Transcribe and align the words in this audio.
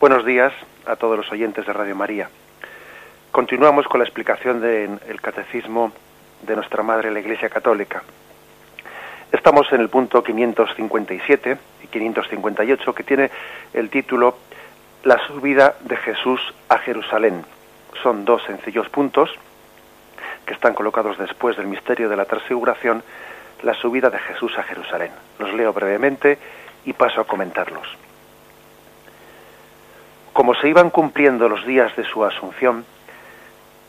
Buenos 0.00 0.24
días 0.24 0.54
a 0.86 0.96
todos 0.96 1.14
los 1.14 1.30
oyentes 1.30 1.66
de 1.66 1.74
Radio 1.74 1.94
María. 1.94 2.30
Continuamos 3.30 3.86
con 3.86 3.98
la 4.00 4.06
explicación 4.06 4.58
del 4.58 5.20
catecismo 5.20 5.92
de 6.40 6.56
nuestra 6.56 6.82
Madre 6.82 7.10
la 7.10 7.20
Iglesia 7.20 7.50
Católica. 7.50 8.02
Estamos 9.30 9.70
en 9.72 9.82
el 9.82 9.90
punto 9.90 10.22
557 10.22 11.58
y 11.84 11.86
558 11.88 12.94
que 12.94 13.02
tiene 13.02 13.30
el 13.74 13.90
título 13.90 14.38
La 15.04 15.18
subida 15.26 15.74
de 15.80 15.98
Jesús 15.98 16.40
a 16.70 16.78
Jerusalén. 16.78 17.44
Son 18.02 18.24
dos 18.24 18.42
sencillos 18.44 18.88
puntos 18.88 19.28
que 20.46 20.54
están 20.54 20.72
colocados 20.72 21.18
después 21.18 21.58
del 21.58 21.66
misterio 21.66 22.08
de 22.08 22.16
la 22.16 22.24
transfiguración, 22.24 23.02
la 23.62 23.74
subida 23.74 24.08
de 24.08 24.18
Jesús 24.18 24.56
a 24.56 24.62
Jerusalén. 24.62 25.10
Los 25.38 25.52
leo 25.52 25.74
brevemente 25.74 26.38
y 26.86 26.94
paso 26.94 27.20
a 27.20 27.26
comentarlos. 27.26 27.86
Como 30.32 30.54
se 30.54 30.68
iban 30.68 30.90
cumpliendo 30.90 31.48
los 31.48 31.66
días 31.66 31.94
de 31.96 32.04
su 32.04 32.24
asunción, 32.24 32.84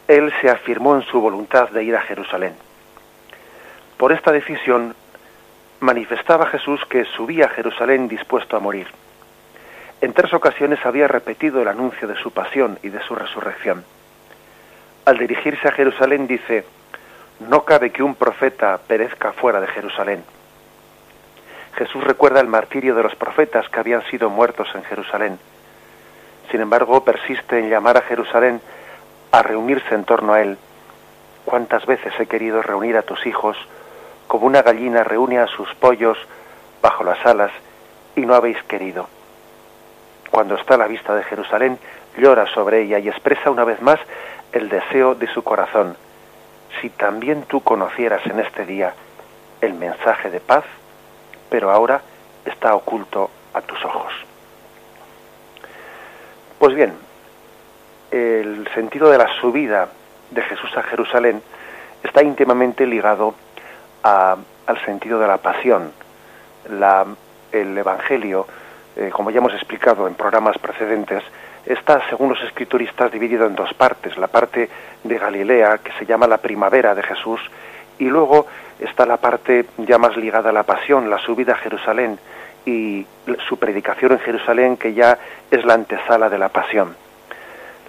él 0.07 0.33
se 0.41 0.49
afirmó 0.49 0.95
en 0.95 1.03
su 1.03 1.21
voluntad 1.21 1.69
de 1.69 1.83
ir 1.83 1.95
a 1.95 2.01
Jerusalén. 2.01 2.55
Por 3.97 4.11
esta 4.11 4.31
decisión 4.31 4.95
manifestaba 5.79 6.47
Jesús 6.47 6.83
que 6.89 7.05
subía 7.05 7.45
a 7.45 7.49
Jerusalén 7.49 8.07
dispuesto 8.07 8.57
a 8.57 8.59
morir. 8.59 8.87
En 10.01 10.13
tres 10.13 10.33
ocasiones 10.33 10.83
había 10.83 11.07
repetido 11.07 11.61
el 11.61 11.67
anuncio 11.67 12.07
de 12.07 12.15
su 12.15 12.31
pasión 12.31 12.79
y 12.81 12.89
de 12.89 13.01
su 13.03 13.13
resurrección. 13.13 13.85
Al 15.05 15.19
dirigirse 15.19 15.67
a 15.67 15.71
Jerusalén 15.71 16.25
dice, 16.25 16.65
no 17.39 17.63
cabe 17.65 17.91
que 17.91 18.03
un 18.03 18.15
profeta 18.15 18.79
perezca 18.79 19.31
fuera 19.31 19.61
de 19.61 19.67
Jerusalén. 19.67 20.23
Jesús 21.75 22.03
recuerda 22.03 22.41
el 22.41 22.47
martirio 22.47 22.95
de 22.95 23.03
los 23.03 23.15
profetas 23.15 23.69
que 23.69 23.79
habían 23.79 24.03
sido 24.09 24.29
muertos 24.29 24.67
en 24.73 24.83
Jerusalén 24.83 25.39
sin 26.51 26.61
embargo, 26.61 27.03
persiste 27.03 27.57
en 27.57 27.69
llamar 27.69 27.97
a 27.97 28.01
Jerusalén 28.01 28.61
a 29.31 29.41
reunirse 29.41 29.95
en 29.95 30.03
torno 30.03 30.33
a 30.33 30.41
él. 30.41 30.57
¿Cuántas 31.45 31.85
veces 31.85 32.13
he 32.19 32.27
querido 32.27 32.61
reunir 32.61 32.97
a 32.97 33.01
tus 33.01 33.25
hijos 33.25 33.57
como 34.27 34.45
una 34.45 34.61
gallina 34.61 35.03
reúne 35.03 35.39
a 35.39 35.47
sus 35.47 35.73
pollos 35.75 36.17
bajo 36.81 37.03
las 37.03 37.25
alas 37.25 37.51
y 38.15 38.21
no 38.21 38.35
habéis 38.35 38.61
querido? 38.63 39.07
Cuando 40.29 40.55
está 40.55 40.75
a 40.75 40.77
la 40.77 40.87
vista 40.87 41.15
de 41.15 41.23
Jerusalén, 41.23 41.79
llora 42.17 42.45
sobre 42.53 42.81
ella 42.81 42.99
y 42.99 43.07
expresa 43.07 43.49
una 43.49 43.63
vez 43.63 43.81
más 43.81 43.99
el 44.51 44.67
deseo 44.69 45.15
de 45.15 45.27
su 45.27 45.43
corazón. 45.43 45.95
Si 46.81 46.89
también 46.89 47.43
tú 47.43 47.61
conocieras 47.61 48.25
en 48.25 48.39
este 48.39 48.65
día 48.65 48.93
el 49.61 49.73
mensaje 49.73 50.29
de 50.29 50.41
paz, 50.41 50.65
pero 51.49 51.71
ahora 51.71 52.01
está 52.45 52.75
oculto 52.75 53.29
a 53.53 53.61
tus 53.61 53.83
ojos. 53.85 54.30
Pues 56.61 56.75
bien, 56.75 56.93
el 58.11 58.67
sentido 58.75 59.09
de 59.09 59.17
la 59.17 59.27
subida 59.39 59.87
de 60.29 60.43
Jesús 60.43 60.69
a 60.77 60.83
Jerusalén 60.83 61.41
está 62.03 62.21
íntimamente 62.21 62.85
ligado 62.85 63.33
al 64.03 64.85
sentido 64.85 65.17
de 65.17 65.25
la 65.25 65.37
pasión. 65.37 65.91
el 67.51 67.77
Evangelio, 67.79 68.45
eh, 68.95 69.09
como 69.11 69.31
ya 69.31 69.39
hemos 69.39 69.55
explicado 69.55 70.07
en 70.07 70.13
programas 70.13 70.59
precedentes, 70.59 71.23
está, 71.65 72.07
según 72.11 72.29
los 72.29 72.41
escrituristas, 72.43 73.11
dividido 73.11 73.47
en 73.47 73.55
dos 73.55 73.73
partes. 73.73 74.15
La 74.19 74.27
parte 74.27 74.69
de 75.03 75.17
Galilea, 75.17 75.79
que 75.79 75.93
se 75.93 76.05
llama 76.05 76.27
la 76.27 76.37
primavera 76.37 76.93
de 76.93 77.01
Jesús, 77.01 77.41
y 77.97 78.05
luego 78.05 78.45
está 78.79 79.07
la 79.07 79.17
parte 79.17 79.65
ya 79.79 79.97
más 79.97 80.15
ligada 80.15 80.51
a 80.51 80.53
la 80.53 80.61
pasión, 80.61 81.09
la 81.09 81.17
subida 81.17 81.53
a 81.53 81.57
Jerusalén, 81.57 82.19
y 82.65 83.05
su 83.47 83.57
predicación 83.57 84.13
en 84.13 84.19
Jerusalén, 84.19 84.77
que 84.77 84.93
ya 84.93 85.17
es 85.49 85.65
la 85.65 85.73
antesala 85.73 86.29
de 86.29 86.37
la 86.37 86.49
pasión. 86.49 86.95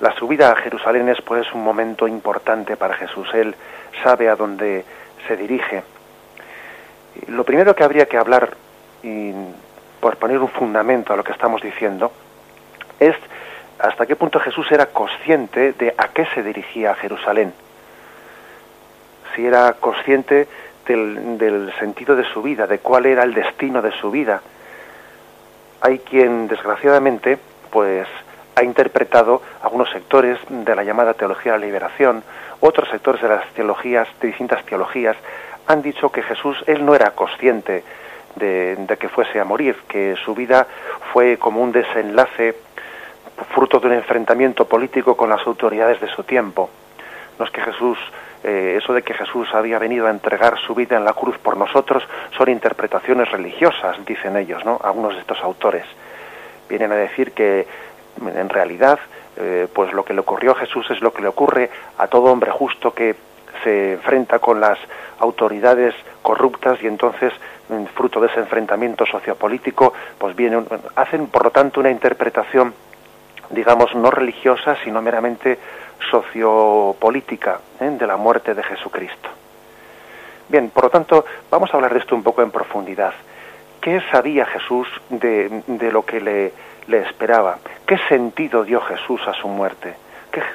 La 0.00 0.12
subida 0.16 0.50
a 0.50 0.56
Jerusalén 0.56 1.08
es 1.08 1.20
pues 1.22 1.52
un 1.52 1.62
momento 1.62 2.08
importante 2.08 2.76
para 2.76 2.94
Jesús. 2.94 3.28
Él 3.34 3.54
sabe 4.02 4.28
a 4.28 4.36
dónde 4.36 4.84
se 5.28 5.36
dirige. 5.36 5.84
Lo 7.28 7.44
primero 7.44 7.76
que 7.76 7.84
habría 7.84 8.06
que 8.06 8.16
hablar, 8.16 8.56
y 9.02 9.32
por 10.00 10.16
poner 10.16 10.38
un 10.38 10.48
fundamento 10.48 11.12
a 11.12 11.16
lo 11.16 11.22
que 11.22 11.32
estamos 11.32 11.62
diciendo, 11.62 12.10
es 12.98 13.14
hasta 13.78 14.06
qué 14.06 14.16
punto 14.16 14.40
Jesús 14.40 14.70
era 14.72 14.86
consciente 14.86 15.72
de 15.72 15.94
a 15.96 16.08
qué 16.08 16.26
se 16.34 16.42
dirigía 16.42 16.92
a 16.92 16.94
Jerusalén. 16.94 17.52
Si 19.34 19.46
era 19.46 19.74
consciente 19.74 20.48
del, 20.86 21.38
del 21.38 21.72
sentido 21.78 22.16
de 22.16 22.24
su 22.24 22.42
vida, 22.42 22.66
de 22.66 22.78
cuál 22.78 23.06
era 23.06 23.22
el 23.22 23.34
destino 23.34 23.82
de 23.82 23.92
su 23.92 24.10
vida, 24.10 24.42
hay 25.82 25.98
quien 25.98 26.46
desgraciadamente 26.46 27.38
pues 27.70 28.06
ha 28.54 28.62
interpretado 28.62 29.42
algunos 29.62 29.90
sectores 29.90 30.38
de 30.48 30.76
la 30.76 30.84
llamada 30.84 31.14
teología 31.14 31.52
de 31.52 31.58
la 31.58 31.66
liberación, 31.66 32.22
otros 32.60 32.88
sectores 32.88 33.20
de 33.20 33.28
las 33.28 33.46
teologías, 33.54 34.08
de 34.20 34.28
distintas 34.28 34.64
teologías, 34.64 35.16
han 35.66 35.82
dicho 35.82 36.10
que 36.10 36.22
Jesús, 36.22 36.62
él 36.66 36.84
no 36.84 36.94
era 36.94 37.10
consciente 37.12 37.82
de, 38.36 38.76
de, 38.76 38.96
que 38.96 39.08
fuese 39.08 39.40
a 39.40 39.44
morir, 39.44 39.76
que 39.88 40.14
su 40.24 40.34
vida 40.34 40.66
fue 41.12 41.36
como 41.36 41.60
un 41.60 41.72
desenlace 41.72 42.54
fruto 43.54 43.80
de 43.80 43.88
un 43.88 43.94
enfrentamiento 43.94 44.66
político 44.66 45.16
con 45.16 45.30
las 45.30 45.44
autoridades 45.46 46.00
de 46.00 46.08
su 46.08 46.22
tiempo. 46.22 46.70
No 47.38 47.44
es 47.44 47.50
que 47.50 47.60
Jesús 47.60 47.98
eh, 48.44 48.78
eso 48.82 48.92
de 48.92 49.02
que 49.02 49.14
Jesús 49.14 49.48
había 49.52 49.78
venido 49.78 50.06
a 50.06 50.10
entregar 50.10 50.58
su 50.58 50.74
vida 50.74 50.96
en 50.96 51.04
la 51.04 51.12
cruz 51.12 51.38
por 51.38 51.56
nosotros 51.56 52.02
son 52.36 52.48
interpretaciones 52.48 53.30
religiosas, 53.30 54.04
dicen 54.04 54.36
ellos, 54.36 54.64
¿no? 54.64 54.80
Algunos 54.82 55.14
de 55.14 55.20
estos 55.20 55.40
autores 55.42 55.84
vienen 56.68 56.92
a 56.92 56.96
decir 56.96 57.32
que 57.32 57.66
en 58.20 58.48
realidad, 58.48 58.98
eh, 59.36 59.68
pues 59.72 59.92
lo 59.92 60.04
que 60.04 60.14
le 60.14 60.20
ocurrió 60.20 60.52
a 60.52 60.56
Jesús 60.56 60.90
es 60.90 61.00
lo 61.00 61.12
que 61.12 61.22
le 61.22 61.28
ocurre 61.28 61.70
a 61.98 62.08
todo 62.08 62.32
hombre 62.32 62.50
justo 62.50 62.92
que 62.92 63.14
se 63.62 63.92
enfrenta 63.92 64.38
con 64.38 64.60
las 64.60 64.78
autoridades 65.18 65.94
corruptas 66.22 66.82
y 66.82 66.86
entonces 66.86 67.32
fruto 67.94 68.20
de 68.20 68.26
ese 68.26 68.40
enfrentamiento 68.40 69.06
sociopolítico 69.06 69.92
pues 70.18 70.34
vienen 70.36 70.66
hacen 70.96 71.28
por 71.28 71.44
lo 71.44 71.50
tanto 71.50 71.80
una 71.80 71.90
interpretación 71.90 72.74
digamos 73.50 73.94
no 73.94 74.10
religiosa 74.10 74.76
sino 74.84 75.00
meramente 75.00 75.58
sociopolítica 76.10 77.60
¿eh? 77.80 77.90
de 77.90 78.06
la 78.06 78.16
muerte 78.16 78.54
de 78.54 78.62
Jesucristo. 78.62 79.28
Bien, 80.48 80.70
por 80.70 80.84
lo 80.84 80.90
tanto, 80.90 81.24
vamos 81.50 81.72
a 81.72 81.76
hablar 81.76 81.92
de 81.92 82.00
esto 82.00 82.14
un 82.14 82.22
poco 82.22 82.42
en 82.42 82.50
profundidad. 82.50 83.14
¿Qué 83.80 84.00
sabía 84.10 84.46
Jesús 84.46 84.86
de, 85.08 85.62
lo 85.92 86.04
que 86.04 86.20
le, 86.20 86.52
le, 86.86 86.98
esperaba? 86.98 87.58
¿Qué 87.86 87.98
sentido 88.08 88.64
dio 88.64 88.80
Jesús 88.80 89.20
a 89.26 89.32
su 89.32 89.48
muerte? 89.48 89.94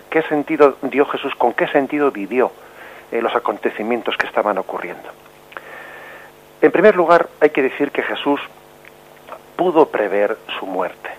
¿Qué, 0.10 0.22
sentido 0.24 0.78
dio 0.82 1.06
Jesús? 1.06 1.36
¿Con 1.36 1.54
qué 1.54 1.68
sentido 1.68 2.10
vivió 2.10 2.52
eh, 3.12 3.22
los 3.22 3.36
acontecimientos 3.36 4.18
que 4.18 4.26
estaban 4.26 4.58
ocurriendo? 4.58 5.10
En 6.62 6.72
primer 6.72 6.96
lugar, 6.96 7.30
hay 7.40 7.52
que 7.52 7.62
decir 7.62 7.92
que 7.92 8.02
Jesús 8.02 8.42
pudo 9.56 9.90
prever 9.90 10.38
su 10.60 10.66
muerte. 10.66 11.10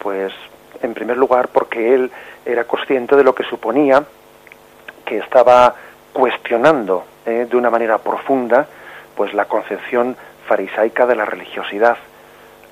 Pues, 0.00 0.32
en 0.82 0.94
primer 0.94 1.16
lugar, 1.16 1.48
porque 1.48 1.94
él 1.94 2.10
era 2.44 2.64
consciente 2.64 3.16
de 3.16 3.24
lo 3.24 3.34
que 3.34 3.44
suponía 3.44 4.04
que 5.04 5.18
estaba 5.18 5.74
cuestionando 6.12 7.04
eh, 7.24 7.46
de 7.48 7.56
una 7.56 7.70
manera 7.70 7.98
profunda 7.98 8.66
pues 9.14 9.34
la 9.34 9.46
concepción 9.46 10.16
farisaica 10.46 11.06
de 11.06 11.16
la 11.16 11.24
religiosidad 11.24 11.96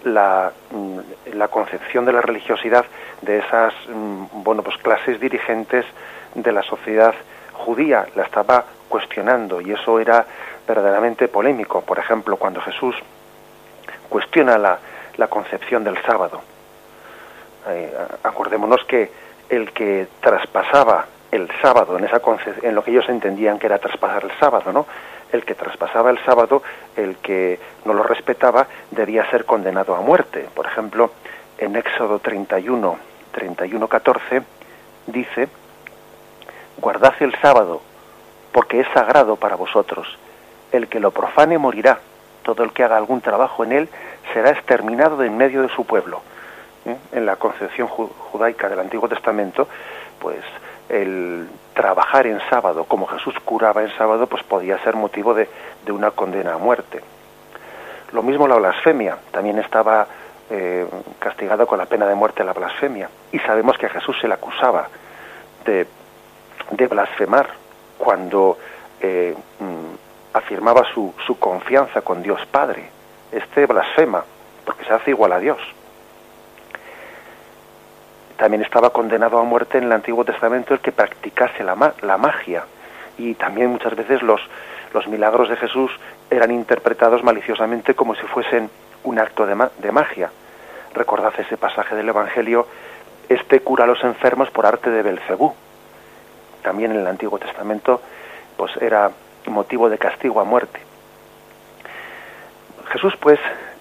la, 0.05 0.53
mm, 0.71 1.35
la 1.35 1.49
concepción 1.49 2.05
de 2.05 2.13
la 2.13 2.21
religiosidad 2.21 2.85
de 3.23 3.39
esas 3.39 3.75
mm, 3.89 4.43
bueno 4.43 4.63
pues 4.63 4.77
clases 4.79 5.21
dirigentes 5.21 5.85
de 6.35 6.53
la 6.53 6.63
sociedad 6.63 7.15
judía 7.53 8.07
la 8.15 8.25
estaba 8.25 8.65
cuestionando 8.89 9.61
y 9.61 9.73
eso 9.73 9.99
era 9.99 10.25
verdaderamente 10.67 11.29
polémico. 11.29 11.81
Por 11.81 11.99
ejemplo 11.99 12.37
cuando 12.37 12.61
Jesús 12.61 12.95
cuestiona 14.09 14.59
la, 14.59 14.79
la 15.17 15.29
concepción 15.29 15.85
del 15.85 16.01
sábado 16.03 16.43
eh, 17.69 17.93
acordémonos 18.23 18.85
que 18.85 19.11
el 19.49 19.73
que 19.73 20.09
traspasaba 20.21 21.07
el 21.31 21.49
sábado 21.61 21.99
en 21.99 22.05
esa 22.05 22.21
en 22.63 22.75
lo 22.75 22.83
que 22.83 22.91
ellos 22.91 23.09
entendían 23.09 23.59
que 23.59 23.67
era 23.67 23.79
traspasar 23.79 24.25
el 24.25 24.33
sábado, 24.39 24.73
¿no? 24.73 24.87
El 25.33 25.45
que 25.45 25.55
traspasaba 25.55 26.11
el 26.11 26.19
sábado, 26.25 26.63
el 26.97 27.17
que 27.17 27.59
no 27.85 27.95
lo 27.95 28.03
respetaba, 28.03 28.67
debía 28.91 29.29
ser 29.31 29.45
condenado 29.45 29.95
a 29.95 30.01
muerte. 30.01 30.49
Por 30.55 30.67
ejemplo, 30.67 31.11
en 31.59 31.77
Éxodo 31.77 32.21
31, 32.21 32.97
31, 33.33 33.89
14, 33.89 34.43
dice, 35.07 35.49
guardad 36.79 37.15
el 37.21 37.35
sábado, 37.41 37.83
porque 38.53 38.81
es 38.81 38.87
sagrado 38.95 39.37
para 39.37 39.57
vosotros. 39.57 40.07
El 40.71 40.89
que 40.89 41.01
lo 41.01 41.11
profane 41.11 41.59
morirá. 41.59 41.99
Todo 42.43 42.63
el 42.63 42.73
que 42.73 42.85
haga 42.85 42.97
algún 42.97 43.21
trabajo 43.21 43.65
en 43.65 43.73
él 43.73 43.89
será 44.33 44.51
exterminado 44.51 45.17
de 45.17 45.27
en 45.27 45.37
medio 45.37 45.63
de 45.63 45.69
su 45.69 45.85
pueblo. 45.85 46.23
¿Eh? 46.87 46.97
en 47.13 47.27
la 47.27 47.37
concepción 47.37 47.89
judaica 47.89 48.69
del 48.69 48.81
Antiguo 48.81 49.09
Testamento, 49.09 49.69
pues 50.19 50.43
el 50.89 51.49
trabajar 51.75 52.27
en 52.27 52.41
sábado, 52.49 52.85
como 52.85 53.07
Jesús 53.07 53.35
curaba 53.45 53.83
en 53.83 53.91
sábado, 53.97 54.27
pues 54.27 54.43
podía 54.45 54.79
ser 54.83 54.97
motivo 54.97 55.35
de, 55.35 55.49
una 55.89 56.11
condena 56.11 56.55
a 56.55 56.59
muerte. 56.59 57.01
Lo 58.13 58.23
mismo 58.23 58.47
la 58.49 58.57
blasfemia, 58.57 59.19
también 59.31 59.59
estaba 59.59 60.07
eh, 60.51 60.87
castigado 61.19 61.67
con 61.67 61.79
la 61.79 61.87
pena 61.87 62.07
de 62.07 62.15
muerte 62.15 62.45
la 62.45 62.53
blasfemia. 62.53 63.09
Y 63.33 63.39
sabemos 63.41 63.77
que 63.79 63.87
a 63.87 63.91
Jesús 63.91 64.17
se 64.21 64.29
le 64.29 64.35
acusaba 64.35 64.89
de, 65.65 65.87
de 66.71 66.87
blasfemar 66.87 67.49
cuando 67.99 68.59
eh, 69.01 69.35
mm, 69.59 70.37
afirmaba 70.37 70.85
su, 70.93 71.13
su 71.27 71.39
confianza 71.39 72.03
con 72.03 72.23
Dios 72.23 72.45
Padre. 72.47 72.89
Este 73.33 73.67
blasfema, 73.67 74.25
porque 74.65 74.85
se 74.85 74.93
hace 74.93 75.11
igual 75.11 75.33
a 75.33 75.39
Dios. 75.41 75.59
También 78.37 78.63
estaba 78.63 78.91
condenado 78.91 79.39
a 79.39 79.45
muerte 79.45 79.79
en 79.79 79.85
el 79.85 79.93
Antiguo 79.93 80.25
Testamento 80.25 80.75
el 80.75 80.81
que 80.81 80.93
practicase 80.93 81.65
la, 81.65 81.95
la 82.03 82.17
magia. 82.19 82.65
Y 83.19 83.35
también 83.35 83.71
muchas 83.71 83.97
veces 83.97 84.23
los, 84.23 84.41
los 84.93 85.07
milagros 85.09 85.49
de 85.49 85.57
Jesús 85.57 85.91
eran 86.31 86.51
interpretados 86.51 87.23
maliciosamente 87.23 87.95
como 87.95 88.15
si 88.15 88.23
fuesen 88.27 88.71
un 89.05 89.19
acto 89.19 89.47
de, 89.47 89.69
de 89.79 89.93
magia. 89.93 90.31
Recordad 90.95 91.33
ese 91.39 91.57
pasaje 91.57 91.95
del 91.95 92.09
Evangelio, 92.09 92.67
este 93.29 93.61
cura 93.61 93.85
a 93.85 93.87
los 93.87 94.03
enfermos 94.05 94.51
por 94.51 94.67
arte 94.67 94.91
de 94.91 95.03
Belcebú. 95.03 95.55
También 96.63 96.93
en 96.93 96.99
el 96.99 97.07
Antiguo 97.07 97.39
Testamento 97.39 98.01
pues 98.57 98.77
era 98.79 99.11
motivo 99.47 99.89
de 99.89 99.99
castigo 99.99 100.41
a 100.41 100.45
muerte. 100.45 100.81
Jesús 102.89 103.15
pues 103.19 103.39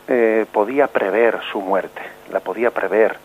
eh, 0.07 0.45
podía 0.51 0.87
prever 0.87 1.39
su 1.51 1.61
muerte, 1.61 2.01
la 2.31 2.39
podía 2.39 2.71
prever. 2.71 3.17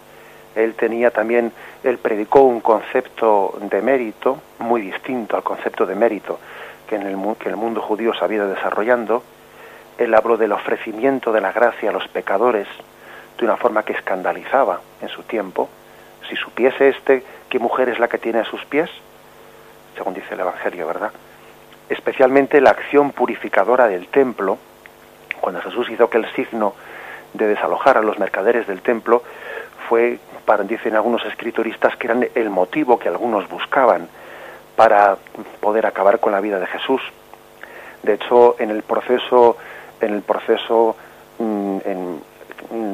Él 0.55 0.75
tenía 0.75 1.11
también, 1.11 1.53
él 1.85 1.99
predicó 1.99 2.41
un 2.41 2.61
concepto 2.61 3.59
de 3.61 3.83
mérito 3.83 4.41
muy 4.59 4.81
distinto 4.81 5.37
al 5.37 5.43
concepto 5.43 5.87
de 5.87 5.95
mérito 5.95 6.39
que 6.89 6.97
en 6.97 7.03
el, 7.03 7.37
que 7.37 7.49
el 7.49 7.57
mundo 7.57 7.81
judío 7.81 8.13
se 8.15 8.25
había 8.25 8.45
desarrollando. 8.45 9.23
Él 9.97 10.15
habló 10.15 10.37
del 10.37 10.53
ofrecimiento 10.53 11.33
de 11.33 11.41
la 11.41 11.53
gracia 11.53 11.91
a 11.91 11.93
los 11.93 12.09
pecadores 12.09 12.67
de 13.39 13.45
una 13.45 13.57
forma 13.57 13.85
que 13.85 13.93
escandalizaba 13.93 14.81
en 15.01 15.09
su 15.09 15.23
tiempo. 15.23 15.69
Si 16.29 16.37
supiese 16.37 16.89
este 16.89 17.23
qué 17.49 17.59
mujer 17.59 17.89
es 17.89 17.99
la 17.99 18.09
que 18.09 18.19
tiene 18.19 18.41
a 18.41 18.45
sus 18.45 18.65
pies, 18.65 18.91
según 19.97 20.15
dice 20.15 20.35
el 20.35 20.41
Evangelio, 20.41 20.87
¿verdad? 20.87 21.13
Especialmente 21.89 22.61
la 22.61 22.71
acción 22.71 23.13
purificadora 23.13 23.87
del 23.89 24.09
templo, 24.09 24.59
cuando 25.41 25.61
Jesús 25.61 25.91
hizo 25.91 26.05
aquel 26.05 26.31
signo 26.35 26.75
de 27.35 27.47
desalojar 27.47 27.97
a 27.97 28.03
los 28.03 28.19
mercaderes 28.19 28.67
del 28.67 28.83
templo, 28.83 29.23
fue, 29.91 30.21
para, 30.45 30.63
dicen 30.63 30.95
algunos 30.95 31.27
escrituristas, 31.27 31.97
que 31.97 32.07
eran 32.07 32.25
el 32.37 32.49
motivo 32.49 32.97
que 32.97 33.09
algunos 33.09 33.49
buscaban 33.49 34.09
para 34.77 35.17
poder 35.59 35.85
acabar 35.85 36.21
con 36.21 36.31
la 36.31 36.41
vida 36.41 36.61
de 36.61 36.67
Jesús. 36.67 37.03
De 38.05 38.15
hecho, 38.15 38.55
en 38.61 38.71
el 38.71 38.85
proceso, 38.85 39.57
en 40.01 40.15
el 40.15 40.23
proceso, 40.23 40.95
mm, 41.39 41.79
en, 41.85 42.31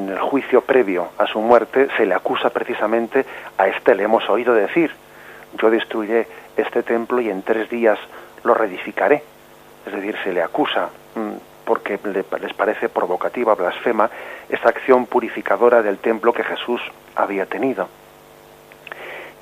el 0.09 0.19
juicio 0.19 0.61
previo 0.61 1.09
a 1.19 1.27
su 1.27 1.39
muerte, 1.39 1.87
se 1.97 2.05
le 2.05 2.15
acusa 2.15 2.49
precisamente 2.49 3.25
a 3.59 3.67
este, 3.67 3.93
le 3.93 4.03
hemos 4.03 4.27
oído 4.27 4.55
decir, 4.55 4.89
yo 5.59 5.69
destruiré 5.69 6.25
este 6.55 6.81
templo 6.81 7.21
y 7.21 7.29
en 7.29 7.43
tres 7.43 7.69
días 7.69 7.99
lo 8.43 8.55
reedificaré. 8.55 9.21
Es 9.85 9.93
decir, 9.93 10.15
se 10.23 10.33
le 10.33 10.41
acusa 10.41 10.89
mm, 11.13 11.35
porque 11.67 11.99
les 12.39 12.53
parece 12.53 12.87
provocativa, 12.87 13.53
blasfema, 13.53 14.09
esa 14.47 14.69
acción 14.69 15.05
purificadora 15.05 15.81
del 15.81 15.97
templo 15.97 16.31
que 16.31 16.45
Jesús 16.45 16.81
había 17.13 17.45
tenido. 17.45 17.89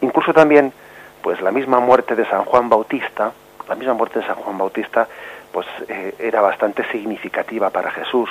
Incluso 0.02 0.34
también, 0.34 0.74
pues 1.22 1.40
la 1.42 1.52
misma 1.52 1.80
muerte 1.80 2.16
de 2.16 2.26
San 2.26 2.44
Juan 2.44 2.68
Bautista, 2.68 3.32
la 3.70 3.76
misma 3.76 3.94
muerte 3.94 4.20
de 4.20 4.26
San 4.26 4.38
Juan 4.38 4.58
Bautista, 4.58 5.08
pues 5.52 5.68
eh, 5.88 6.16
era 6.18 6.42
bastante 6.42 6.84
significativa 6.92 7.70
para 7.70 7.92
Jesús. 7.92 8.30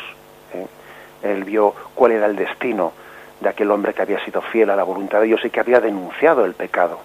¿eh? 0.52 0.66
Él 1.22 1.44
vio 1.44 1.72
cuál 1.94 2.12
era 2.12 2.26
el 2.26 2.34
destino 2.34 2.92
de 3.40 3.48
aquel 3.48 3.70
hombre 3.70 3.94
que 3.94 4.02
había 4.02 4.24
sido 4.24 4.42
fiel 4.42 4.70
a 4.70 4.76
la 4.76 4.82
voluntad 4.82 5.20
de 5.20 5.26
Dios 5.26 5.44
y 5.44 5.50
que 5.50 5.60
había 5.60 5.78
denunciado 5.78 6.44
el 6.44 6.54
pecado. 6.54 6.98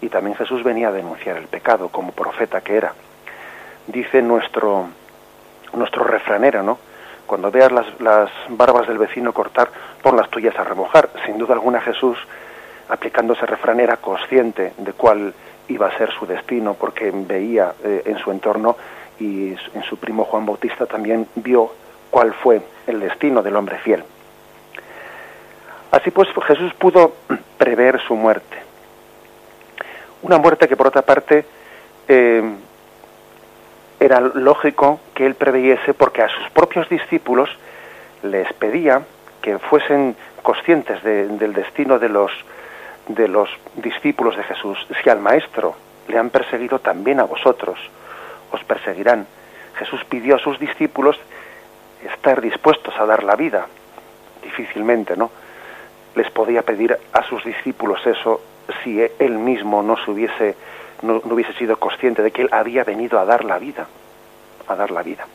Y 0.00 0.08
también 0.08 0.36
Jesús 0.36 0.62
venía 0.62 0.88
a 0.88 0.92
denunciar 0.92 1.36
el 1.36 1.48
pecado 1.48 1.88
como 1.88 2.12
profeta 2.12 2.60
que 2.60 2.76
era. 2.76 2.94
Dice 3.88 4.22
nuestro 4.22 4.86
nuestro 4.86 4.99
refranero, 6.10 6.62
¿no? 6.62 6.78
Cuando 7.26 7.50
veas 7.50 7.70
las, 7.70 7.86
las 8.00 8.30
barbas 8.48 8.88
del 8.88 8.98
vecino 8.98 9.32
cortar, 9.32 9.70
pon 10.02 10.16
las 10.16 10.28
tuyas 10.30 10.58
a 10.58 10.64
remojar. 10.64 11.10
Sin 11.24 11.38
duda 11.38 11.54
alguna 11.54 11.80
Jesús, 11.80 12.18
aplicándose 12.88 13.46
refrán, 13.46 13.80
era 13.80 13.98
consciente 13.98 14.72
de 14.76 14.92
cuál 14.92 15.32
iba 15.68 15.86
a 15.86 15.96
ser 15.96 16.10
su 16.12 16.26
destino, 16.26 16.74
porque 16.74 17.12
veía 17.14 17.72
eh, 17.84 18.02
en 18.06 18.18
su 18.18 18.30
entorno 18.32 18.76
y 19.20 19.50
en 19.50 19.82
su 19.88 19.96
primo 19.96 20.24
Juan 20.24 20.44
Bautista 20.44 20.86
también 20.86 21.28
vio 21.36 21.72
cuál 22.10 22.34
fue 22.34 22.60
el 22.86 23.00
destino 23.00 23.42
del 23.42 23.54
hombre 23.54 23.78
fiel. 23.78 24.02
Así 25.90 26.10
pues, 26.10 26.28
Jesús 26.46 26.72
pudo 26.74 27.12
prever 27.58 28.00
su 28.00 28.14
muerte. 28.14 28.56
Una 30.22 30.38
muerte 30.38 30.68
que, 30.68 30.76
por 30.76 30.88
otra 30.88 31.02
parte, 31.02 31.44
eh, 32.06 32.42
era 34.00 34.18
lógico 34.20 34.98
que 35.14 35.26
él 35.26 35.34
preveyese 35.34 35.92
porque 35.92 36.22
a 36.22 36.28
sus 36.28 36.50
propios 36.50 36.88
discípulos 36.88 37.50
les 38.22 38.50
pedía 38.54 39.02
que 39.42 39.58
fuesen 39.58 40.16
conscientes 40.42 41.02
del 41.02 41.52
destino 41.52 41.98
de 41.98 42.08
los, 42.08 42.32
de 43.08 43.28
los 43.28 43.50
discípulos 43.76 44.36
de 44.36 44.42
Jesús. 44.44 44.78
Si 45.02 45.10
al 45.10 45.20
Maestro 45.20 45.76
le 46.08 46.18
han 46.18 46.30
perseguido, 46.30 46.78
también 46.78 47.20
a 47.20 47.24
vosotros 47.24 47.78
os 48.50 48.64
perseguirán. 48.64 49.26
Jesús 49.74 50.02
pidió 50.08 50.36
a 50.36 50.38
sus 50.38 50.58
discípulos 50.58 51.18
estar 52.02 52.40
dispuestos 52.40 52.94
a 52.98 53.06
dar 53.06 53.22
la 53.22 53.36
vida. 53.36 53.66
Difícilmente, 54.42 55.16
¿no? 55.16 55.30
Les 56.14 56.30
podía 56.30 56.62
pedir 56.62 56.98
a 57.12 57.22
sus 57.24 57.44
discípulos 57.44 58.04
eso 58.06 58.40
si 58.82 59.00
él 59.18 59.32
mismo 59.38 59.82
no 59.82 59.96
se 60.02 60.10
hubiese 60.10 60.56
no, 61.02 61.20
hubiese 61.24 61.52
sido 61.54 61.76
consciente 61.78 62.22
de 62.22 62.30
que 62.30 62.42
él 62.42 62.48
había 62.52 62.84
venido 62.84 63.18
a 63.18 63.24
dar 63.24 63.44
la 63.44 63.58
vida, 63.58 63.86
a 64.68 64.74
dar 64.74 64.90
la 64.90 65.02
vida. 65.02 65.26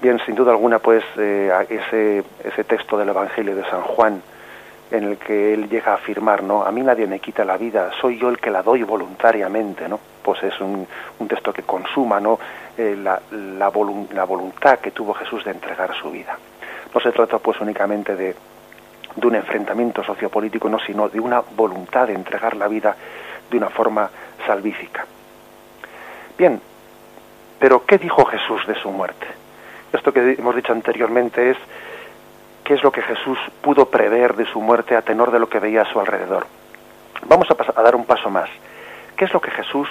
Bien, 0.00 0.20
sin 0.26 0.34
duda 0.34 0.50
alguna, 0.50 0.80
pues 0.80 1.04
eh, 1.16 1.52
ese, 1.68 2.24
ese 2.42 2.64
texto 2.64 2.98
del 2.98 3.10
Evangelio 3.10 3.54
de 3.54 3.62
San 3.70 3.82
Juan, 3.82 4.20
en 4.90 5.04
el 5.04 5.16
que 5.16 5.54
él 5.54 5.68
llega 5.68 5.92
a 5.92 5.94
afirmar, 5.94 6.42
¿no? 6.42 6.64
A 6.64 6.72
mí 6.72 6.82
nadie 6.82 7.06
me 7.06 7.20
quita 7.20 7.44
la 7.44 7.56
vida, 7.56 7.90
soy 8.00 8.18
yo 8.18 8.28
el 8.28 8.38
que 8.38 8.50
la 8.50 8.62
doy 8.62 8.82
voluntariamente, 8.82 9.88
¿no? 9.88 9.98
Pues 10.22 10.42
es 10.42 10.60
un, 10.60 10.86
un 11.18 11.28
texto 11.28 11.52
que 11.52 11.62
consuma, 11.62 12.20
¿no? 12.20 12.38
Eh, 12.76 12.96
la, 13.02 13.20
la, 13.30 13.70
la, 14.12 14.24
voluntad 14.24 14.78
que 14.80 14.90
tuvo 14.90 15.14
Jesús 15.14 15.44
de 15.44 15.52
entregar 15.52 15.94
su 15.94 16.10
vida. 16.10 16.36
No 16.94 17.00
se 17.00 17.10
trata, 17.12 17.38
pues, 17.38 17.60
únicamente 17.60 18.16
de, 18.16 18.34
de 19.16 19.26
un 19.26 19.34
enfrentamiento 19.34 20.02
sociopolítico, 20.02 20.68
no, 20.68 20.78
sino 20.78 21.08
de 21.08 21.20
una 21.20 21.40
voluntad 21.40 22.06
de 22.06 22.14
entregar 22.14 22.56
la 22.56 22.68
vida 22.68 22.96
de 23.52 23.58
una 23.58 23.70
forma 23.70 24.10
salvífica. 24.46 25.06
Bien, 26.36 26.60
pero 27.60 27.84
¿qué 27.86 27.98
dijo 27.98 28.24
Jesús 28.24 28.66
de 28.66 28.74
su 28.74 28.90
muerte? 28.90 29.26
Esto 29.92 30.12
que 30.12 30.32
hemos 30.32 30.56
dicho 30.56 30.72
anteriormente 30.72 31.50
es 31.50 31.56
qué 32.64 32.74
es 32.74 32.82
lo 32.82 32.90
que 32.90 33.02
Jesús 33.02 33.38
pudo 33.60 33.86
prever 33.86 34.34
de 34.34 34.46
su 34.46 34.60
muerte 34.60 34.96
a 34.96 35.02
tenor 35.02 35.30
de 35.30 35.38
lo 35.38 35.48
que 35.48 35.60
veía 35.60 35.82
a 35.82 35.92
su 35.92 36.00
alrededor. 36.00 36.46
Vamos 37.26 37.46
a, 37.50 37.82
dar 37.82 37.94
un 37.94 38.04
paso 38.04 38.30
más. 38.30 38.48
¿Qué 39.16 39.26
es 39.26 39.32
lo 39.32 39.40
que 39.40 39.50
Jesús 39.50 39.88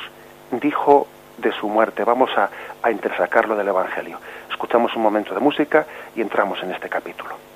dijo 0.52 1.08
de 1.38 1.52
su 1.54 1.70
muerte? 1.70 2.04
Vamos 2.04 2.32
a, 2.36 2.50
a 2.82 2.92
intersacarlo 2.92 3.56
del 3.56 3.70
Evangelio. 3.70 4.20
Escuchamos 4.50 4.96
un 4.96 5.04
momento 5.04 5.34
de 5.34 5.40
música 5.40 5.86
y 6.16 6.22
entramos 6.22 6.62
en 6.64 6.72
este 6.72 6.90
capítulo. 6.90 7.51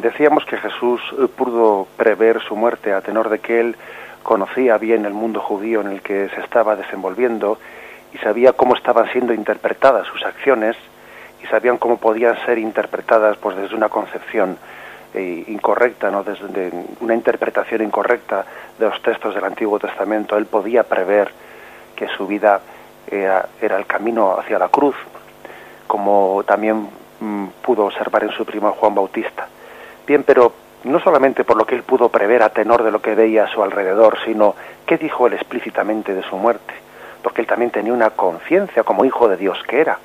Decíamos 0.00 0.44
que 0.44 0.56
Jesús 0.56 1.00
eh, 1.12 1.28
pudo 1.28 1.86
prever 1.96 2.40
su 2.40 2.56
muerte 2.56 2.92
a 2.92 3.00
tenor 3.00 3.28
de 3.28 3.38
que 3.38 3.60
él 3.60 3.76
conocía 4.22 4.78
bien 4.78 5.04
el 5.06 5.14
mundo 5.14 5.40
judío 5.40 5.80
en 5.80 5.88
el 5.88 6.02
que 6.02 6.28
se 6.30 6.40
estaba 6.40 6.76
desenvolviendo 6.76 7.58
y 8.12 8.18
sabía 8.18 8.52
cómo 8.52 8.74
estaban 8.74 9.10
siendo 9.12 9.32
interpretadas 9.32 10.06
sus 10.06 10.24
acciones 10.24 10.76
y 11.42 11.46
sabían 11.46 11.78
cómo 11.78 11.98
podían 11.98 12.36
ser 12.44 12.58
interpretadas 12.58 13.36
pues 13.36 13.56
desde 13.56 13.74
una 13.76 13.88
concepción 13.88 14.58
eh, 15.14 15.44
incorrecta, 15.48 16.10
no 16.10 16.22
desde 16.22 16.70
una 17.00 17.14
interpretación 17.14 17.82
incorrecta 17.82 18.44
de 18.78 18.86
los 18.86 19.00
textos 19.02 19.34
del 19.34 19.44
Antiguo 19.44 19.78
Testamento. 19.78 20.36
Él 20.36 20.46
podía 20.46 20.82
prever 20.82 21.30
que 21.96 22.08
su 22.08 22.26
vida 22.26 22.60
era, 23.10 23.48
el 23.60 23.86
camino 23.86 24.36
hacia 24.38 24.58
la 24.58 24.68
cruz, 24.68 24.96
como 25.86 26.42
también 26.46 26.88
mm, 27.20 27.46
pudo 27.62 27.86
observar 27.86 28.24
en 28.24 28.30
su 28.32 28.44
primo 28.44 28.72
Juan 28.72 28.94
Bautista. 28.94 29.48
Bien, 30.08 30.22
pero 30.22 30.54
no 30.84 31.00
solamente 31.00 31.44
por 31.44 31.58
lo 31.58 31.66
que 31.66 31.74
él 31.74 31.82
pudo 31.82 32.08
prever 32.08 32.42
a 32.42 32.48
tenor 32.48 32.82
de 32.82 32.90
lo 32.90 33.02
que 33.02 33.14
veía 33.14 33.44
a 33.44 33.48
su 33.48 33.62
alrededor, 33.62 34.16
sino 34.24 34.54
qué 34.86 34.96
dijo 34.96 35.26
él 35.26 35.34
explícitamente 35.34 36.14
de 36.14 36.22
su 36.22 36.36
muerte, 36.36 36.72
porque 37.22 37.42
él 37.42 37.46
también 37.46 37.70
tenía 37.70 37.92
una 37.92 38.08
conciencia 38.08 38.84
como 38.84 39.04
hijo 39.04 39.28
de 39.28 39.36
Dios 39.36 39.62
que 39.68 39.82
era. 39.82 39.98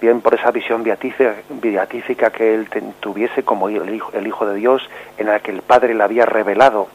Bien, 0.00 0.20
por 0.20 0.34
esa 0.34 0.50
visión 0.50 0.82
beatífica 0.82 2.30
que 2.30 2.54
él 2.54 2.68
tuviese 2.98 3.44
como 3.44 3.68
el 3.68 3.94
hijo, 3.94 4.46
de 4.46 4.54
Dios, 4.56 4.82
en 5.16 5.28
la 5.28 5.38
que 5.38 5.52
el 5.52 5.62
Padre 5.62 5.94
le 5.94 6.02
había 6.02 6.26
revelado 6.26 6.88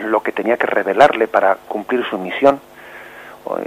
lo 0.00 0.22
que 0.22 0.32
tenía 0.32 0.58
que 0.58 0.66
revelarle 0.66 1.26
para 1.26 1.56
cumplir 1.68 2.04
su 2.04 2.18
misión, 2.18 2.60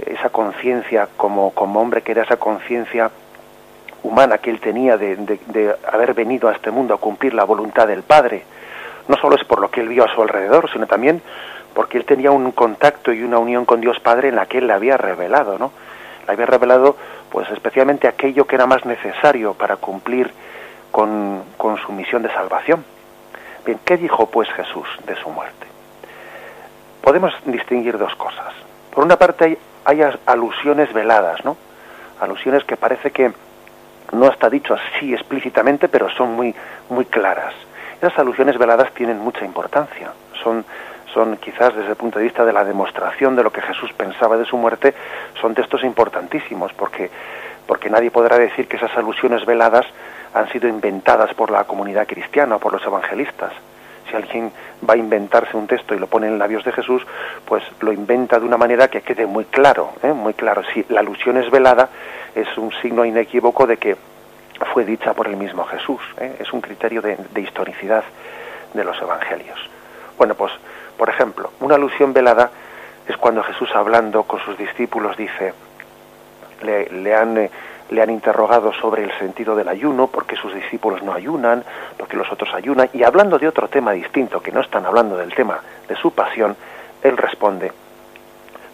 esa 0.06 0.28
conciencia 0.28 1.08
como, 1.16 1.50
como 1.50 1.80
hombre 1.80 2.02
que 2.02 2.12
era 2.12 2.22
esa 2.22 2.36
conciencia 2.36 3.10
humana 4.02 4.38
que 4.38 4.50
él 4.50 4.60
tenía 4.60 4.96
de, 4.96 5.76
haber 5.90 6.14
venido 6.14 6.48
a 6.48 6.52
este 6.52 6.70
mundo 6.70 6.94
a 6.94 6.98
cumplir 6.98 7.34
la 7.34 7.44
voluntad 7.44 7.86
del 7.86 8.02
Padre, 8.02 8.44
no 9.08 9.16
solo 9.16 9.36
es 9.36 9.44
por 9.44 9.60
lo 9.60 9.70
que 9.70 9.80
él 9.80 9.88
vio 9.88 10.04
a 10.04 10.14
su 10.14 10.22
alrededor, 10.22 10.70
sino 10.70 10.86
también 10.86 11.20
porque 11.74 11.98
él 11.98 12.04
tenía 12.04 12.30
un 12.30 12.52
contacto 12.52 13.12
y 13.12 13.22
una 13.22 13.38
unión 13.38 13.64
con 13.64 13.80
Dios 13.80 14.00
Padre 14.00 14.28
en 14.28 14.36
la 14.36 14.46
que 14.46 14.58
él 14.58 14.66
le 14.66 14.72
había 14.72 14.96
revelado, 14.96 15.58
¿no? 15.58 15.72
Le 16.26 16.32
había 16.32 16.46
revelado, 16.46 16.96
pues 17.30 17.48
especialmente 17.50 18.08
aquello 18.08 18.46
que 18.46 18.56
era 18.56 18.66
más 18.66 18.84
necesario 18.84 19.54
para 19.54 19.76
cumplir 19.76 20.30
con, 20.90 21.42
con 21.56 21.76
su 21.78 21.92
misión 21.92 22.22
de 22.22 22.32
salvación. 22.32 22.84
Bien, 23.64 23.78
¿qué 23.84 23.96
dijo 23.96 24.26
pues 24.26 24.48
Jesús 24.50 24.86
de 25.06 25.14
su 25.16 25.28
muerte? 25.30 25.66
Podemos 27.02 27.32
distinguir 27.44 27.98
dos 27.98 28.14
cosas. 28.16 28.52
Por 28.92 29.04
una 29.04 29.16
parte 29.16 29.44
hay, 29.44 29.58
hay 29.84 30.12
alusiones 30.26 30.92
veladas, 30.92 31.44
¿no? 31.44 31.56
Alusiones 32.20 32.64
que 32.64 32.76
parece 32.76 33.10
que 33.12 33.32
no 34.12 34.28
está 34.28 34.48
dicho 34.50 34.74
así 34.74 35.12
explícitamente, 35.12 35.88
pero 35.88 36.10
son 36.10 36.34
muy, 36.34 36.54
muy 36.88 37.04
claras. 37.04 37.54
Esas 38.00 38.18
alusiones 38.18 38.58
veladas 38.58 38.92
tienen 38.92 39.18
mucha 39.18 39.44
importancia. 39.44 40.10
Son, 40.42 40.64
son 41.12 41.36
quizás 41.36 41.74
desde 41.74 41.90
el 41.90 41.96
punto 41.96 42.18
de 42.18 42.24
vista 42.24 42.44
de 42.44 42.52
la 42.52 42.64
demostración 42.64 43.36
de 43.36 43.42
lo 43.42 43.52
que 43.52 43.60
Jesús 43.60 43.92
pensaba 43.92 44.36
de 44.36 44.46
su 44.46 44.56
muerte, 44.56 44.94
son 45.40 45.54
textos 45.54 45.84
importantísimos, 45.84 46.72
porque, 46.72 47.10
porque 47.66 47.90
nadie 47.90 48.10
podrá 48.10 48.38
decir 48.38 48.68
que 48.68 48.76
esas 48.76 48.96
alusiones 48.96 49.44
veladas 49.44 49.86
han 50.32 50.48
sido 50.50 50.68
inventadas 50.68 51.34
por 51.34 51.50
la 51.50 51.64
comunidad 51.64 52.06
cristiana 52.06 52.56
o 52.56 52.58
por 52.58 52.72
los 52.72 52.84
evangelistas. 52.84 53.52
Si 54.08 54.16
alguien 54.16 54.50
va 54.88 54.94
a 54.94 54.96
inventarse 54.96 55.56
un 55.56 55.66
texto 55.66 55.94
y 55.94 55.98
lo 55.98 56.06
pone 56.06 56.26
en 56.26 56.38
labios 56.38 56.64
de 56.64 56.72
Jesús, 56.72 57.06
pues 57.44 57.62
lo 57.80 57.92
inventa 57.92 58.40
de 58.40 58.46
una 58.46 58.56
manera 58.56 58.88
que 58.88 59.02
quede 59.02 59.26
muy 59.26 59.44
claro, 59.44 59.92
¿eh? 60.02 60.12
muy 60.12 60.34
claro. 60.34 60.62
Si 60.72 60.84
la 60.88 61.00
alusión 61.00 61.36
es 61.36 61.50
velada, 61.50 61.88
es 62.34 62.56
un 62.58 62.72
signo 62.80 63.04
inequívoco 63.04 63.66
de 63.66 63.76
que 63.76 63.96
fue 64.72 64.84
dicha 64.84 65.14
por 65.14 65.26
el 65.26 65.36
mismo 65.36 65.64
Jesús. 65.64 66.00
¿eh? 66.18 66.36
Es 66.38 66.52
un 66.52 66.60
criterio 66.60 67.02
de, 67.02 67.16
historicidad 67.40 68.04
de 68.74 68.84
los 68.84 69.00
evangelios. 69.00 69.58
Bueno, 70.18 70.34
pues, 70.34 70.52
por 70.96 71.08
ejemplo, 71.08 71.52
una 71.60 71.76
alusión 71.76 72.12
velada 72.12 72.50
es 73.06 73.16
cuando 73.16 73.42
Jesús 73.42 73.70
hablando 73.74 74.24
con 74.24 74.40
sus 74.40 74.56
discípulos 74.58 75.16
dice, 75.16 75.54
le, 76.62 77.14
han, 77.14 77.38
eh, 77.38 77.50
le 77.90 78.02
han 78.02 78.10
interrogado 78.10 78.72
sobre 78.74 79.04
el 79.04 79.12
sentido 79.18 79.56
del 79.56 79.68
ayuno, 79.68 80.06
porque 80.08 80.36
sus 80.36 80.54
discípulos 80.54 81.02
no 81.02 81.14
ayunan, 81.14 81.64
porque 81.96 82.16
los 82.16 82.30
otros 82.30 82.52
ayunan, 82.54 82.90
y 82.92 83.02
hablando 83.02 83.38
de 83.38 83.48
otro 83.48 83.68
tema 83.68 83.92
distinto, 83.92 84.40
que 84.40 84.52
no 84.52 84.60
están 84.60 84.84
hablando 84.84 85.16
del 85.16 85.34
tema 85.34 85.60
de 85.88 85.96
su 85.96 86.12
pasión, 86.12 86.54
él 87.02 87.16
responde, 87.16 87.72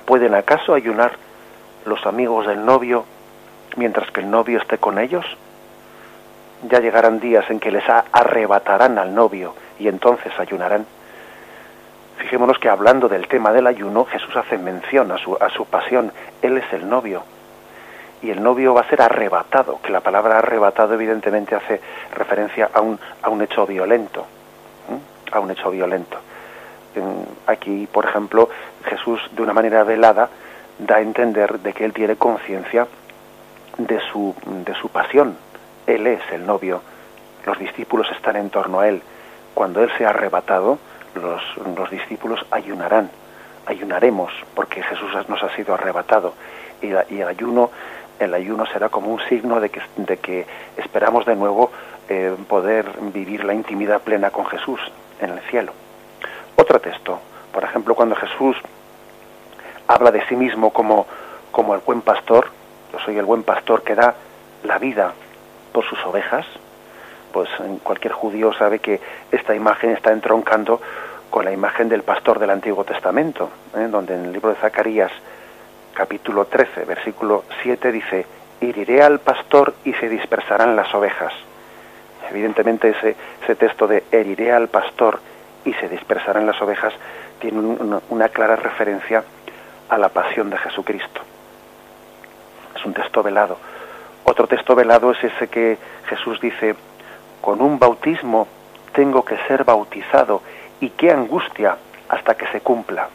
¿pueden 0.05 0.35
acaso 0.35 0.75
ayunar 0.75 1.13
los 1.85 2.05
amigos 2.05 2.49
del 2.49 2.65
novio 2.65 3.05
mientras 3.77 4.11
que 4.11 4.21
el 4.21 4.31
novio 4.31 4.59
esté 4.59 4.79
con 4.79 4.99
ellos? 4.99 5.25
Ya 6.69 6.81
llegarán 6.81 7.21
días 7.21 7.49
en 7.51 7.61
que 7.61 7.71
les 7.71 7.85
arrebatarán 7.89 8.99
al 8.99 9.15
novio 9.15 9.55
y 9.79 9.89
entonces 9.89 10.33
ayunarán. 10.39 10.87
Fijémonos 12.19 12.59
que 12.59 12.69
hablando 12.69 13.09
del 13.09 13.29
tema 13.29 13.53
del 13.53 13.67
ayuno, 13.67 14.07
Jesús 14.07 14.35
hace 14.37 14.59
mención 14.59 15.13
a 15.13 15.19
su, 15.19 15.37
a 15.39 15.51
su 15.51 15.67
pasión. 15.67 16.13
Él 16.43 16.57
es 16.57 16.73
el 16.73 16.89
novio. 16.89 17.23
Y 18.23 18.31
el 18.31 18.43
novio 18.43 18.73
va 18.73 18.81
a 18.81 18.89
ser 18.89 19.03
arrebatado, 19.03 19.79
que 19.83 19.93
la 19.93 20.01
palabra 20.01 20.39
arrebatado 20.39 20.95
evidentemente 20.95 21.55
hace 21.55 21.81
referencia 22.15 22.71
a 22.73 22.81
un, 22.81 22.99
a 23.23 23.29
un 23.29 23.43
hecho 23.43 23.67
violento. 23.67 24.27
A 25.31 25.41
un 25.41 25.51
hecho 25.51 25.71
violento. 25.71 26.19
Aquí, 27.47 27.87
por 27.93 28.07
ejemplo, 28.07 28.49
Jesús, 28.85 29.21
de 29.33 29.43
una 29.43 29.53
manera 29.53 29.85
velada, 29.85 30.31
da 30.79 30.97
a 30.97 31.01
entender 31.01 31.61
de 31.61 31.75
que 31.75 31.85
él 31.85 31.93
tiene 31.93 32.17
conciencia 32.17 32.87
de 33.79 34.01
su, 34.13 34.35
de 34.45 34.75
su 34.75 34.89
pasión. 34.89 35.37
Él 35.87 36.07
es 36.07 36.21
el 36.33 36.47
novio, 36.47 36.83
los 37.45 37.59
discípulos 37.59 38.09
están 38.15 38.37
en 38.37 38.51
torno 38.51 38.81
a 38.81 38.89
él. 38.89 39.03
Cuando 39.55 39.83
él 39.83 39.91
sea 39.97 40.11
arrebatado, 40.11 40.79
los, 41.15 41.43
los 41.77 41.91
discípulos 41.91 42.45
ayunarán, 42.51 43.11
ayunaremos, 43.67 44.33
porque 44.55 44.83
Jesús 44.83 45.11
nos 45.29 45.43
ha 45.43 45.55
sido 45.55 45.75
arrebatado. 45.75 46.35
Y, 46.83 46.89
el 46.89 47.29
ayuno, 47.29 47.71
el 48.19 48.35
ayuno 48.35 48.67
será 48.67 48.89
como 48.89 49.13
un 49.13 49.21
signo 49.29 49.61
de 49.61 49.71
que, 49.71 49.81
de 49.97 50.17
que 50.19 50.47
esperamos 50.77 51.25
de 51.25 51.37
nuevo 51.37 51.71
eh, 52.09 52.35
poder 52.49 52.87
vivir 53.15 53.45
la 53.45 53.55
intimidad 53.55 54.01
plena 54.03 54.31
con 54.31 54.47
Jesús 54.47 54.81
en 55.21 55.31
el 55.31 55.41
cielo. 55.51 55.73
Otro 56.57 56.81
texto, 56.81 57.21
por 57.53 57.65
ejemplo, 57.65 57.95
cuando 57.95 58.17
Jesús 58.17 58.57
habla 59.87 60.11
de 60.11 60.27
sí 60.27 60.37
mismo 60.37 60.71
como, 60.71 61.07
como 61.51 61.75
el 61.75 61.81
buen 61.81 62.03
pastor, 62.03 62.49
yo 62.93 62.99
soy 63.01 63.19
el 63.19 63.25
buen 63.25 63.43
pastor 63.43 63.83
que 63.83 63.95
da 63.95 64.15
la 64.65 64.79
vida 64.79 65.13
por 65.73 65.85
sus 65.85 66.03
ovejas, 66.05 66.47
pues 67.33 67.49
cualquier 67.83 68.13
judío 68.13 68.53
sabe 68.55 68.79
que 68.79 69.01
esta 69.31 69.55
imagen 69.55 69.91
está 69.91 70.13
entroncando 70.13 70.81
con 71.31 71.45
la 71.45 71.53
imagen 71.53 71.89
del 71.89 72.03
pastor 72.03 72.39
del 72.39 72.51
Antiguo 72.51 72.85
Testamento, 72.85 73.51
¿eh? 73.77 73.89
donde 73.91 74.15
en 74.15 74.25
el 74.27 74.33
libro 74.33 74.51
de 74.51 74.57
Zacarías, 74.57 75.13
capítulo 75.93 76.47
13, 76.47 76.85
versículo 76.85 77.45
7, 77.63 77.93
dice, 77.93 78.27
heriré 78.61 79.03
al 79.03 79.21
pastor 79.21 79.75
y 79.85 79.93
se 79.95 80.09
dispersarán 80.09 80.77
las 80.77 80.95
ovejas. 80.95 81.33
Evidentemente 82.31 82.89
ese, 82.89 83.55
texto 83.55 83.87
de 83.87 84.05
heriré 84.11 84.53
al 84.53 84.69
pastor 84.69 85.21
y 85.65 85.75
se 85.75 85.89
dispersarán 85.89 86.47
las 86.47 86.61
ovejas 86.63 86.95
tiene 87.39 87.61
una 88.09 88.29
clara 88.31 88.57
referencia 88.57 89.23
a 89.89 89.99
la 89.99 90.09
pasión 90.09 90.49
de 90.49 90.57
Jesucristo 90.57 91.21
es 91.21 91.36
un 92.87 92.95
texto 92.95 93.23
velado. 93.23 93.59
Otro 94.25 94.47
texto 94.47 94.75
velado 94.75 95.11
es 95.11 95.23
ese 95.23 95.49
que 95.49 95.77
Jesús 96.09 96.41
dice, 96.41 96.75
con 97.41 97.61
un 97.61 97.79
bautismo 97.79 98.47
tengo 98.93 99.25
que 99.25 99.37
ser 99.47 99.65
bautizado 99.65 100.43
y 100.81 100.91
qué 100.91 101.11
angustia 101.11 101.77
hasta 102.09 102.35
que 102.35 102.47
se 102.49 102.61
cumpla. 102.61 103.09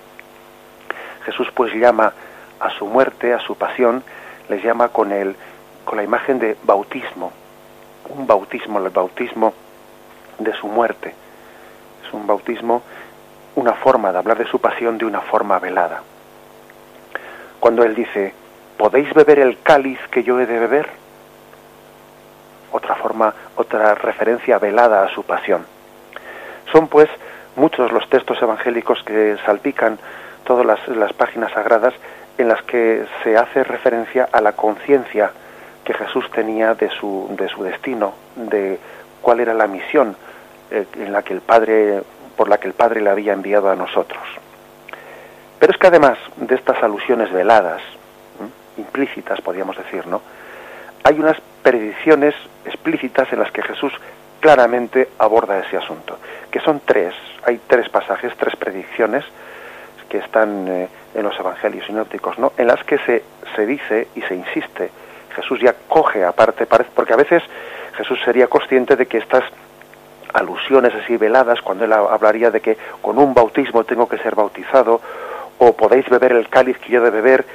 Jesús 1.25 1.47
pues 1.53 1.73
llama 1.73 2.13
a 2.59 2.69
su 2.71 2.85
muerte, 2.85 3.33
a 3.33 3.39
su 3.39 3.55
pasión, 3.55 4.03
les 4.49 4.63
llama 4.63 4.89
con 4.89 5.11
el 5.11 5.35
con 5.85 5.97
la 5.97 6.03
imagen 6.03 6.37
de 6.37 6.55
bautismo, 6.63 7.31
un 8.09 8.27
bautismo, 8.27 8.77
el 8.77 8.89
bautismo 8.89 9.53
de 10.37 10.53
su 10.53 10.67
muerte. 10.67 11.15
Es 12.05 12.13
un 12.13 12.27
bautismo, 12.27 12.83
una 13.55 13.73
forma 13.73 14.11
de 14.11 14.19
hablar 14.19 14.37
de 14.37 14.45
su 14.45 14.59
pasión 14.59 14.99
de 14.99 15.05
una 15.05 15.21
forma 15.21 15.57
velada. 15.57 16.03
Cuando 17.59 17.83
él 17.83 17.95
dice, 17.95 18.33
¿podéis 18.81 19.13
beber 19.13 19.37
el 19.37 19.59
cáliz 19.61 19.99
que 20.09 20.23
yo 20.23 20.39
he 20.39 20.47
de 20.47 20.57
beber? 20.57 20.89
Otra 22.71 22.95
forma, 22.95 23.31
otra 23.55 23.93
referencia 23.93 24.57
velada 24.57 25.03
a 25.03 25.09
su 25.09 25.21
pasión. 25.21 25.67
Son 26.71 26.87
pues 26.87 27.07
muchos 27.55 27.91
los 27.91 28.09
textos 28.09 28.41
evangélicos 28.41 29.03
que 29.03 29.37
salpican 29.45 29.99
todas 30.45 30.65
las, 30.87 31.13
páginas 31.13 31.51
sagradas 31.51 31.93
en 32.39 32.47
las 32.47 32.63
que 32.63 33.05
se 33.23 33.37
hace 33.37 33.63
referencia 33.63 34.27
a 34.31 34.41
la 34.41 34.53
conciencia 34.53 35.29
que 35.83 35.93
Jesús 35.93 36.31
tenía 36.31 36.73
de 36.73 36.89
su, 36.89 37.27
de 37.37 37.49
su 37.49 37.61
destino, 37.61 38.15
de 38.35 38.79
cuál 39.21 39.41
era 39.41 39.53
la 39.53 39.67
misión 39.67 40.15
eh, 40.71 40.87
en 40.95 41.13
la 41.13 41.21
que 41.21 41.35
el 41.35 41.41
Padre, 41.41 42.01
por 42.35 42.49
la 42.49 42.57
que 42.57 42.67
el 42.67 42.73
Padre 42.73 43.01
le 43.01 43.11
había 43.11 43.33
enviado 43.33 43.69
a 43.69 43.75
nosotros. 43.75 44.23
Pero 45.59 45.71
es 45.71 45.77
que 45.77 45.85
además 45.85 46.17
de 46.37 46.55
estas 46.55 46.81
alusiones 46.81 47.31
veladas, 47.31 47.83
implícitas, 48.81 49.39
podríamos 49.41 49.77
decir, 49.77 50.05
¿no? 50.07 50.21
Hay 51.03 51.19
unas 51.19 51.37
predicciones 51.63 52.35
explícitas 52.65 53.31
en 53.31 53.39
las 53.39 53.51
que 53.51 53.61
Jesús 53.61 53.93
claramente 54.39 55.09
aborda 55.17 55.59
ese 55.59 55.77
asunto, 55.77 56.17
que 56.51 56.59
son 56.59 56.81
tres, 56.83 57.13
hay 57.45 57.59
tres 57.67 57.89
pasajes, 57.89 58.35
tres 58.37 58.55
predicciones 58.55 59.23
que 60.09 60.17
están 60.17 60.67
eh, 60.67 60.89
en 61.15 61.23
los 61.23 61.39
evangelios 61.39 61.85
sinópticos, 61.85 62.37
¿no? 62.37 62.53
En 62.57 62.67
las 62.67 62.83
que 62.83 62.97
se, 62.99 63.23
se 63.55 63.65
dice 63.65 64.09
y 64.15 64.21
se 64.23 64.35
insiste, 64.35 64.91
Jesús 65.35 65.59
ya 65.61 65.73
coge 65.87 66.25
aparte, 66.25 66.65
porque 66.65 67.13
a 67.13 67.17
veces 67.17 67.41
Jesús 67.95 68.19
sería 68.25 68.47
consciente 68.47 68.95
de 68.95 69.05
que 69.05 69.17
estas 69.17 69.43
alusiones 70.33 70.93
así 70.95 71.17
veladas, 71.17 71.61
cuando 71.61 71.85
él 71.85 71.93
hablaría 71.93 72.51
de 72.51 72.61
que 72.61 72.77
con 73.01 73.17
un 73.17 73.33
bautismo 73.33 73.83
tengo 73.83 74.07
que 74.07 74.17
ser 74.17 74.35
bautizado, 74.35 75.01
o 75.57 75.73
podéis 75.73 76.09
beber 76.09 76.33
el 76.33 76.49
cáliz 76.49 76.77
que 76.79 76.91
yo 76.91 77.01
de 77.01 77.09
beber, 77.09 77.45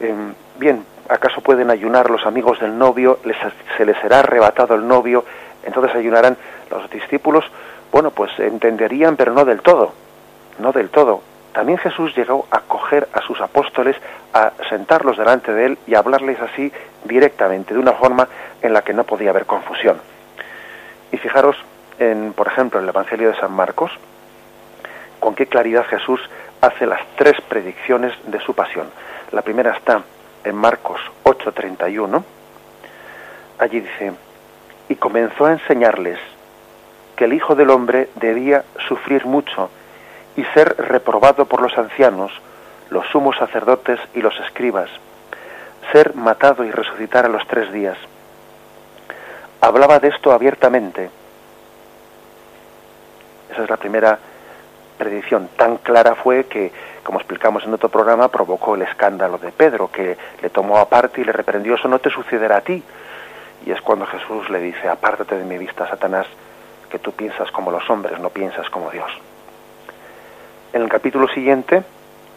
em, 0.00 0.34
bien, 0.58 0.84
¿acaso 1.08 1.40
pueden 1.40 1.70
ayunar 1.70 2.10
los 2.10 2.26
amigos 2.26 2.60
del 2.60 2.76
novio? 2.76 3.18
Les, 3.24 3.36
¿Se 3.76 3.84
les 3.84 3.98
será 3.98 4.20
arrebatado 4.20 4.74
el 4.74 4.86
novio? 4.86 5.24
Entonces 5.64 5.94
ayunarán 5.94 6.36
los 6.70 6.88
discípulos. 6.90 7.44
Bueno, 7.92 8.10
pues 8.10 8.30
entenderían, 8.38 9.16
pero 9.16 9.32
no 9.32 9.44
del 9.44 9.60
todo, 9.60 9.92
no 10.58 10.72
del 10.72 10.90
todo. 10.90 11.22
También 11.52 11.78
Jesús 11.78 12.14
llegó 12.14 12.46
a 12.50 12.60
coger 12.60 13.08
a 13.14 13.22
sus 13.22 13.40
apóstoles, 13.40 13.96
a 14.34 14.52
sentarlos 14.68 15.16
delante 15.16 15.52
de 15.52 15.66
él 15.66 15.78
y 15.86 15.94
a 15.94 16.00
hablarles 16.00 16.38
así 16.40 16.70
directamente, 17.04 17.72
de 17.72 17.80
una 17.80 17.92
forma 17.92 18.28
en 18.60 18.74
la 18.74 18.82
que 18.82 18.92
no 18.92 19.04
podía 19.04 19.30
haber 19.30 19.46
confusión. 19.46 19.98
Y 21.12 21.16
fijaros, 21.16 21.56
en, 21.98 22.34
por 22.34 22.48
ejemplo, 22.48 22.78
en 22.78 22.84
el 22.84 22.90
Evangelio 22.90 23.30
de 23.30 23.40
San 23.40 23.52
Marcos, 23.52 23.90
con 25.18 25.34
qué 25.34 25.46
claridad 25.46 25.86
Jesús 25.86 26.20
hace 26.60 26.84
las 26.86 27.00
tres 27.16 27.40
predicciones 27.48 28.12
de 28.26 28.40
su 28.40 28.54
pasión. 28.54 28.88
La 29.32 29.42
primera 29.42 29.72
está 29.72 30.02
en 30.46 30.54
Marcos 30.54 31.00
8:31. 31.24 32.24
Allí 33.58 33.80
dice, 33.80 34.12
y 34.88 34.94
comenzó 34.94 35.46
a 35.46 35.52
enseñarles 35.52 36.18
que 37.16 37.24
el 37.24 37.32
Hijo 37.32 37.54
del 37.54 37.70
Hombre 37.70 38.08
debía 38.14 38.64
sufrir 38.88 39.26
mucho 39.26 39.70
y 40.36 40.44
ser 40.54 40.76
reprobado 40.76 41.46
por 41.46 41.60
los 41.62 41.76
ancianos, 41.76 42.30
los 42.90 43.06
sumos 43.08 43.36
sacerdotes 43.36 43.98
y 44.14 44.20
los 44.20 44.38
escribas, 44.40 44.90
ser 45.92 46.14
matado 46.14 46.64
y 46.64 46.70
resucitar 46.70 47.24
a 47.24 47.28
los 47.28 47.46
tres 47.48 47.72
días. 47.72 47.96
Hablaba 49.60 49.98
de 49.98 50.08
esto 50.08 50.32
abiertamente. 50.32 51.10
Esa 53.50 53.64
es 53.64 53.70
la 53.70 53.78
primera 53.78 54.18
predicción. 54.98 55.48
Tan 55.56 55.78
clara 55.78 56.14
fue 56.14 56.44
que, 56.44 56.70
como 57.06 57.20
explicamos 57.20 57.62
en 57.62 57.72
otro 57.72 57.88
programa, 57.88 58.26
provocó 58.26 58.74
el 58.74 58.82
escándalo 58.82 59.38
de 59.38 59.52
Pedro, 59.52 59.88
que 59.92 60.18
le 60.42 60.50
tomó 60.50 60.78
aparte 60.78 61.20
y 61.20 61.24
le 61.24 61.30
reprendió, 61.30 61.76
eso 61.76 61.86
no 61.86 62.00
te 62.00 62.10
sucederá 62.10 62.56
a 62.56 62.60
ti. 62.62 62.82
Y 63.64 63.70
es 63.70 63.80
cuando 63.80 64.06
Jesús 64.06 64.50
le 64.50 64.58
dice, 64.58 64.88
apártate 64.88 65.38
de 65.38 65.44
mi 65.44 65.56
vista, 65.56 65.88
Satanás, 65.88 66.26
que 66.90 66.98
tú 66.98 67.12
piensas 67.12 67.48
como 67.52 67.70
los 67.70 67.88
hombres, 67.88 68.18
no 68.18 68.30
piensas 68.30 68.68
como 68.70 68.90
Dios. 68.90 69.08
En 70.72 70.82
el 70.82 70.88
capítulo 70.88 71.28
siguiente, 71.28 71.84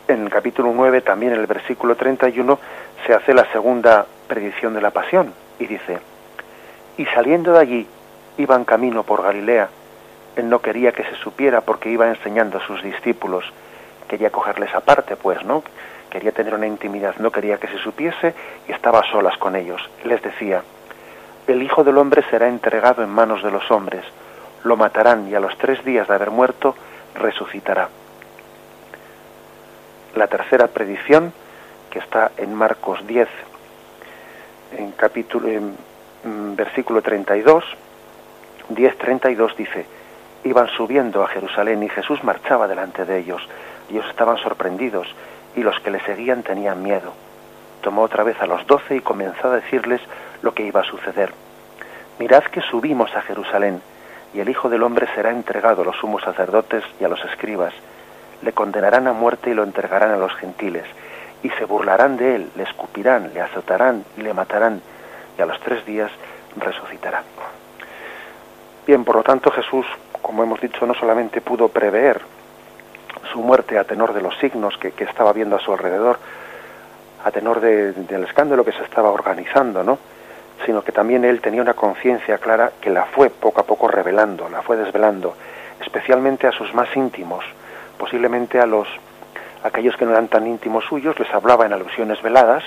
en 0.08 0.26
el 0.26 0.30
capítulo 0.30 0.72
9, 0.72 1.02
también 1.02 1.34
en 1.34 1.40
el 1.40 1.48
versículo 1.48 1.96
31, 1.96 2.60
se 3.08 3.16
hace 3.16 3.34
la 3.34 3.52
segunda 3.52 4.06
predicción 4.28 4.76
de 4.76 4.82
la 4.82 4.92
pasión 4.92 5.34
y 5.58 5.66
dice, 5.66 5.98
y 6.96 7.06
saliendo 7.08 7.54
de 7.54 7.60
allí, 7.60 7.88
iban 8.38 8.66
camino 8.66 9.02
por 9.02 9.24
Galilea. 9.24 9.68
Él 10.36 10.48
no 10.48 10.60
quería 10.60 10.92
que 10.92 11.06
se 11.06 11.16
supiera 11.16 11.62
porque 11.62 11.90
iba 11.90 12.08
enseñando 12.08 12.60
a 12.60 12.68
sus 12.68 12.84
discípulos. 12.84 13.52
Quería 14.10 14.30
cogerles 14.30 14.76
aparte, 14.76 15.16
pues, 15.16 15.44
¿no? 15.46 15.64
Quería 16.10 16.34
tener 16.34 16.54
una 16.54 16.68
intimidad, 16.68 17.16
no 17.20 17.32
quería 17.32 17.58
que 17.58 17.68
se 17.68 17.78
supiese 17.78 18.34
y 18.68 18.74
estaba 18.74 19.00
a 19.00 19.12
solas 19.12 19.38
con 19.38 19.56
ellos. 19.56 19.82
Les 20.04 20.22
decía, 20.22 20.64
el 21.48 21.64
Hijo 21.64 21.86
del 21.86 21.98
Hombre 21.98 22.24
será 22.30 22.50
entregado 22.50 23.04
en 23.04 23.10
manos 23.10 23.42
de 23.44 23.52
los 23.52 23.72
hombres, 23.72 24.04
lo 24.64 24.76
matarán 24.76 25.30
y 25.30 25.36
a 25.36 25.40
los 25.40 25.58
tres 25.58 25.86
días 25.86 26.08
de 26.08 26.16
haber 26.16 26.32
muerto 26.32 26.76
resucitará 27.16 27.88
la 30.16 30.28
tercera 30.28 30.68
predicción 30.68 31.34
que 31.90 32.00
está 32.00 32.32
en 32.38 32.54
Marcos 32.54 33.06
10, 33.08 33.28
en 34.78 34.92
capítulo, 34.92 35.48
en, 35.48 35.76
mm, 36.24 36.56
versículo 36.56 37.02
32, 37.02 37.64
10.32 38.70 39.56
dice, 39.56 39.86
iban 40.44 40.68
subiendo 40.70 41.24
a 41.24 41.28
Jerusalén 41.28 41.82
y 41.84 41.90
Jesús 41.90 42.24
marchaba 42.24 42.68
delante 42.68 43.06
de 43.06 43.20
ellos. 43.20 43.42
Ellos 43.90 44.06
estaban 44.10 44.38
sorprendidos 44.38 45.08
y 45.56 45.64
los 45.64 45.80
que 45.80 45.92
le 45.92 46.00
seguían 46.02 46.44
tenían 46.44 46.84
miedo. 46.84 47.14
Tomó 47.82 48.04
otra 48.04 48.24
vez 48.24 48.40
a 48.42 48.48
los 48.48 48.66
doce 48.68 48.98
y 48.98 49.02
comenzó 49.02 49.50
a 49.50 49.56
decirles 49.56 50.02
lo 50.42 50.54
que 50.54 50.64
iba 50.64 50.82
a 50.82 50.86
suceder. 50.86 51.34
Mirad 52.20 52.44
que 52.44 52.62
subimos 52.62 53.16
a 53.16 53.22
Jerusalén 53.22 53.82
y 54.34 54.42
el 54.42 54.50
Hijo 54.50 54.70
del 54.70 54.84
Hombre 54.84 55.08
será 55.16 55.32
entregado 55.32 55.82
a 55.82 55.86
los 55.86 55.98
sumos 55.98 56.22
sacerdotes 56.24 56.84
y 57.00 57.04
a 57.04 57.08
los 57.08 57.24
escribas 57.26 57.74
le 58.42 58.54
condenarán 58.54 59.08
a 59.08 59.14
muerte 59.14 59.50
y 59.50 59.54
lo 59.54 59.64
entregarán 59.64 60.12
a 60.12 60.18
los 60.18 60.34
gentiles, 60.36 60.86
y 61.44 61.50
se 61.52 61.66
burlarán 61.66 62.18
de 62.18 62.36
él, 62.36 62.52
le 62.56 62.64
escupirán, 62.64 63.34
le 63.34 63.42
azotarán 63.42 64.06
y 64.18 64.22
le 64.22 64.34
matarán, 64.34 64.82
y 65.38 65.42
a 65.42 65.46
los 65.46 65.60
tres 65.60 65.86
días 65.86 66.12
resucitará. 66.56 67.24
Bien, 68.88 69.04
por 69.04 69.18
lo 69.18 69.24
tanto 69.24 69.52
Jesús, 69.52 69.86
como 70.22 70.44
hemos 70.44 70.60
dicho, 70.62 70.86
no 70.86 70.94
solamente 70.94 71.42
pudo 71.42 71.68
prever 71.68 72.22
su 73.32 73.40
muerte 73.42 73.78
a 73.78 73.84
tenor 73.84 74.14
de 74.14 74.22
los 74.22 74.38
signos 74.38 74.78
que, 74.78 74.94
estaba 75.04 75.34
viendo 75.34 75.56
a 75.56 75.60
su 75.60 75.72
alrededor, 75.72 76.20
a 77.24 77.32
tenor 77.32 77.60
del 77.60 78.24
escándalo 78.24 78.64
que 78.64 78.72
se 78.72 78.84
estaba 78.84 79.10
organizando, 79.10 79.84
¿no? 79.84 79.98
sino 80.66 80.84
que 80.84 80.92
también 80.92 81.24
él 81.26 81.42
tenía 81.42 81.62
una 81.62 81.74
conciencia 81.74 82.38
clara 82.38 82.72
que 82.82 82.90
la 82.90 83.06
fue 83.06 83.30
poco 83.30 83.62
a 83.62 83.64
poco 83.64 83.88
revelando, 83.88 84.50
la 84.50 84.62
fue 84.62 84.78
desvelando, 84.78 85.36
especialmente 85.82 86.48
a 86.48 86.52
sus 86.52 86.74
más 86.74 86.94
íntimos, 86.96 87.46
posiblemente 87.98 88.60
a 88.60 88.66
los 88.66 88.88
aquellos 89.64 89.96
que 89.98 90.06
no 90.06 90.12
eran 90.12 90.28
tan 90.28 90.48
íntimos 90.48 90.86
suyos 90.86 91.20
les 91.20 91.34
hablaba 91.34 91.66
en 91.66 91.74
alusiones 91.74 92.22
veladas 92.22 92.64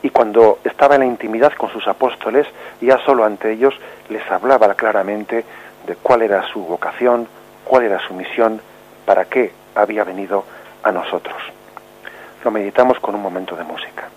y 0.00 0.10
cuando 0.10 0.58
estaba 0.62 0.94
en 0.94 1.00
la 1.00 1.06
intimidad 1.06 1.52
con 1.54 1.70
sus 1.70 1.88
apóstoles 1.88 2.46
ya 2.80 2.98
solo 2.98 3.24
ante 3.24 3.50
ellos 3.50 3.74
les 4.08 4.22
hablaba 4.30 4.74
claramente 4.74 5.44
de 5.86 5.96
cuál 5.96 6.22
era 6.22 6.46
su 6.48 6.60
vocación, 6.64 7.26
cuál 7.64 7.84
era 7.84 7.98
su 8.06 8.14
misión, 8.14 8.60
para 9.04 9.24
qué 9.24 9.52
había 9.74 10.04
venido 10.04 10.44
a 10.82 10.92
nosotros. 10.92 11.36
Lo 12.44 12.50
meditamos 12.50 13.00
con 13.00 13.14
un 13.14 13.22
momento 13.22 13.56
de 13.56 13.64
música. 13.64 14.08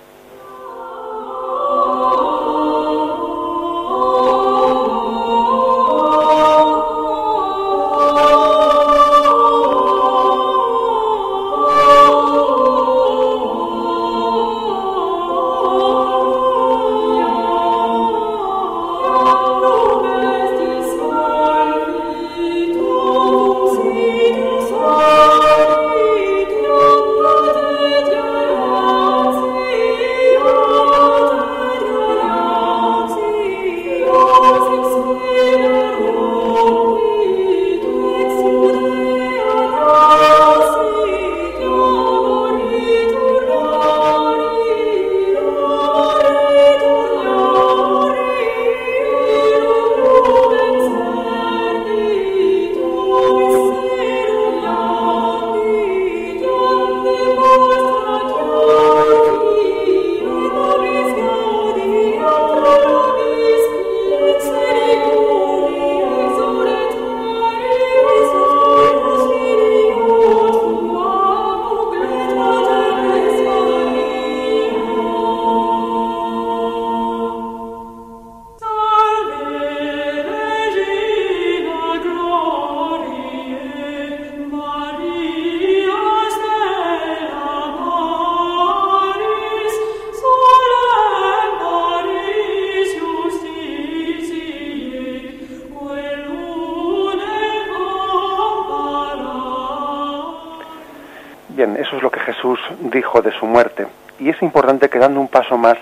Bien, 101.57 101.75
eso 101.75 101.95
es 101.95 102.03
lo 102.03 102.11
que 102.11 102.19
Jesús 102.19 102.59
dijo 102.81 103.23
de 103.23 103.31
su 103.31 103.47
muerte. 103.47 103.87
Y 104.19 104.29
es 104.29 104.39
importante 104.43 104.91
que 104.91 104.99
dando 104.99 105.19
un 105.19 105.27
paso 105.27 105.57
más, 105.57 105.75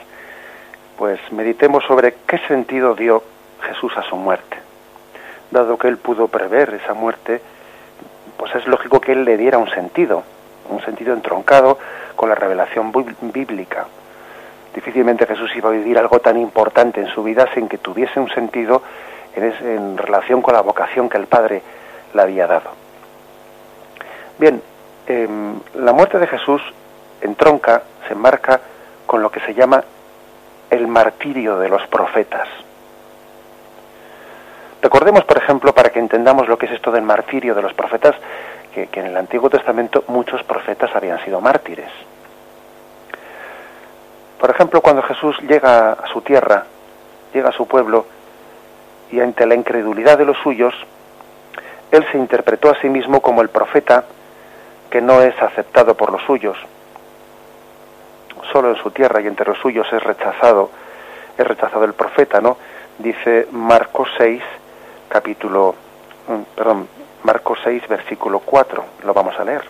pues 0.98 1.20
meditemos 1.34 1.84
sobre 1.84 2.16
qué 2.26 2.38
sentido 2.48 2.96
dio 2.96 3.22
Jesús 3.60 3.92
a 3.98 4.04
su 4.04 4.16
muerte. 4.16 4.56
Dado 5.52 5.78
que 5.78 5.90
él 5.90 5.98
pudo 5.98 6.30
prever 6.30 6.74
esa 6.82 6.94
muerte, 6.94 7.42
pues 8.38 8.56
es 8.56 8.66
lógico 8.68 9.02
que 9.02 9.12
él 9.12 9.26
le 9.26 9.36
diera 9.36 9.58
un 9.58 9.70
sentido, 9.70 10.24
un 10.70 10.80
sentido 10.80 11.14
entroncado 11.14 11.78
con 12.16 12.30
la 12.30 12.36
revelación 12.36 12.94
bíblica. 13.34 13.86
Difícilmente 14.74 15.28
Jesús 15.28 15.54
iba 15.58 15.68
a 15.68 15.74
vivir 15.74 15.98
algo 15.98 16.22
tan 16.22 16.38
importante 16.38 17.02
en 17.02 17.08
su 17.08 17.22
vida 17.22 17.50
sin 17.54 17.68
que 17.68 17.80
tuviese 17.80 18.18
un 18.22 18.30
sentido 18.30 18.82
en, 19.36 19.98
relación 19.98 20.42
con 20.42 20.54
la 20.54 20.62
vocación 20.62 21.10
que 21.10 21.18
el 21.18 21.28
Padre 21.28 21.62
le 22.14 22.22
había 22.22 22.48
dado. 22.48 22.70
Bien, 24.40 24.62
em, 25.08 25.60
la 25.76 25.94
muerte 25.94 26.20
de 26.20 26.28
Jesús 26.28 26.62
entronca, 27.22 27.84
se 28.08 28.14
enmarca 28.14 28.62
con 29.06 29.22
lo 29.22 29.32
que 29.32 29.40
se 29.42 29.54
llama 29.54 29.84
el 30.70 30.88
martirio 30.88 31.58
de 31.58 31.70
los 31.70 31.86
profetas. 31.88 32.48
Recordemos, 34.82 35.24
por 35.26 35.38
ejemplo, 35.38 35.74
para 35.74 35.90
que 35.90 36.00
entendamos 36.00 36.48
lo 36.48 36.58
que 36.58 36.68
es 36.68 36.74
esto 36.74 36.92
del 36.92 37.04
martirio 37.04 37.56
de 37.56 37.62
los 37.62 37.74
profetas, 37.74 38.16
que, 38.74 38.88
en 39.00 39.06
el 39.08 39.18
Antiguo 39.18 39.50
Testamento 39.50 40.04
muchos 40.08 40.44
profetas 40.44 40.94
habían 40.96 41.24
sido 41.24 41.40
mártires. 41.40 41.90
Por 44.40 44.50
ejemplo, 44.50 44.82
cuando 44.82 45.02
Jesús 45.04 45.38
llega 45.48 45.94
a 45.94 46.08
su 46.12 46.22
tierra, 46.22 46.66
llega 47.34 47.50
a 47.50 47.54
su 47.54 47.68
pueblo, 47.68 48.06
y 49.12 49.20
ante 49.20 49.46
la 49.46 49.56
incredulidad 49.56 50.18
de 50.18 50.26
los 50.26 50.38
suyos, 50.40 50.74
él 51.92 52.06
se 52.12 52.18
interpretó 52.18 52.70
a 52.70 52.80
sí 52.82 52.90
mismo 52.90 53.22
como 53.22 53.42
el 53.42 53.50
profeta 53.50 54.04
que 54.96 55.02
no 55.02 55.22
es 55.22 55.36
aceptado 55.42 55.94
por 55.98 56.10
los 56.10 56.22
suyos. 56.22 56.58
Solo 58.54 58.70
en 58.70 58.78
su 58.78 58.92
tierra 58.92 59.20
y 59.20 59.28
entre 59.28 59.46
los 59.46 59.58
suyos 59.58 59.86
es 59.92 60.02
rechazado, 60.02 60.70
es 61.38 61.46
rechazado 61.46 61.84
el 61.84 61.92
profeta, 61.92 62.40
¿no? 62.40 62.56
Dice 62.98 63.46
Marcos 63.52 64.08
6, 64.18 64.42
capítulo, 65.10 65.76
mm, 66.30 66.56
perdón, 66.56 66.88
Marcos 67.24 67.60
6, 67.66 67.86
versículo 67.90 68.40
4, 68.40 68.86
lo 69.04 69.14
vamos 69.14 69.38
a 69.38 69.44
leer. 69.44 69.66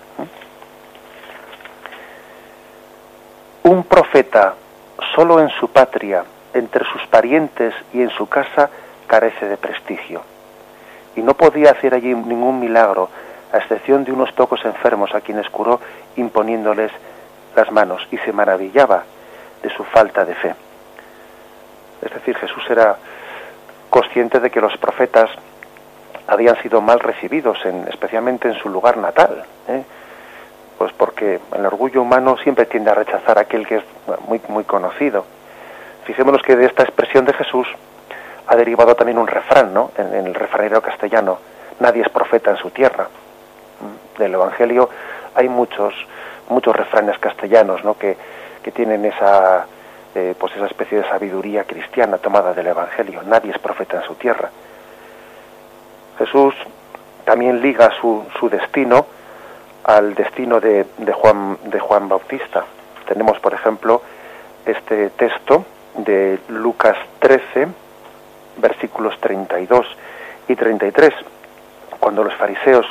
Un 3.64 3.84
profeta 3.86 4.54
solo 5.16 5.40
en 5.40 5.50
su 5.60 5.70
patria, 5.70 6.24
entre 6.54 6.86
sus 6.86 7.02
parientes 7.08 7.74
y 7.94 8.04
en 8.04 8.12
su 8.12 8.30
casa, 8.30 8.70
carece 9.08 9.48
de 9.48 9.58
prestigio. 9.58 10.22
Y 11.16 11.22
no 11.22 11.34
podía 11.34 11.72
hacer 11.72 11.96
allí 11.96 12.14
ningún 12.14 12.60
milagro, 12.60 13.10
a 13.52 13.58
excepción 13.58 14.04
de 14.04 14.12
unos 14.12 14.32
pocos 14.32 14.64
enfermos 14.66 15.14
a 15.14 15.22
quienes 15.22 15.50
curó 15.50 15.80
imponiéndoles 16.16 16.92
las 17.56 17.72
manos, 17.72 18.06
y 18.12 18.18
se 18.18 18.34
maravillaba 18.34 19.04
de 19.64 19.70
su 19.70 19.84
falta 19.86 20.26
de 20.26 20.36
fe. 20.36 20.56
Es 22.02 22.14
decir, 22.14 22.36
Jesús 22.38 22.64
era 22.70 22.98
consciente 23.90 24.40
de 24.40 24.50
que 24.50 24.60
los 24.60 24.76
profetas 24.78 25.30
habían 26.28 26.62
sido 26.62 26.82
mal 26.82 27.00
recibidos, 27.00 27.66
en, 27.66 27.88
especialmente 27.88 28.48
en 28.48 28.56
su 28.56 28.70
lugar 28.70 28.98
natal. 28.98 29.46
¿eh? 29.68 29.84
Pues 30.78 30.92
porque 30.94 31.40
el 31.56 31.66
orgullo 31.66 32.02
humano 32.02 32.38
siempre 32.38 32.66
tiende 32.66 32.92
a 32.92 32.96
rechazar 32.96 33.38
a 33.38 33.42
aquel 33.42 33.66
que 33.66 33.78
es 33.78 33.84
muy, 34.28 34.42
muy 34.50 34.64
conocido. 34.66 35.26
Fijémonos 36.04 36.42
que 36.42 36.56
de 36.56 36.66
esta 36.66 36.84
expresión 36.84 37.26
de 37.26 37.34
Jesús 37.34 37.68
ha 38.48 38.56
derivado 38.56 38.96
también 38.96 39.18
un 39.18 39.28
refrán, 39.28 39.74
¿no? 39.74 39.92
En, 39.98 40.14
el 40.14 40.36
refranero 40.36 40.82
castellano, 40.82 41.40
nadie 41.80 42.04
es 42.04 42.10
profeta 42.10 42.52
en 42.52 42.58
su 42.58 42.70
tierra. 42.70 43.08
Del 44.18 44.34
Evangelio 44.34 44.90
hay 45.34 45.50
muchos, 45.50 45.94
muchos 46.50 46.76
refranes 46.76 47.18
castellanos, 47.20 47.84
¿no? 47.84 47.98
Que, 47.98 48.18
que 48.64 48.72
tienen 48.72 49.06
esa, 49.06 49.66
eh, 50.16 50.34
pues 50.40 50.56
esa 50.56 50.66
especie 50.68 51.00
de 51.00 51.10
sabiduría 51.10 51.66
cristiana 51.66 52.18
tomada 52.18 52.54
del 52.54 52.68
Evangelio. 52.68 53.22
Nadie 53.24 53.52
es 53.52 53.60
profeta 53.60 53.98
en 53.98 54.04
su 54.04 54.16
tierra. 54.16 54.50
Jesús 56.18 56.56
también 57.26 57.62
liga 57.62 57.92
su, 58.00 58.26
su 58.40 58.50
destino 58.50 59.06
al 59.84 60.16
destino 60.16 60.60
de, 60.60 60.86
de, 60.98 61.14
Juan, 61.14 61.58
de 61.66 61.80
Juan 61.80 62.08
Bautista. 62.08 62.66
Tenemos, 63.08 63.40
por 63.40 63.54
ejemplo, 63.54 64.02
este 64.66 65.10
texto 65.12 65.66
de 65.98 66.40
Lucas 66.50 66.98
13, 67.20 67.68
versículos 68.58 69.20
32 69.20 69.86
y 70.48 70.56
33, 70.56 71.14
cuando 72.00 72.24
los 72.24 72.34
fariseos 72.36 72.86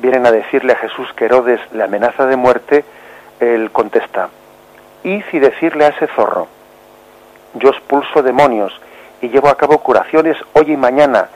vienen 0.00 0.26
a 0.26 0.32
decirle 0.32 0.72
a 0.72 0.76
Jesús 0.76 1.12
que 1.14 1.26
Herodes 1.26 1.60
le 1.72 1.84
amenaza 1.84 2.26
de 2.26 2.36
muerte, 2.36 2.84
él 3.40 3.70
contesta, 3.70 4.28
y 5.04 5.22
si 5.30 5.38
decirle 5.38 5.84
a 5.84 5.88
ese 5.88 6.06
zorro, 6.08 6.48
yo 7.54 7.70
expulso 7.70 8.22
demonios 8.22 8.78
y 9.20 9.28
llevo 9.28 9.48
a 9.48 9.56
cabo 9.56 9.78
curaciones 9.78 10.36
hoy 10.52 10.72
y 10.72 10.76
mañana, 10.76 11.28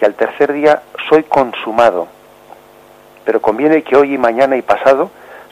y 0.00 0.04
al 0.04 0.14
tercer 0.14 0.52
día 0.52 0.82
soy 1.08 1.24
consumado. 1.24 2.08
Pero 3.24 3.40
conviene 3.40 3.82
que 3.82 3.96
hoy 3.96 4.14
y 4.14 4.18
mañana 4.18 4.56
y 4.56 4.62
pasado 4.62 5.10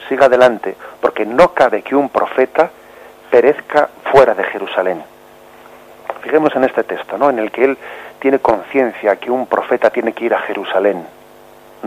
siga 0.09 0.25
adelante, 0.25 0.75
porque 1.01 1.25
no 1.25 1.53
cabe 1.53 1.81
que 1.81 1.95
un 1.95 2.09
profeta 2.09 2.71
perezca 3.29 3.89
fuera 4.11 4.33
de 4.33 4.43
Jerusalén. 4.45 5.03
Fijemos 6.21 6.55
en 6.55 6.63
este 6.63 6.83
texto, 6.83 7.17
¿no? 7.17 7.29
En 7.29 7.39
el 7.39 7.51
que 7.51 7.65
él 7.65 7.77
tiene 8.19 8.39
conciencia 8.39 9.17
que 9.17 9.29
un 9.29 9.45
profeta 9.47 9.89
tiene 9.89 10.13
que 10.13 10.25
ir 10.25 10.33
a 10.33 10.39
Jerusalén. 10.39 11.05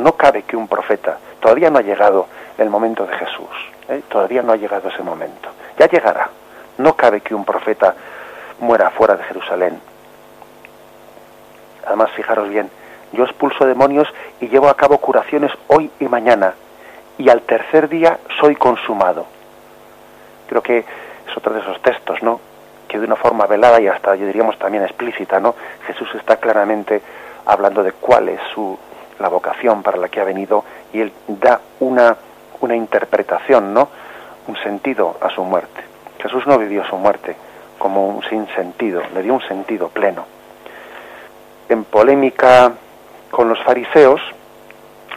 No 0.01 0.13
cabe 0.13 0.45
que 0.45 0.57
un 0.57 0.67
profeta, 0.67 1.19
todavía 1.41 1.69
no 1.69 1.79
ha 1.79 1.83
llegado 1.83 2.27
el 2.57 2.71
momento 2.71 3.07
de 3.07 3.15
Jesús, 3.19 3.51
¿eh? 3.89 4.01
todavía 4.09 4.43
no 4.43 4.53
ha 4.53 4.57
llegado 4.57 4.89
ese 4.89 5.03
momento. 5.03 5.51
Ya 5.79 5.89
llegará. 5.89 6.31
No 6.79 6.95
cabe 6.95 7.21
que 7.21 7.35
un 7.35 7.45
profeta 7.45 7.95
muera 8.61 8.91
fuera 8.91 9.15
de 9.17 9.25
Jerusalén. 9.25 9.79
Además, 11.87 12.11
fijaros 12.13 12.49
bien, 12.49 12.71
yo 13.13 13.25
expulso 13.25 13.67
demonios 13.67 14.09
y 14.41 14.49
llevo 14.49 14.71
a 14.71 14.77
cabo 14.77 14.97
curaciones 14.99 15.53
hoy 15.69 15.91
y 16.01 16.07
mañana, 16.07 16.55
y 17.19 17.29
al 17.29 17.43
tercer 17.43 17.91
día 17.91 18.21
soy 18.41 18.57
consumado. 18.57 19.27
Creo 20.49 20.63
que 20.63 20.79
es 20.79 21.37
otro 21.37 21.53
de 21.53 21.61
esos 21.61 21.81
textos, 21.83 22.23
¿no? 22.23 22.41
Que 22.89 22.99
de 22.99 23.05
una 23.05 23.17
forma 23.17 23.47
velada 23.47 23.79
y 23.83 23.89
hasta, 23.89 24.15
yo 24.15 24.27
diríamos, 24.27 24.59
también 24.59 24.83
explícita, 24.83 25.41
¿no? 25.41 25.55
Jesús 25.87 26.09
está 26.15 26.39
claramente 26.39 27.03
hablando 27.45 27.83
de 27.83 27.93
cuál 27.93 28.31
es 28.31 28.41
su, 28.55 28.79
la 29.21 29.29
vocación 29.29 29.83
para 29.83 29.99
la 29.99 30.09
que 30.09 30.21
ha 30.21 30.25
venido 30.25 30.65
y 30.93 31.01
él 31.01 31.13
da 31.29 31.61
una, 31.81 32.17
una 32.61 32.75
interpretación, 32.75 33.73
¿no? 33.73 33.89
Un 34.49 34.57
sentido 34.57 35.17
a 35.21 35.31
su 35.31 35.45
muerte. 35.45 35.83
Jesús 36.21 36.47
no 36.47 36.59
vivió 36.59 36.85
su 36.85 36.97
muerte 36.97 37.37
como 37.79 38.09
un 38.09 38.23
sinsentido, 38.25 39.03
le 39.15 39.23
dio 39.23 39.35
un 39.35 39.43
sentido 39.43 39.89
pleno. 39.89 40.27
En 41.69 41.85
polémica 41.85 42.73
con 43.31 43.49
los 43.49 43.63
fariseos, 43.63 44.21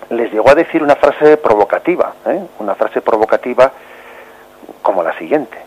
les 0.09 0.31
llegó 0.31 0.49
a 0.49 0.55
decir 0.55 0.83
una 0.83 0.95
frase 0.95 1.37
provocativa, 1.37 2.13
¿eh? 2.25 2.41
una 2.59 2.75
frase 2.75 3.01
provocativa 3.01 3.71
como 4.81 5.01
la 5.01 5.17
siguiente. 5.17 5.57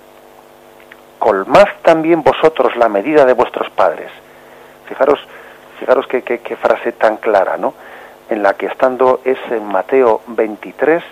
Colmad 1.19 1.67
también 1.83 2.23
vosotros 2.23 2.77
la 2.77 2.89
medida 2.89 3.25
de 3.25 3.33
vuestros 3.33 3.69
padres. 3.71 4.11
Fijaros, 4.87 5.19
fijaros 5.81 6.07
qué, 6.07 6.23
qué 6.23 6.57
frase 6.57 6.93
tan 6.93 7.17
clara, 7.17 7.57
¿no? 7.57 7.75
En 8.29 8.43
la 8.43 8.55
que 8.55 8.67
estando 8.67 9.21
es 9.25 9.39
en 9.51 9.65
Mateo 9.67 10.21
23, 10.27 11.03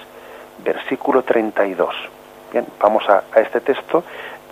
versículo 0.64 1.22
32. 1.22 1.94
Bien, 2.53 2.66
vamos 2.81 3.09
a, 3.09 3.22
este 3.37 3.61
texto 3.61 4.05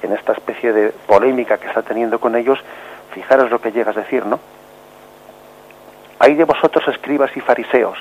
en 0.03 0.13
esta 0.13 0.33
especie 0.33 0.73
de 0.73 0.91
polémica 0.91 1.59
que 1.59 1.69
está 1.69 1.83
teniendo 1.83 2.21
con 2.21 2.37
ellos, 2.37 2.59
fijaros 3.13 3.51
lo 3.51 3.61
que 3.61 3.73
llegas 3.73 3.97
a 3.97 4.01
decir, 4.01 4.27
¿no? 4.27 4.39
Hay 6.19 6.35
de 6.35 6.45
vosotros 6.45 6.87
escribas 6.89 7.37
y 7.37 7.41
fariseos, 7.41 7.99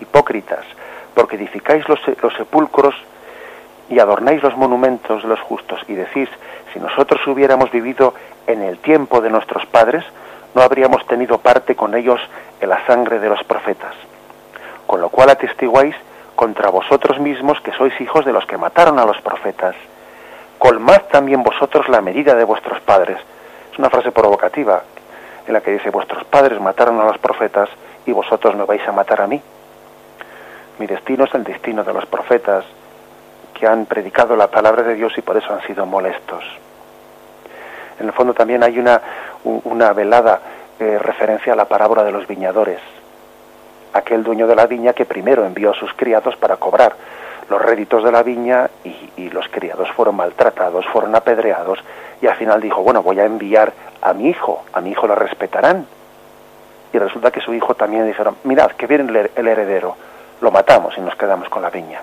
hipócritas, 0.00 0.64
porque 1.14 1.36
edificáis 1.36 1.88
los, 1.88 2.00
los 2.22 2.34
sepulcros 2.34 2.94
y 3.88 3.98
adornáis 3.98 4.42
los 4.42 4.56
monumentos 4.56 5.22
de 5.22 5.28
los 5.28 5.40
justos 5.40 5.80
y 5.88 5.94
decís, 5.94 6.28
si 6.72 6.80
nosotros 6.80 7.24
hubiéramos 7.26 7.70
vivido 7.70 8.14
en 8.46 8.62
el 8.62 8.78
tiempo 8.78 9.20
de 9.20 9.30
nuestros 9.30 9.66
padres, 9.66 10.04
no 10.56 10.62
habríamos 10.62 11.06
tenido 11.06 11.36
parte 11.36 11.76
con 11.76 11.94
ellos 11.94 12.18
en 12.62 12.70
la 12.70 12.84
sangre 12.86 13.20
de 13.20 13.28
los 13.28 13.44
profetas. 13.44 13.94
Con 14.86 15.02
lo 15.02 15.10
cual 15.10 15.28
atestiguáis 15.28 15.94
contra 16.34 16.70
vosotros 16.70 17.20
mismos 17.20 17.60
que 17.60 17.72
sois 17.72 17.92
hijos 18.00 18.24
de 18.24 18.32
los 18.32 18.46
que 18.46 18.56
mataron 18.56 18.98
a 18.98 19.04
los 19.04 19.20
profetas 19.20 19.76
colmad 20.58 21.02
también 21.12 21.42
vosotros 21.42 21.88
la 21.90 22.00
medida 22.00 22.34
de 22.34 22.44
vuestros 22.44 22.80
padres. 22.80 23.18
Es 23.70 23.78
una 23.78 23.90
frase 23.90 24.10
provocativa 24.10 24.82
en 25.46 25.52
la 25.52 25.60
que 25.60 25.72
dice, 25.72 25.90
vuestros 25.90 26.24
padres 26.24 26.58
mataron 26.58 26.98
a 27.00 27.04
los 27.04 27.18
profetas 27.18 27.68
y 28.06 28.12
vosotros 28.12 28.56
me 28.56 28.64
vais 28.64 28.86
a 28.88 28.92
matar 28.92 29.20
a 29.20 29.26
mí. 29.26 29.40
Mi 30.78 30.86
destino 30.86 31.24
es 31.24 31.34
el 31.34 31.44
destino 31.44 31.84
de 31.84 31.92
los 31.92 32.06
profetas 32.06 32.64
que 33.52 33.66
han 33.66 33.84
predicado 33.84 34.34
la 34.36 34.48
palabra 34.48 34.82
de 34.82 34.94
Dios 34.94 35.12
y 35.18 35.20
por 35.20 35.36
eso 35.36 35.52
han 35.52 35.62
sido 35.66 35.84
molestos. 35.84 36.42
En 37.98 38.06
el 38.06 38.12
fondo 38.12 38.34
también 38.34 38.62
hay 38.62 38.78
una, 38.78 39.00
una 39.44 39.92
velada 39.92 40.40
eh, 40.78 40.98
referencia 40.98 41.54
a 41.54 41.56
la 41.56 41.64
parábola 41.64 42.04
de 42.04 42.12
los 42.12 42.26
viñadores. 42.26 42.80
Aquel 43.92 44.22
dueño 44.22 44.46
de 44.46 44.56
la 44.56 44.66
viña 44.66 44.92
que 44.92 45.06
primero 45.06 45.46
envió 45.46 45.70
a 45.70 45.74
sus 45.74 45.92
criados 45.94 46.36
para 46.36 46.56
cobrar 46.56 46.94
los 47.48 47.62
réditos 47.62 48.04
de 48.04 48.12
la 48.12 48.22
viña 48.22 48.68
y, 48.84 49.30
los 49.30 49.48
criados 49.48 49.90
fueron 49.92 50.16
maltratados, 50.16 50.86
fueron 50.86 51.14
apedreados 51.14 51.78
y 52.22 52.26
al 52.26 52.36
final 52.36 52.60
dijo, 52.60 52.82
bueno, 52.82 53.02
voy 53.02 53.20
a 53.20 53.26
enviar 53.26 53.72
a 54.00 54.14
mi 54.14 54.28
hijo, 54.28 54.64
a 54.72 54.80
mi 54.80 54.90
hijo 54.90 55.06
lo 55.06 55.14
respetarán. 55.14 55.86
Y 56.92 56.98
resulta 56.98 57.30
que 57.30 57.40
su 57.40 57.52
hijo 57.52 57.74
también 57.74 58.06
dijeron, 58.06 58.36
mirad, 58.44 58.70
que 58.72 58.86
viene 58.86 59.28
el 59.34 59.48
heredero, 59.48 59.96
lo 60.40 60.50
matamos 60.50 60.96
y 60.96 61.02
nos 61.02 61.14
quedamos 61.16 61.50
con 61.50 61.60
la 61.60 61.68
viña. 61.68 62.00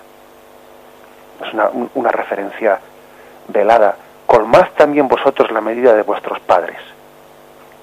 Es 1.44 1.52
una, 1.52 1.70
una 1.94 2.10
referencia 2.10 2.78
velada. 3.48 3.96
Colmad 4.34 4.66
también 4.76 5.06
vosotros 5.06 5.52
la 5.52 5.60
medida 5.60 5.94
de 5.94 6.02
vuestros 6.02 6.40
padres. 6.40 6.78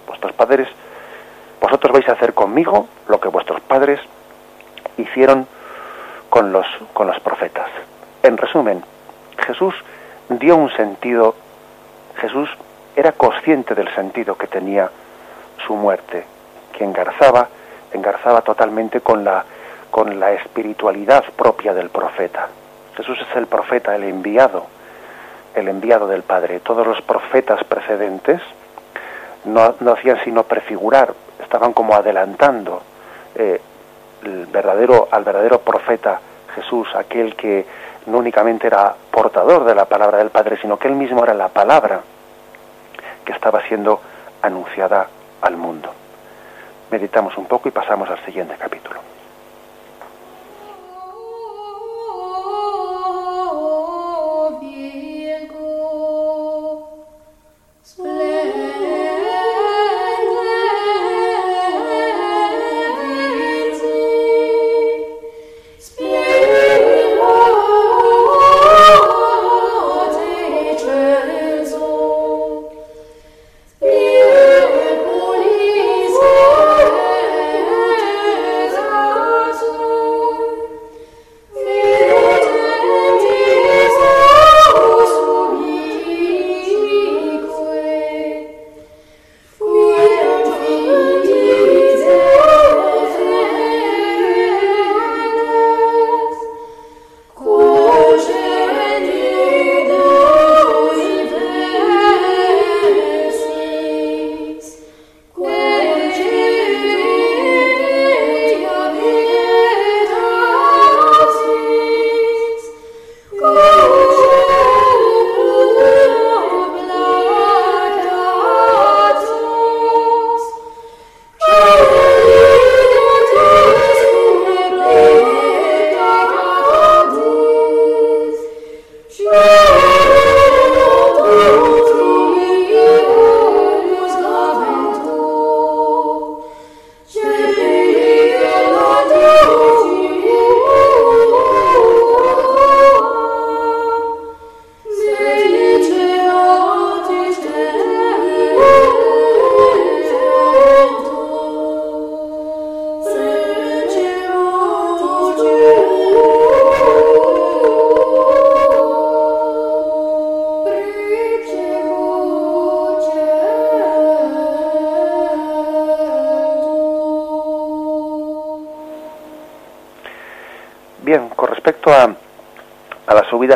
Vuestros 0.06 0.34
padres, 0.34 0.68
vosotros 1.62 1.94
vais 1.94 2.10
a 2.10 2.12
hacer 2.12 2.34
conmigo 2.34 2.90
lo 3.08 3.22
que 3.22 3.30
vuestros 3.30 3.62
padres 3.62 4.02
hicieron 4.98 5.48
con 6.30 6.52
los, 6.52 6.66
con 6.92 7.08
los 7.08 7.18
profetas. 7.22 7.70
En 8.22 8.36
resumen, 8.36 8.84
Jesús 9.38 9.74
dio 10.28 10.58
un 10.58 10.70
sentido, 10.72 11.36
Jesús 12.18 12.50
era 12.98 13.14
consciente 13.14 13.74
del 13.74 13.88
sentido 13.96 14.38
que 14.38 14.48
tenía 14.48 14.92
su 15.66 15.74
muerte, 15.74 16.26
que 16.74 16.84
engarzaba, 16.84 17.48
engarzaba 17.94 18.42
totalmente 18.42 19.00
con 19.00 19.24
la, 19.24 19.46
con 19.90 20.20
la 20.20 20.34
espiritualidad 20.34 21.24
propia 21.38 21.74
del 21.74 21.90
profeta. 21.90 22.50
Jesús 22.98 23.18
es 23.22 23.38
el 23.38 23.48
profeta, 23.48 23.96
el 23.96 24.04
enviado, 24.04 24.66
el 25.56 25.68
enviado 25.68 26.08
del 26.08 26.24
Padre. 26.24 26.60
Todos 26.60 26.86
los 26.86 27.02
profetas 27.02 27.64
precedentes 27.64 28.42
no, 29.46 29.76
no 29.80 29.94
hacían 29.94 30.20
sino 30.24 30.44
prefigurar, 30.44 31.14
estaban 31.42 31.74
como 31.74 31.96
adelantando 31.96 32.82
eh, 33.36 33.62
el 34.24 34.46
verdadero, 34.48 35.08
al 35.12 35.24
verdadero 35.24 35.60
profeta 35.62 36.20
Jesús, 36.56 36.88
aquel 36.96 37.36
que 37.36 37.66
no 38.06 38.18
únicamente 38.18 38.68
era 38.68 38.94
portador 39.12 39.64
de 39.66 39.76
la 39.76 39.86
palabra 39.86 40.18
del 40.18 40.30
Padre, 40.30 40.58
sino 40.62 40.78
que 40.78 40.88
él 40.88 40.96
mismo 40.96 41.24
era 41.24 41.34
la 41.34 41.50
palabra 41.50 42.02
que 43.26 43.32
estaba 43.32 43.62
siendo 43.68 44.02
anunciada 44.42 45.08
al 45.42 45.58
mundo. 45.58 45.94
Meditamos 46.90 47.38
un 47.38 47.46
poco 47.46 47.70
y 47.70 47.72
pasamos 47.72 48.10
al 48.10 48.24
siguiente 48.26 48.56
capítulo. 48.58 49.11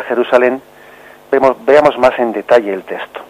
Jerusalén, 0.06 0.60
veamos 1.30 1.98
más 1.98 2.18
en 2.18 2.32
detalle 2.32 2.72
el 2.72 2.82
texto. 2.84 3.20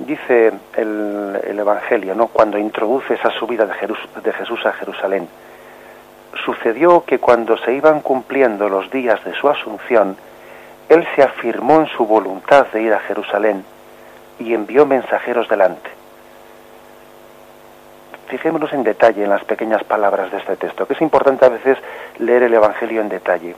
Dice 0.00 0.52
el, 0.76 1.58
Evangelio, 1.58 2.14
¿no? 2.14 2.28
cuando 2.28 2.56
introduce 2.56 3.14
esa 3.14 3.30
subida 3.30 3.66
de, 3.66 3.74
de 4.22 4.32
Jesús 4.32 4.64
a 4.64 4.72
Jerusalén, 4.72 5.28
sucedió 6.44 7.04
que 7.04 7.18
cuando 7.18 7.58
se 7.58 7.72
iban 7.72 8.00
cumpliendo 8.00 8.68
los 8.68 8.90
días 8.90 9.22
de 9.24 9.34
su 9.34 9.48
asunción, 9.48 10.16
él 10.88 11.06
se 11.16 11.22
afirmó 11.22 11.80
en 11.80 11.88
su 11.88 12.06
voluntad 12.06 12.66
de 12.72 12.82
ir 12.82 12.92
a 12.94 13.00
Jerusalén 13.00 13.64
y 14.38 14.54
envió 14.54 14.86
mensajeros 14.86 15.48
delante. 15.48 15.90
Fijémonos 18.28 18.72
en 18.72 18.84
detalle 18.84 19.24
en 19.24 19.30
las 19.30 19.44
pequeñas 19.44 19.82
palabras 19.84 20.30
de 20.30 20.38
este 20.38 20.56
texto, 20.56 20.86
que 20.86 20.92
es 20.92 21.00
importante 21.00 21.44
a 21.44 21.48
veces 21.48 21.78
leer 22.18 22.44
el 22.44 22.54
Evangelio 22.54 23.00
en 23.00 23.08
detalle 23.08 23.56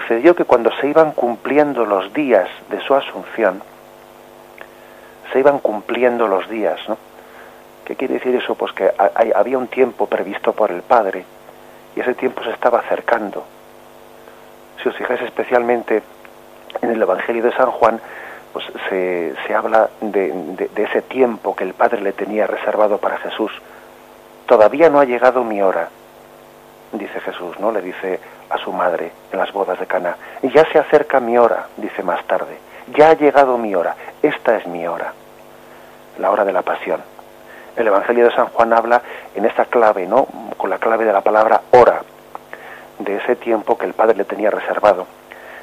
sucedió 0.00 0.34
que 0.34 0.44
cuando 0.44 0.72
se 0.80 0.88
iban 0.88 1.12
cumpliendo 1.12 1.86
los 1.86 2.12
días 2.12 2.48
de 2.68 2.80
su 2.80 2.96
asunción, 2.96 3.62
se 5.32 5.38
iban 5.38 5.60
cumpliendo 5.60 6.26
los 6.26 6.48
días, 6.48 6.80
¿no? 6.88 6.98
¿Qué 7.84 7.94
quiere 7.94 8.14
decir 8.14 8.34
eso? 8.34 8.56
Pues 8.56 8.72
que 8.72 8.90
había 9.34 9.56
un 9.56 9.68
tiempo 9.68 10.06
previsto 10.06 10.52
por 10.52 10.72
el 10.72 10.82
Padre 10.82 11.24
y 11.94 12.00
ese 12.00 12.14
tiempo 12.14 12.42
se 12.42 12.50
estaba 12.50 12.80
acercando. 12.80 13.44
Si 14.82 14.88
os 14.88 14.96
fijáis 14.96 15.20
especialmente 15.22 16.02
en 16.82 16.90
el 16.90 17.00
Evangelio 17.00 17.44
de 17.44 17.52
San 17.52 17.70
Juan, 17.70 18.00
pues 18.52 18.64
se, 18.88 19.34
se 19.46 19.54
habla 19.54 19.90
de, 20.00 20.68
de 20.74 20.82
ese 20.82 21.02
tiempo 21.02 21.54
que 21.54 21.62
el 21.62 21.74
Padre 21.74 22.00
le 22.00 22.12
tenía 22.12 22.48
reservado 22.48 22.98
para 22.98 23.18
Jesús. 23.18 23.52
Todavía 24.46 24.90
no 24.90 24.98
ha 24.98 25.04
llegado 25.04 25.44
mi 25.44 25.62
hora, 25.62 25.88
dice 26.98 27.20
Jesús, 27.20 27.58
¿no? 27.58 27.72
Le 27.72 27.80
dice 27.80 28.20
a 28.50 28.58
su 28.58 28.72
madre 28.72 29.12
en 29.32 29.38
las 29.38 29.52
bodas 29.52 29.78
de 29.78 29.86
Cana. 29.86 30.16
Ya 30.42 30.64
se 30.70 30.78
acerca 30.78 31.20
mi 31.20 31.36
hora, 31.36 31.66
dice 31.76 32.02
más 32.02 32.24
tarde. 32.26 32.58
Ya 32.94 33.10
ha 33.10 33.14
llegado 33.14 33.58
mi 33.58 33.74
hora. 33.74 33.94
Esta 34.22 34.56
es 34.56 34.66
mi 34.66 34.86
hora. 34.86 35.12
La 36.18 36.30
hora 36.30 36.44
de 36.44 36.52
la 36.52 36.62
pasión. 36.62 37.00
El 37.76 37.88
Evangelio 37.88 38.26
de 38.26 38.34
San 38.34 38.46
Juan 38.46 38.72
habla 38.72 39.02
en 39.34 39.44
esta 39.44 39.64
clave, 39.64 40.06
¿no? 40.06 40.26
Con 40.56 40.70
la 40.70 40.78
clave 40.78 41.04
de 41.04 41.12
la 41.12 41.22
palabra 41.22 41.62
hora, 41.72 42.02
de 43.00 43.16
ese 43.16 43.34
tiempo 43.34 43.76
que 43.76 43.86
el 43.86 43.94
Padre 43.94 44.16
le 44.16 44.24
tenía 44.24 44.50
reservado. 44.50 45.06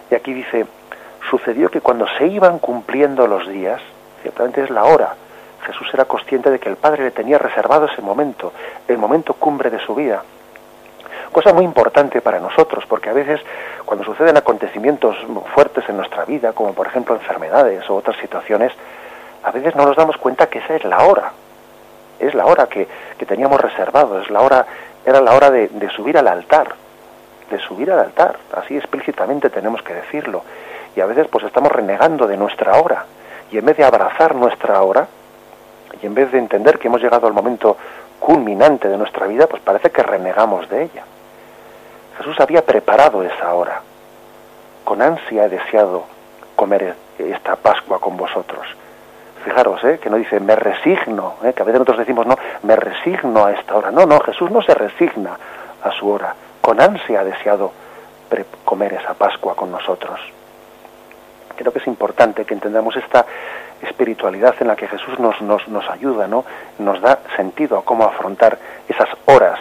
Y 0.10 0.16
aquí 0.16 0.34
dice, 0.34 0.66
sucedió 1.30 1.70
que 1.70 1.80
cuando 1.80 2.06
se 2.18 2.28
iban 2.28 2.60
cumpliendo 2.60 3.28
los 3.28 3.48
días, 3.48 3.82
ciertamente 4.22 4.62
es 4.62 4.70
la 4.70 4.84
hora, 4.84 5.16
Jesús 5.66 5.88
era 5.94 6.04
consciente 6.04 6.50
de 6.50 6.60
que 6.60 6.68
el 6.68 6.76
Padre 6.76 7.06
le 7.06 7.12
tenía 7.12 7.38
reservado 7.38 7.86
ese 7.86 8.02
momento, 8.02 8.52
el 8.90 8.98
momento 8.98 9.34
cumbre 9.36 9.70
de 9.70 9.80
su 9.80 9.96
vida 9.96 10.22
cosa 11.32 11.54
muy 11.54 11.66
importante 11.66 12.22
para 12.22 12.40
nosotros, 12.40 12.86
porque 12.88 13.10
a 13.10 13.14
veces 13.14 13.42
cuando 13.86 14.04
suceden 14.04 14.38
acontecimientos 14.38 15.16
fuertes 15.54 15.88
en 15.90 15.98
nuestra 15.98 16.26
vida, 16.26 16.54
como 16.54 16.74
por 16.74 16.88
ejemplo 16.88 17.16
enfermedades 17.16 17.90
o 17.90 17.96
otras 17.96 18.18
situaciones, 18.18 18.72
a 19.44 19.52
veces 19.52 19.76
no 19.76 19.86
nos 19.86 19.96
damos 19.96 20.18
cuenta 20.18 20.48
que 20.48 20.60
esa 20.60 20.76
es 20.76 20.84
la 20.84 21.04
hora, 21.06 21.32
es 22.20 22.34
la 22.36 22.46
hora 22.46 22.68
que, 22.68 22.88
teníamos 23.28 23.62
reservado, 23.62 24.20
es 24.20 24.30
la 24.30 24.42
hora, 24.42 24.66
era 25.06 25.22
la 25.22 25.34
hora 25.34 25.50
de, 25.50 25.70
subir 25.96 26.18
al 26.18 26.28
altar, 26.28 26.76
de 27.50 27.60
subir 27.60 27.92
al 27.92 28.00
altar, 28.00 28.38
así 28.54 28.78
explícitamente 28.78 29.50
tenemos 29.50 29.82
que 29.82 29.94
decirlo. 29.94 30.44
Y 30.96 31.02
a 31.02 31.06
veces 31.06 31.28
pues 31.28 31.46
estamos 31.46 31.72
renegando 31.72 32.28
de 32.28 32.38
nuestra 32.38 32.80
hora 32.80 33.06
y 33.52 33.58
en 33.58 33.66
vez 33.66 33.78
de 33.78 33.84
abrazar 33.84 34.36
nuestra 34.36 34.82
hora 34.82 35.08
y 36.02 36.06
en 36.06 36.14
vez 36.14 36.32
de 36.32 36.40
entender 36.40 36.78
que 36.78 36.88
hemos 36.88 37.02
llegado 37.02 37.28
al 37.28 37.34
momento 37.34 37.78
culminante 38.20 38.88
de 38.88 38.98
nuestra 38.98 39.28
vida, 39.28 39.48
pues 39.48 39.62
parece 39.62 39.90
que 39.90 40.04
renegamos 40.04 40.70
de 40.70 40.84
ella. 40.84 41.04
Jesús 42.22 42.40
había 42.40 42.64
preparado 42.64 43.24
esa 43.24 43.52
hora. 43.56 43.82
Con 44.84 45.02
ansia 45.02 45.46
he 45.46 45.50
deseado 45.50 46.04
comer 46.56 46.94
esta 47.18 47.56
Pascua 47.56 48.00
con 48.00 48.16
vosotros. 48.16 48.68
Fijaros, 49.44 49.84
¿eh? 49.84 50.00
que 50.00 50.08
no 50.08 50.18
dice 50.18 50.40
me 50.40 50.56
resigno, 50.56 51.38
¿eh? 51.44 51.54
que 51.54 51.64
a 51.64 51.66
veces 51.66 51.80
nosotros 51.80 51.98
decimos 51.98 52.28
no, 52.28 52.38
me 52.62 52.76
resigno 52.76 53.44
a 53.44 53.54
esta 53.54 53.76
hora. 53.76 53.90
No, 53.90 54.06
no, 54.06 54.20
Jesús 54.20 54.52
no 54.52 54.62
se 54.62 54.76
resigna 54.76 55.36
a 55.82 55.92
su 55.94 56.08
hora. 56.12 56.36
Con 56.62 56.80
ansia 56.80 57.22
ha 57.22 57.24
deseado 57.24 57.72
comer 58.64 58.94
esa 58.94 59.16
Pascua 59.16 59.56
con 59.56 59.72
nosotros. 59.72 60.20
Creo 61.56 61.74
que 61.74 61.80
es 61.80 61.88
importante 61.88 62.46
que 62.46 62.54
entendamos 62.54 62.96
esta 62.98 63.26
espiritualidad 63.82 64.54
en 64.60 64.68
la 64.68 64.76
que 64.76 64.88
Jesús 64.88 65.18
nos, 65.18 65.42
nos, 65.42 65.68
nos 65.68 65.90
ayuda, 65.90 66.28
¿no? 66.28 66.46
Nos 66.78 67.02
da 67.02 67.18
sentido 67.36 67.80
a 67.80 67.84
cómo 67.84 68.04
afrontar 68.04 68.60
esas 68.88 69.10
horas, 69.26 69.60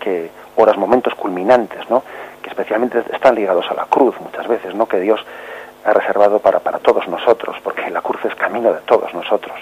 que, 0.00 0.30
horas, 0.56 0.76
momentos 0.76 1.14
culminantes, 1.14 1.88
¿no? 1.90 2.02
Que 2.42 2.50
especialmente 2.50 3.02
están 3.12 3.34
ligados 3.34 3.70
a 3.70 3.74
la 3.74 3.86
cruz 3.86 4.14
muchas 4.20 4.46
veces, 4.46 4.74
¿no? 4.74 4.86
Que 4.86 5.00
Dios 5.00 5.24
ha 5.84 5.92
reservado 5.92 6.38
para, 6.38 6.60
para 6.60 6.78
todos 6.78 7.06
nosotros, 7.08 7.56
porque 7.62 7.90
la 7.90 8.00
cruz 8.00 8.24
es 8.24 8.34
camino 8.34 8.72
de 8.72 8.80
todos 8.80 9.12
nosotros. 9.14 9.56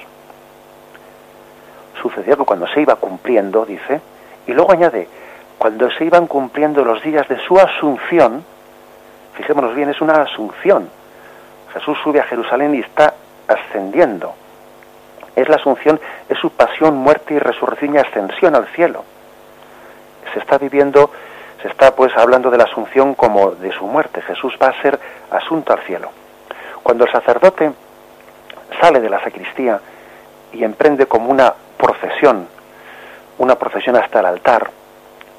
Sucedió 2.01 2.37
que 2.37 2.45
cuando 2.45 2.67
se 2.69 2.81
iba 2.81 2.97
cumpliendo, 2.97 3.65
dice, 3.65 4.01
y 4.47 4.53
luego 4.53 4.73
añade, 4.73 5.09
cuando 5.59 5.91
se 5.91 6.05
iban 6.05 6.27
cumpliendo 6.27 6.85
los 6.85 7.03
días 7.03 7.29
de 7.29 7.39
su 7.41 7.59
asunción, 7.59 8.45
fijémonos 9.35 9.75
bien, 9.75 9.91
es 9.91 10.01
una 10.01 10.23
asunción. 10.23 10.89
Jesús 11.73 11.99
sube 12.03 12.21
a 12.21 12.25
Jerusalén 12.25 12.75
y 12.75 12.81
está 12.81 13.15
ascendiendo. 13.49 14.35
Es 15.35 15.49
la 15.49 15.57
asunción, 15.57 16.01
es 16.29 16.39
su 16.39 16.51
pasión, 16.51 16.97
muerte 16.97 17.35
y 17.35 17.39
resurrección 17.39 17.95
y 17.95 17.99
ascensión 17.99 18.55
al 18.55 18.67
cielo. 18.69 19.05
Se 20.33 20.39
está 20.39 20.59
viviendo, 20.59 21.11
se 21.61 21.69
está 21.69 21.95
pues 21.95 22.17
hablando 22.17 22.51
de 22.51 22.59
la 22.59 22.65
asunción 22.65 23.15
como 23.15 23.53
de 23.53 23.73
su 23.73 23.87
muerte. 23.87 24.23
Jesús 24.23 24.57
va 24.61 24.69
a 24.69 24.83
ser 24.83 24.99
asunto 25.31 25.73
al 25.73 25.81
cielo. 25.81 26.11
Cuando 26.83 27.05
el 27.05 27.13
sacerdote 27.13 27.73
sale 28.81 29.01
de 29.01 29.11
la 29.11 29.23
sacristía 29.23 29.81
y 30.53 30.65
emprende 30.65 31.07
como 31.07 31.31
una 31.31 31.55
procesión, 31.77 32.47
una 33.39 33.57
procesión 33.57 33.97
hasta 33.97 34.21
el 34.21 34.27
altar, 34.27 34.71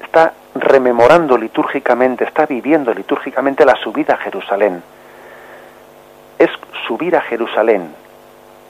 está 0.02 0.32
rememorando 0.54 1.36
litúrgicamente, 1.36 2.24
está 2.24 2.46
viviendo 2.46 2.92
litúrgicamente 2.94 3.64
la 3.64 3.76
subida 3.76 4.14
a 4.14 4.18
Jerusalén 4.18 4.82
es 6.38 6.50
subir 6.86 7.16
a 7.16 7.22
Jerusalén, 7.22 7.94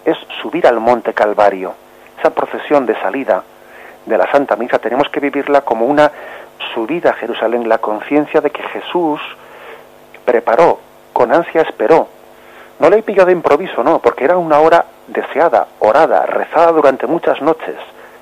es 0.05 0.17
subir 0.41 0.67
al 0.67 0.81
monte 0.81 1.13
Calvario. 1.13 1.75
Esa 2.19 2.31
procesión 2.31 2.87
de 2.87 2.95
salida 3.01 3.43
de 4.07 4.19
la 4.19 4.31
Santa 4.31 4.57
Misa 4.57 4.79
tenemos 4.79 5.09
que 5.09 5.21
vivirla 5.21 5.63
como 5.63 5.87
una 5.87 6.11
subida 6.75 7.11
a 7.11 7.15
Jerusalén, 7.15 7.69
la 7.69 7.79
conciencia 7.79 8.41
de 8.41 8.51
que 8.51 8.63
Jesús 8.63 9.21
preparó, 10.25 10.79
con 11.13 11.33
ansia 11.33 11.63
esperó. 11.63 12.09
No 12.79 12.91
le 12.91 13.03
pillado 13.03 13.27
de 13.27 13.33
improviso, 13.33 13.83
no, 13.85 14.01
porque 14.01 14.25
era 14.25 14.37
una 14.37 14.59
hora 14.61 14.85
deseada, 15.07 15.69
orada, 15.79 16.27
rezada 16.27 16.73
durante 16.73 17.07
muchas 17.07 17.41
noches. 17.41 17.77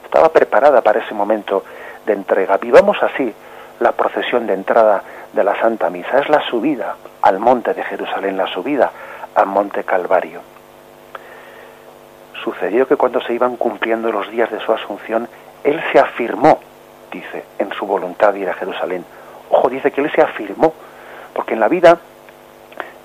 Estaba 0.05 0.29
preparada 0.29 0.83
para 0.83 1.01
ese 1.01 1.15
momento 1.15 1.65
de 2.05 2.13
entrega. 2.13 2.59
Vivamos 2.59 3.03
así 3.03 3.35
la 3.81 3.93
procesión 3.93 4.47
de 4.47 4.55
entrada 4.55 5.03
de 5.33 5.45
la 5.45 5.59
Santa 5.59 5.89
Misa. 5.89 6.19
Es 6.19 6.29
la 6.29 6.43
subida 6.43 6.97
al 7.23 7.39
monte 7.39 7.73
de 7.73 7.83
Jerusalén, 7.83 8.37
la 8.37 8.47
subida 8.47 8.91
al 9.35 9.47
monte 9.47 9.85
Calvario. 9.85 10.41
Sucedió 12.45 12.87
que 12.87 12.97
cuando 12.97 13.21
se 13.23 13.33
iban 13.33 13.57
cumpliendo 13.57 14.11
los 14.13 14.29
días 14.31 14.51
de 14.51 14.61
su 14.61 14.73
asunción, 14.73 15.29
él 15.65 15.83
se 15.93 15.99
afirmó, 15.99 16.61
dice, 17.11 17.45
en 17.59 17.73
su 17.73 17.87
voluntad 17.87 18.33
de 18.33 18.41
ir 18.41 18.49
a 18.49 18.55
Jerusalén. 18.55 19.05
Ojo, 19.51 19.69
dice 19.69 19.91
que 19.91 20.01
él 20.01 20.11
se 20.13 20.23
afirmó, 20.23 20.73
porque 21.35 21.55
en 21.55 21.61
la 21.61 21.69
vida, 21.69 21.99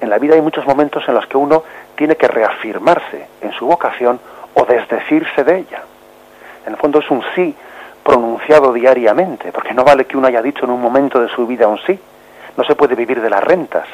en 0.02 0.10
la 0.10 0.18
vida 0.18 0.36
hay 0.36 0.42
muchos 0.42 0.66
momentos 0.66 1.04
en 1.08 1.16
los 1.16 1.26
que 1.28 1.38
uno 1.38 1.64
tiene 1.96 2.16
que 2.16 2.28
reafirmarse 2.28 3.28
en 3.42 3.52
su 3.54 3.66
vocación 3.66 4.20
o 4.54 4.66
desdecirse 4.66 5.44
de 5.44 5.58
ella. 5.60 5.84
En 6.66 6.74
el 6.74 6.80
fondo 6.80 7.00
es 7.00 7.10
un 7.10 7.24
sí 7.36 7.56
pronunciado 8.04 8.72
diariamente, 8.72 9.52
porque 9.52 9.74
no 9.74 9.84
vale 9.84 10.06
que 10.06 10.18
uno 10.18 10.28
haya 10.28 10.42
dicho 10.42 10.66
en 10.66 10.72
un 10.72 10.82
momento 10.82 11.20
de 11.20 11.28
su 11.30 11.46
vida 11.46 11.68
un 11.68 11.80
sí. 11.80 12.00
No 12.56 12.64
se 12.64 12.76
puede 12.76 12.96
vivir 12.96 13.22
de 13.22 13.30
las 13.30 13.44
rentas, 13.44 13.86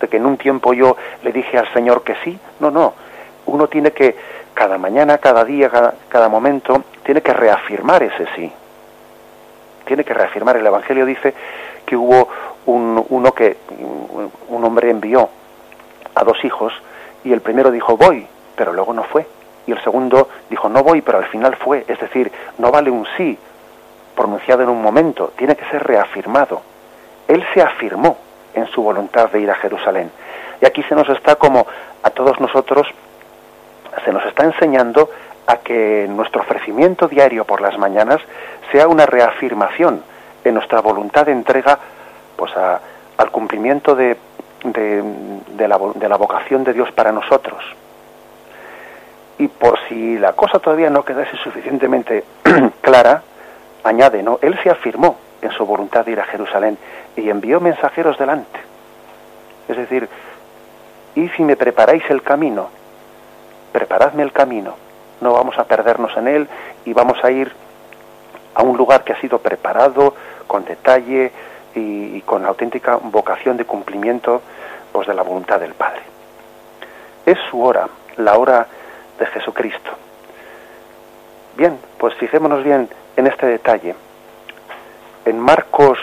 de 0.00 0.08
que 0.08 0.16
en 0.16 0.26
un 0.26 0.36
tiempo 0.36 0.72
yo 0.72 0.96
le 1.22 1.32
dije 1.32 1.58
al 1.58 1.70
Señor 1.72 2.02
que 2.02 2.14
sí. 2.22 2.38
No, 2.60 2.70
no. 2.70 2.94
Uno 3.46 3.66
tiene 3.66 3.90
que, 3.90 4.16
cada 4.54 4.78
mañana, 4.78 5.18
cada 5.18 5.44
día, 5.44 5.70
cada, 6.08 6.28
momento, 6.28 6.84
tiene 7.04 7.22
que 7.22 7.32
reafirmar 7.32 8.02
ese 8.02 8.26
sí. 8.34 8.52
Tiene 9.84 10.04
que 10.04 10.14
reafirmar. 10.14 10.56
El 10.56 10.66
Evangelio 10.66 11.06
dice 11.06 11.34
que 11.84 11.96
hubo 11.96 12.28
un, 12.66 13.04
uno 13.10 13.32
que, 13.32 13.56
un 14.48 14.64
hombre 14.64 14.90
envió 14.90 15.28
a 16.14 16.24
dos 16.24 16.42
hijos 16.44 16.72
y 17.22 17.32
el 17.32 17.40
primero 17.40 17.70
dijo 17.70 17.96
voy, 17.96 18.26
pero 18.56 18.72
luego 18.72 18.92
no 18.92 19.04
fue. 19.04 19.26
Y 19.66 19.72
el 19.72 19.82
segundo 19.82 20.28
dijo 20.50 20.68
no 20.68 20.82
voy, 20.82 21.02
pero 21.02 21.18
al 21.18 21.26
final 21.26 21.56
fue. 21.56 21.84
Es 21.88 22.00
decir, 22.00 22.30
no 22.58 22.70
vale 22.70 22.90
un 22.90 23.06
sí 23.16 23.38
pronunciado 24.14 24.62
en 24.62 24.68
un 24.68 24.80
momento, 24.80 25.32
tiene 25.36 25.56
que 25.56 25.64
ser 25.66 25.82
reafirmado. 25.82 26.62
Él 27.28 27.44
se 27.52 27.62
afirmó 27.62 28.16
en 28.54 28.66
su 28.68 28.82
voluntad 28.82 29.30
de 29.30 29.40
ir 29.40 29.50
a 29.50 29.56
Jerusalén. 29.56 30.10
Y 30.60 30.66
aquí 30.66 30.82
se 30.84 30.94
nos 30.94 31.08
está 31.08 31.36
como 31.36 31.66
a 32.02 32.10
todos 32.10 32.38
nosotros, 32.40 32.86
se 34.04 34.12
nos 34.12 34.24
está 34.26 34.44
enseñando 34.44 35.10
a 35.46 35.58
que 35.58 36.06
nuestro 36.08 36.42
ofrecimiento 36.42 37.08
diario 37.08 37.44
por 37.44 37.60
las 37.60 37.78
mañanas 37.78 38.20
sea 38.72 38.88
una 38.88 39.06
reafirmación 39.06 40.02
en 40.42 40.54
nuestra 40.54 40.80
voluntad 40.80 41.26
de 41.26 41.32
entrega 41.32 41.78
pues 42.36 42.52
al 42.56 43.30
cumplimiento 43.30 43.94
de, 43.94 44.16
de, 44.64 45.68
la, 45.68 45.78
de 45.94 46.08
la 46.08 46.16
vocación 46.16 46.64
de 46.64 46.72
Dios 46.72 46.90
para 46.92 47.12
nosotros. 47.12 47.62
Y 49.38 49.48
por 49.48 49.78
si 49.88 50.18
la 50.18 50.32
cosa 50.32 50.58
todavía 50.58 50.90
no 50.90 51.04
quedase 51.04 51.36
suficientemente 51.38 52.24
clara, 52.80 53.22
añade, 53.82 54.22
¿no? 54.22 54.38
Él 54.42 54.58
se 54.62 54.70
afirmó 54.70 55.16
en 55.42 55.50
su 55.52 55.66
voluntad 55.66 56.04
de 56.04 56.12
ir 56.12 56.20
a 56.20 56.24
Jerusalén 56.24 56.78
y 57.16 57.28
envió 57.28 57.60
mensajeros 57.60 58.18
delante. 58.18 58.60
Es 59.68 59.76
decir, 59.76 60.08
y 61.14 61.28
si 61.30 61.42
me 61.42 61.56
preparáis 61.56 62.02
el 62.10 62.22
camino, 62.22 62.68
preparadme 63.72 64.22
el 64.22 64.32
camino, 64.32 64.74
no 65.20 65.32
vamos 65.32 65.58
a 65.58 65.64
perdernos 65.64 66.16
en 66.16 66.28
él 66.28 66.48
y 66.84 66.92
vamos 66.92 67.22
a 67.22 67.30
ir 67.30 67.52
a 68.54 68.62
un 68.62 68.76
lugar 68.76 69.04
que 69.04 69.12
ha 69.12 69.20
sido 69.20 69.38
preparado 69.38 70.14
con 70.46 70.64
detalle 70.64 71.32
y, 71.74 72.20
con 72.22 72.44
auténtica 72.46 72.96
vocación 72.96 73.56
de 73.56 73.64
cumplimiento 73.64 74.42
pues, 74.92 75.06
de 75.06 75.14
la 75.14 75.22
voluntad 75.22 75.58
del 75.58 75.74
Padre. 75.74 76.02
Es 77.26 77.38
su 77.50 77.62
hora, 77.62 77.88
la 78.16 78.38
hora 78.38 78.66
de 79.18 79.26
Jesucristo. 79.26 79.90
Bien, 81.56 81.78
pues 81.98 82.14
fijémonos 82.14 82.62
bien 82.62 82.88
en 83.16 83.26
este 83.26 83.46
detalle. 83.46 83.94
En 85.24 85.38
Marcos 85.40 85.98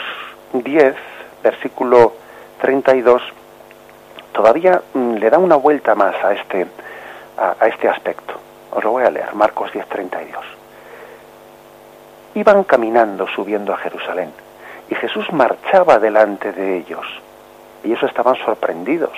10, 0.53 0.95
versículo 1.43 2.14
32, 2.62 3.22
todavía 4.32 4.82
mm, 4.93 5.16
le 5.16 5.30
da 5.30 5.38
una 5.38 5.55
vuelta 5.55 5.95
más 5.95 6.16
a 6.24 6.34
este, 6.34 6.68
a, 7.38 7.68
este 7.68 7.89
aspecto. 7.89 8.36
Os 8.72 8.84
lo 8.84 8.91
voy 8.91 9.03
a 9.03 9.11
leer, 9.11 9.34
Marcos 9.34 9.72
10, 9.72 9.88
32. 9.88 10.43
Iban 12.36 12.63
caminando 12.63 13.28
subiendo 13.28 13.74
a 13.74 13.78
Jerusalén 13.78 14.32
y 14.89 14.95
Jesús 14.95 15.32
marchaba 15.32 15.99
delante 15.99 16.51
de 16.51 16.78
ellos. 16.78 17.05
Y 17.84 17.88
ellos 17.88 18.03
estaban 18.03 18.36
sorprendidos 18.36 19.17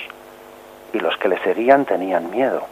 y 0.93 0.99
los 0.99 1.17
que 1.17 1.27
le 1.27 1.39
seguían 1.39 1.85
tenían 1.85 2.31
miedo. 2.31 2.63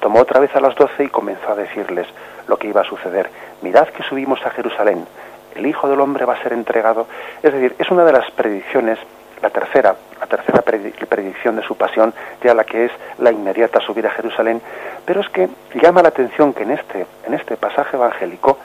Tomó 0.00 0.20
otra 0.20 0.40
vez 0.40 0.54
a 0.54 0.60
las 0.60 0.74
doce 0.74 1.04
y 1.04 1.08
comenzó 1.08 1.52
a 1.52 1.54
decirles 1.54 2.06
lo 2.46 2.56
que 2.58 2.68
iba 2.68 2.80
a 2.82 2.84
suceder. 2.84 3.30
Mirad 3.62 3.88
que 3.88 4.02
subimos 4.02 4.44
a 4.44 4.50
Jerusalén 4.50 5.06
el 5.54 5.66
Hijo 5.66 5.88
del 5.88 6.00
Hombre 6.00 6.24
va 6.24 6.34
a 6.34 6.42
ser 6.42 6.52
entregado. 6.52 7.06
Es 7.42 7.52
decir, 7.52 7.74
es 7.78 7.90
una 7.90 8.04
de 8.04 8.12
las 8.12 8.30
predicciones, 8.32 8.98
la 9.42 9.50
tercera, 9.50 9.94
la 10.20 10.26
tercera 10.26 10.62
predicción 10.62 11.56
de 11.56 11.62
su 11.62 11.76
pasión, 11.76 12.12
ya 12.42 12.54
la 12.54 12.64
que 12.64 12.86
es 12.86 12.92
la 13.18 13.30
inmediata 13.30 13.80
subida 13.80 14.08
a 14.08 14.12
Jerusalén, 14.12 14.60
pero 15.04 15.20
es 15.20 15.28
que 15.28 15.48
llama 15.74 16.02
la 16.02 16.08
atención 16.08 16.52
que 16.52 16.62
en 16.62 16.72
este, 16.72 17.06
en 17.26 17.34
este 17.34 17.56
pasaje 17.56 17.96
evangélico, 17.96 18.58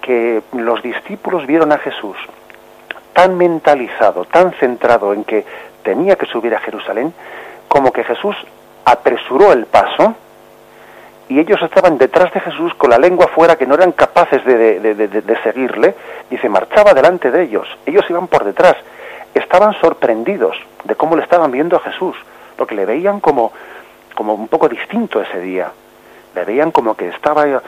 que 0.00 0.42
los 0.52 0.82
discípulos 0.82 1.46
vieron 1.46 1.72
a 1.72 1.78
Jesús 1.78 2.16
tan 3.12 3.36
mentalizado, 3.36 4.24
tan 4.24 4.52
centrado 4.52 5.12
en 5.12 5.24
que 5.24 5.44
tenía 5.82 6.16
que 6.16 6.26
subir 6.26 6.54
a 6.54 6.60
Jerusalén, 6.60 7.12
como 7.66 7.92
que 7.92 8.04
Jesús 8.04 8.36
apresuró 8.84 9.52
el 9.52 9.66
paso 9.66 10.14
y 11.28 11.38
ellos 11.38 11.60
estaban 11.60 11.98
detrás 11.98 12.32
de 12.32 12.40
Jesús 12.40 12.72
con 12.74 12.90
la 12.90 12.98
lengua 12.98 13.28
fuera 13.28 13.56
que 13.56 13.66
no 13.66 13.74
eran 13.74 13.92
capaces 13.92 14.44
de, 14.44 14.80
de, 14.80 15.42
seguirle, 15.42 15.94
dice, 16.30 16.48
marchaba 16.48 16.94
delante 16.94 17.30
de 17.30 17.42
ellos, 17.42 17.68
ellos 17.84 18.04
iban 18.08 18.28
por 18.28 18.44
detrás, 18.44 18.76
estaban 19.38 19.74
sorprendidos 19.80 20.56
de 20.84 20.94
cómo 20.94 21.16
le 21.16 21.22
estaban 21.22 21.50
viendo 21.50 21.76
a 21.76 21.80
Jesús, 21.80 22.16
porque 22.56 22.74
le 22.74 22.86
veían 22.86 23.20
como, 23.20 23.52
como 24.14 24.34
un 24.34 24.48
poco 24.48 24.68
distinto 24.68 25.20
ese 25.20 25.40
día, 25.40 25.72
le 26.34 26.44
veían 26.44 26.70
como 26.70 26.94
que 26.94 27.08
estaba 27.08 27.62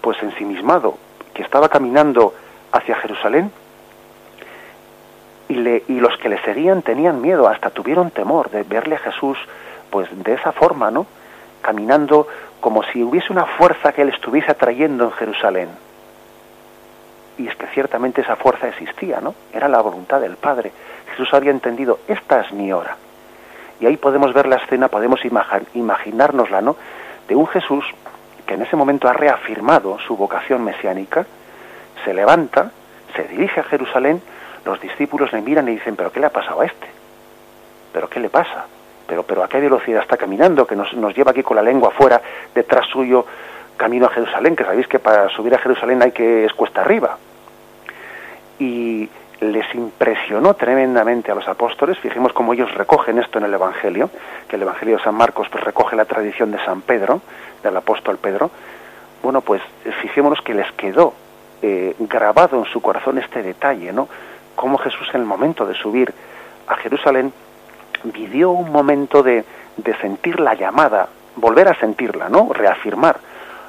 pues 0.00 0.22
ensimismado, 0.22 0.96
que 1.34 1.42
estaba 1.42 1.68
caminando 1.68 2.34
hacia 2.72 2.96
Jerusalén 2.96 3.50
y, 5.48 5.54
le, 5.54 5.82
y 5.88 6.00
los 6.00 6.16
que 6.18 6.28
le 6.28 6.40
seguían 6.42 6.82
tenían 6.82 7.20
miedo, 7.20 7.48
hasta 7.48 7.70
tuvieron 7.70 8.10
temor 8.10 8.50
de 8.50 8.62
verle 8.62 8.94
a 8.94 8.98
Jesús 8.98 9.36
pues 9.90 10.08
de 10.22 10.34
esa 10.34 10.52
forma, 10.52 10.90
¿no? 10.90 11.06
Caminando 11.60 12.28
como 12.60 12.82
si 12.84 13.02
hubiese 13.02 13.32
una 13.32 13.44
fuerza 13.44 13.92
que 13.92 14.02
él 14.02 14.10
estuviese 14.10 14.52
atrayendo 14.52 15.04
en 15.04 15.12
Jerusalén. 15.12 15.68
Y 17.40 17.48
es 17.48 17.56
que 17.56 17.66
ciertamente 17.68 18.20
esa 18.20 18.36
fuerza 18.36 18.68
existía, 18.68 19.18
¿no? 19.22 19.34
Era 19.50 19.66
la 19.66 19.80
voluntad 19.80 20.20
del 20.20 20.36
Padre. 20.36 20.72
Jesús 21.10 21.32
había 21.32 21.50
entendido, 21.50 22.00
esta 22.06 22.42
es 22.42 22.52
mi 22.52 22.70
hora. 22.70 22.98
Y 23.80 23.86
ahí 23.86 23.96
podemos 23.96 24.34
ver 24.34 24.46
la 24.46 24.56
escena, 24.56 24.88
podemos 24.88 25.20
imaginárnosla, 25.24 26.60
¿no? 26.60 26.76
De 27.26 27.34
un 27.34 27.46
Jesús 27.46 27.82
que 28.44 28.54
en 28.54 28.62
ese 28.62 28.76
momento 28.76 29.08
ha 29.08 29.14
reafirmado 29.14 29.98
su 30.00 30.18
vocación 30.18 30.62
mesiánica, 30.62 31.24
se 32.04 32.12
levanta, 32.12 32.72
se 33.16 33.22
dirige 33.24 33.60
a 33.60 33.64
Jerusalén, 33.64 34.20
los 34.66 34.78
discípulos 34.78 35.32
le 35.32 35.40
miran 35.40 35.66
y 35.68 35.72
dicen, 35.72 35.96
pero 35.96 36.12
¿qué 36.12 36.20
le 36.20 36.26
ha 36.26 36.30
pasado 36.30 36.60
a 36.60 36.66
este? 36.66 36.88
¿Pero 37.94 38.10
qué 38.10 38.20
le 38.20 38.28
pasa? 38.28 38.66
pero, 39.06 39.24
pero 39.24 39.42
a 39.42 39.48
qué 39.48 39.58
velocidad 39.58 40.02
está 40.02 40.16
caminando, 40.16 40.68
que 40.68 40.76
nos, 40.76 40.94
nos 40.94 41.16
lleva 41.16 41.32
aquí 41.32 41.42
con 41.42 41.56
la 41.56 41.62
lengua 41.62 41.88
afuera, 41.88 42.22
detrás 42.54 42.86
suyo, 42.86 43.26
camino 43.76 44.06
a 44.06 44.10
Jerusalén, 44.10 44.54
que 44.54 44.62
sabéis 44.62 44.86
que 44.86 45.00
para 45.00 45.28
subir 45.30 45.52
a 45.52 45.58
Jerusalén 45.58 46.00
hay 46.00 46.12
que 46.12 46.44
es 46.44 46.52
cuesta 46.52 46.82
arriba. 46.82 47.18
Y 48.60 49.08
les 49.40 49.74
impresionó 49.74 50.54
tremendamente 50.54 51.32
a 51.32 51.34
los 51.34 51.48
apóstoles, 51.48 51.98
fijemos 51.98 52.32
cómo 52.32 52.52
ellos 52.52 52.72
recogen 52.74 53.18
esto 53.18 53.38
en 53.38 53.44
el 53.44 53.54
Evangelio, 53.54 54.10
que 54.46 54.56
el 54.56 54.62
Evangelio 54.62 54.98
de 54.98 55.02
San 55.02 55.14
Marcos 55.14 55.48
pues 55.50 55.64
recoge 55.64 55.96
la 55.96 56.04
tradición 56.04 56.50
de 56.50 56.62
San 56.64 56.82
Pedro, 56.82 57.22
del 57.62 57.76
apóstol 57.76 58.18
Pedro, 58.18 58.50
bueno, 59.22 59.40
pues 59.40 59.62
fijémonos 60.02 60.40
que 60.42 60.54
les 60.54 60.70
quedó 60.72 61.14
eh, 61.62 61.94
grabado 61.98 62.58
en 62.58 62.64
su 62.66 62.80
corazón 62.80 63.18
este 63.18 63.42
detalle, 63.42 63.92
¿no? 63.92 64.08
Cómo 64.56 64.78
Jesús 64.78 65.08
en 65.12 65.20
el 65.20 65.26
momento 65.26 65.66
de 65.66 65.74
subir 65.74 66.12
a 66.66 66.76
Jerusalén 66.76 67.32
vivió 68.04 68.50
un 68.50 68.70
momento 68.70 69.22
de, 69.22 69.44
de 69.76 69.96
sentir 69.98 70.40
la 70.40 70.54
llamada, 70.54 71.08
volver 71.36 71.68
a 71.68 71.74
sentirla, 71.74 72.28
¿no? 72.28 72.52
Reafirmar 72.52 73.18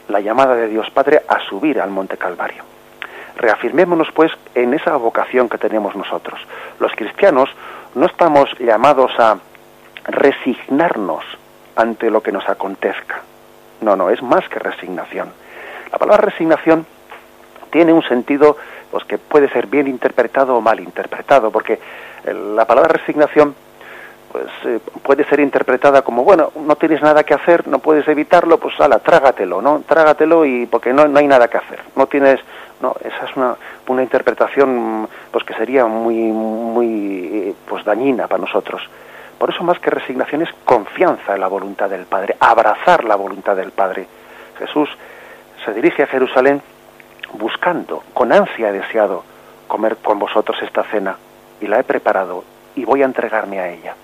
la 0.08 0.20
llamada 0.20 0.56
de 0.56 0.68
Dios 0.68 0.90
Padre 0.92 1.22
a 1.28 1.40
subir 1.40 1.82
al 1.82 1.90
Monte 1.90 2.18
Calvario. 2.18 2.64
Reafirmémonos 3.36 4.12
pues 4.14 4.32
en 4.56 4.74
esa 4.74 4.96
vocación 4.98 5.50
que 5.50 5.58
tenemos 5.58 5.96
nosotros. 5.96 6.40
Los 6.80 6.92
cristianos 6.94 7.50
no 7.96 8.06
estamos 8.06 8.50
llamados 8.60 9.12
a 9.20 9.38
resignarnos 10.06 11.24
ante 11.76 12.10
lo 12.10 12.22
que 12.22 12.32
nos 12.32 12.48
acontezca. 12.48 13.22
No, 13.82 13.96
no, 13.96 14.10
es 14.10 14.22
más 14.22 14.48
que 14.50 14.60
resignación. 14.60 15.32
La 15.92 15.98
palabra 15.98 16.26
resignación 16.26 16.86
tiene 17.72 17.94
un 17.94 18.04
sentido 18.04 18.58
pues 18.92 19.06
que 19.06 19.18
puede 19.18 19.50
ser 19.50 19.68
bien 19.68 19.88
interpretado 19.88 20.56
o 20.56 20.62
mal 20.62 20.80
interpretado, 20.80 21.50
porque 21.50 21.80
la 22.26 22.66
palabra 22.66 22.94
resignación 22.94 23.56
pues 24.32 24.46
eh, 24.66 24.80
puede 25.04 25.26
ser 25.26 25.40
interpretada 25.42 26.04
como 26.04 26.24
bueno 26.24 26.52
no 26.56 26.78
tienes 26.78 27.02
nada 27.02 27.24
que 27.24 27.34
hacer 27.34 27.68
no 27.68 27.80
puedes 27.80 28.08
evitarlo 28.08 28.60
pues 28.60 28.80
ala 28.80 29.00
trágatelo 29.00 29.62
no 29.62 29.84
trágatelo 29.86 30.46
y 30.46 30.66
porque 30.68 30.94
no, 30.94 31.06
no 31.08 31.20
hay 31.20 31.28
nada 31.28 31.50
que 31.50 31.58
hacer 31.58 31.82
no 31.98 32.08
tienes 32.08 32.40
no 32.82 32.96
esa 33.04 33.26
es 33.26 33.36
una, 33.36 33.56
una 33.88 34.04
interpretación 34.04 35.08
pues 35.32 35.44
que 35.44 35.54
sería 35.54 35.86
muy 35.86 36.16
muy 36.16 37.30
eh, 37.34 37.56
pues 37.68 37.84
dañina 37.86 38.28
para 38.28 38.42
nosotros. 38.42 38.82
Por 39.38 39.50
eso 39.50 39.64
más 39.64 39.80
que 39.80 39.90
resignación 39.90 40.44
es 40.44 40.50
confianza 40.66 41.34
en 41.34 41.42
la 41.42 41.48
voluntad 41.48 41.90
del 41.90 42.06
Padre 42.06 42.36
abrazar 42.40 43.04
la 43.04 43.16
voluntad 43.16 43.56
del 43.56 43.72
Padre. 43.72 44.08
Jesús 44.60 44.90
se 45.66 45.74
dirige 45.74 46.04
a 46.04 46.08
Jerusalén 46.08 46.62
buscando 47.34 48.04
con 48.14 48.32
ansia 48.32 48.72
deseado 48.72 49.24
comer 49.68 49.98
con 49.98 50.20
vosotros 50.20 50.58
esta 50.62 50.84
cena 50.84 51.16
y 51.62 51.68
la 51.68 51.80
he 51.80 51.84
preparado 51.84 52.44
y 52.76 52.86
voy 52.86 53.02
a 53.02 53.06
entregarme 53.06 53.60
a 53.60 53.70
ella. 53.70 53.96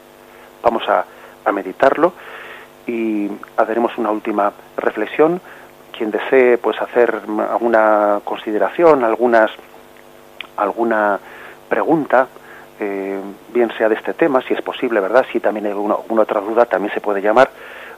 Vamos 0.63 0.84
a, 0.88 1.05
meditarlo 1.51 2.11
y 2.86 3.30
haremos 3.55 3.97
una 3.97 4.11
última 4.11 4.51
reflexión. 4.75 5.39
Quien 5.97 6.11
desee 6.11 6.57
pues 6.57 6.79
hacer 6.81 7.21
alguna 7.49 8.19
consideración, 8.23 9.03
algunas 9.03 9.49
alguna 10.57 11.19
pregunta, 11.69 12.27
eh, 12.79 13.19
bien 13.53 13.71
sea 13.77 13.89
de 13.89 13.95
este 13.95 14.13
tema, 14.13 14.41
si 14.41 14.53
es 14.53 14.61
posible, 14.61 14.99
¿verdad? 14.99 15.25
Si 15.31 15.39
también 15.39 15.65
hay 15.65 15.71
alguna, 15.71 15.95
otra 15.95 16.41
duda, 16.41 16.65
también 16.65 16.93
se 16.93 17.01
puede 17.01 17.21
llamar, 17.21 17.49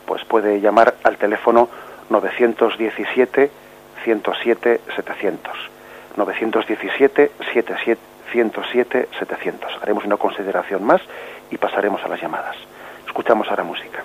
pues 0.05 0.23
puede 0.25 0.61
llamar 0.61 0.95
al 1.03 1.17
teléfono 1.17 1.69
917 2.09 3.51
107 4.03 4.81
700. 4.95 5.53
917 6.15 7.31
107 8.31 9.07
700. 9.19 9.79
Haremos 9.81 10.05
una 10.05 10.17
consideración 10.17 10.83
más 10.83 11.01
y 11.51 11.57
pasaremos 11.57 12.03
a 12.03 12.07
las 12.07 12.21
llamadas. 12.21 12.55
Escuchamos 13.05 13.47
ahora 13.49 13.63
música. 13.63 14.03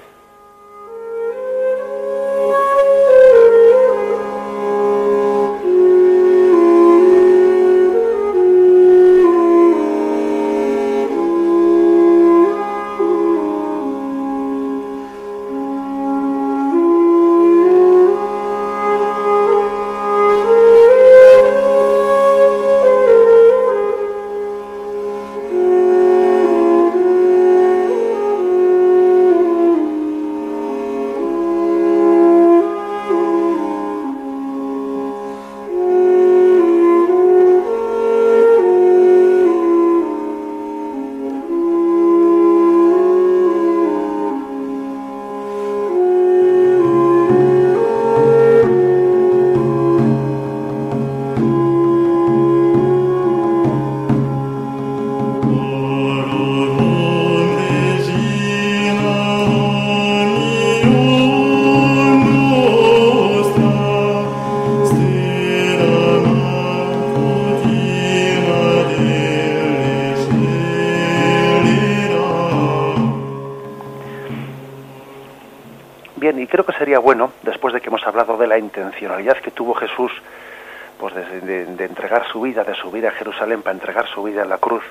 Para 83.38 83.72
entregar 83.72 84.06
su 84.08 84.22
vida 84.22 84.42
en 84.42 84.48
la 84.48 84.58
cruz. 84.58 84.82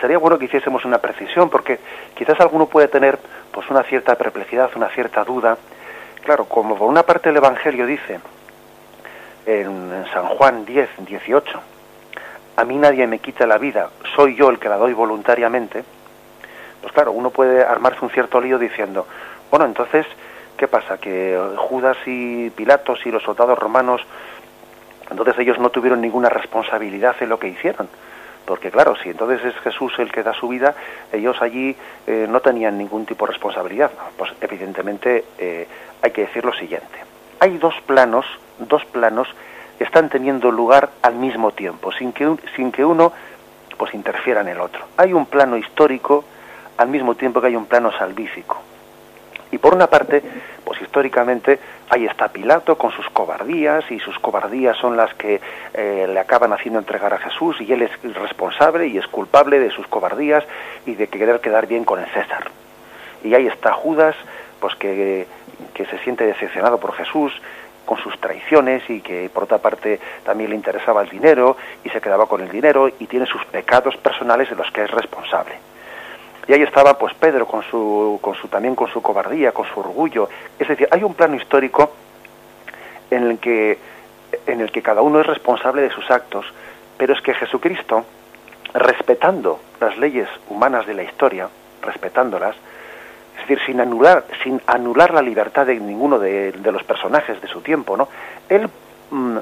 Sería 0.00 0.18
bueno 0.18 0.38
que 0.38 0.46
hiciésemos 0.46 0.84
una 0.84 0.98
precisión, 0.98 1.48
porque 1.48 1.78
quizás 2.16 2.38
alguno 2.40 2.66
puede 2.66 2.88
tener 2.88 3.18
pues 3.52 3.68
una 3.70 3.82
cierta 3.84 4.16
perplejidad, 4.16 4.70
una 4.74 4.88
cierta 4.88 5.22
duda. 5.24 5.56
Claro, 6.24 6.46
como 6.46 6.76
por 6.76 6.88
una 6.88 7.04
parte 7.04 7.28
el 7.28 7.36
Evangelio 7.36 7.86
dice 7.86 8.18
en 9.46 10.04
San 10.12 10.26
Juan 10.26 10.64
10, 10.64 10.88
18, 11.06 11.60
a 12.56 12.64
mí 12.64 12.76
nadie 12.76 13.06
me 13.06 13.20
quita 13.20 13.46
la 13.46 13.58
vida, 13.58 13.90
soy 14.16 14.34
yo 14.34 14.50
el 14.50 14.58
que 14.58 14.68
la 14.68 14.76
doy 14.76 14.92
voluntariamente, 14.92 15.84
pues 16.80 16.92
claro, 16.92 17.12
uno 17.12 17.30
puede 17.30 17.62
armarse 17.62 18.04
un 18.04 18.10
cierto 18.10 18.40
lío 18.40 18.58
diciendo, 18.58 19.06
bueno, 19.50 19.66
entonces, 19.66 20.04
¿Qué 20.56 20.68
pasa? 20.68 20.96
Que 20.96 21.38
Judas 21.56 21.98
y 22.06 22.48
Pilatos 22.50 23.00
y 23.04 23.10
los 23.10 23.22
soldados 23.22 23.58
romanos, 23.58 24.00
entonces 25.10 25.38
ellos 25.38 25.58
no 25.58 25.70
tuvieron 25.70 26.00
ninguna 26.00 26.28
responsabilidad 26.28 27.16
en 27.20 27.28
lo 27.28 27.38
que 27.38 27.48
hicieron. 27.48 27.88
Porque 28.44 28.70
claro, 28.70 28.94
si 28.96 29.10
entonces 29.10 29.44
es 29.44 29.54
Jesús 29.56 29.92
el 29.98 30.12
que 30.12 30.22
da 30.22 30.32
su 30.32 30.48
vida, 30.48 30.74
ellos 31.12 31.36
allí 31.42 31.76
eh, 32.06 32.26
no 32.28 32.40
tenían 32.40 32.78
ningún 32.78 33.04
tipo 33.04 33.26
de 33.26 33.32
responsabilidad. 33.32 33.90
Pues 34.16 34.32
evidentemente 34.40 35.24
eh, 35.38 35.66
hay 36.00 36.10
que 36.12 36.22
decir 36.22 36.44
lo 36.44 36.52
siguiente. 36.52 36.98
hay 37.40 37.58
dos 37.58 37.74
planos, 37.86 38.24
dos 38.58 38.84
planos 38.86 39.28
que 39.78 39.84
están 39.84 40.08
teniendo 40.08 40.50
lugar 40.50 40.90
al 41.02 41.16
mismo 41.16 41.52
tiempo, 41.52 41.92
sin 41.92 42.12
que, 42.12 42.36
sin 42.54 42.72
que 42.72 42.84
uno 42.84 43.12
pues 43.76 43.92
interfiera 43.94 44.40
en 44.40 44.48
el 44.48 44.60
otro. 44.60 44.86
Hay 44.96 45.12
un 45.12 45.26
plano 45.26 45.56
histórico 45.56 46.24
al 46.78 46.88
mismo 46.88 47.14
tiempo 47.14 47.40
que 47.40 47.48
hay 47.48 47.56
un 47.56 47.66
plano 47.66 47.92
salvífico. 47.92 48.56
Y 49.50 49.58
por 49.58 49.74
una 49.74 49.86
parte, 49.86 50.22
pues 50.64 50.80
históricamente 50.82 51.58
ahí 51.88 52.06
está 52.06 52.28
Pilato 52.28 52.76
con 52.76 52.90
sus 52.92 53.08
cobardías 53.10 53.90
y 53.90 54.00
sus 54.00 54.18
cobardías 54.18 54.76
son 54.76 54.96
las 54.96 55.14
que 55.14 55.40
eh, 55.74 56.06
le 56.08 56.18
acaban 56.18 56.52
haciendo 56.52 56.78
entregar 56.78 57.14
a 57.14 57.18
Jesús 57.18 57.60
y 57.60 57.72
él 57.72 57.82
es 57.82 58.14
responsable 58.14 58.88
y 58.88 58.98
es 58.98 59.06
culpable 59.06 59.60
de 59.60 59.70
sus 59.70 59.86
cobardías 59.86 60.44
y 60.84 60.94
de 60.94 61.06
querer 61.08 61.40
quedar 61.40 61.66
bien 61.66 61.84
con 61.84 62.00
el 62.00 62.06
César. 62.06 62.50
Y 63.22 63.34
ahí 63.34 63.46
está 63.46 63.72
Judas, 63.72 64.16
pues 64.60 64.74
que, 64.74 65.26
que 65.74 65.86
se 65.86 65.98
siente 65.98 66.26
decepcionado 66.26 66.78
por 66.78 66.92
Jesús 66.94 67.32
con 67.84 67.98
sus 67.98 68.18
traiciones 68.20 68.82
y 68.90 69.00
que 69.00 69.30
por 69.32 69.44
otra 69.44 69.58
parte 69.58 70.00
también 70.24 70.50
le 70.50 70.56
interesaba 70.56 71.02
el 71.02 71.08
dinero 71.08 71.56
y 71.84 71.88
se 71.90 72.00
quedaba 72.00 72.26
con 72.26 72.40
el 72.40 72.50
dinero 72.50 72.88
y 72.88 73.06
tiene 73.06 73.26
sus 73.26 73.44
pecados 73.46 73.96
personales 73.96 74.50
de 74.50 74.56
los 74.56 74.70
que 74.72 74.82
es 74.82 74.90
responsable. 74.90 75.54
Y 76.48 76.52
ahí 76.52 76.62
estaba 76.62 76.96
pues 76.96 77.14
Pedro 77.14 77.46
con 77.46 77.62
su, 77.64 78.18
con 78.22 78.34
su 78.34 78.48
también 78.48 78.74
con 78.74 78.88
su 78.88 79.02
cobardía, 79.02 79.52
con 79.52 79.66
su 79.66 79.80
orgullo. 79.80 80.28
Es 80.58 80.68
decir, 80.68 80.88
hay 80.90 81.02
un 81.02 81.14
plano 81.14 81.34
histórico 81.34 81.90
en 83.10 83.30
el 83.30 83.38
que 83.38 83.78
en 84.46 84.60
el 84.60 84.70
que 84.70 84.82
cada 84.82 85.02
uno 85.02 85.20
es 85.20 85.26
responsable 85.26 85.82
de 85.82 85.90
sus 85.90 86.10
actos, 86.10 86.46
pero 86.96 87.14
es 87.14 87.20
que 87.20 87.34
Jesucristo, 87.34 88.04
respetando 88.74 89.60
las 89.80 89.96
leyes 89.98 90.28
humanas 90.48 90.86
de 90.86 90.94
la 90.94 91.02
historia, 91.02 91.48
respetándolas, 91.82 92.56
es 93.34 93.48
decir, 93.48 93.60
sin 93.66 93.80
anular, 93.80 94.24
sin 94.42 94.60
anular 94.66 95.12
la 95.12 95.22
libertad 95.22 95.66
de 95.66 95.78
ninguno 95.78 96.18
de, 96.18 96.52
los 96.64 96.84
personajes 96.84 97.40
de 97.40 97.48
su 97.48 97.60
tiempo, 97.60 97.96
¿no? 97.96 98.08
Él 98.48 98.68
mm, 99.10 99.36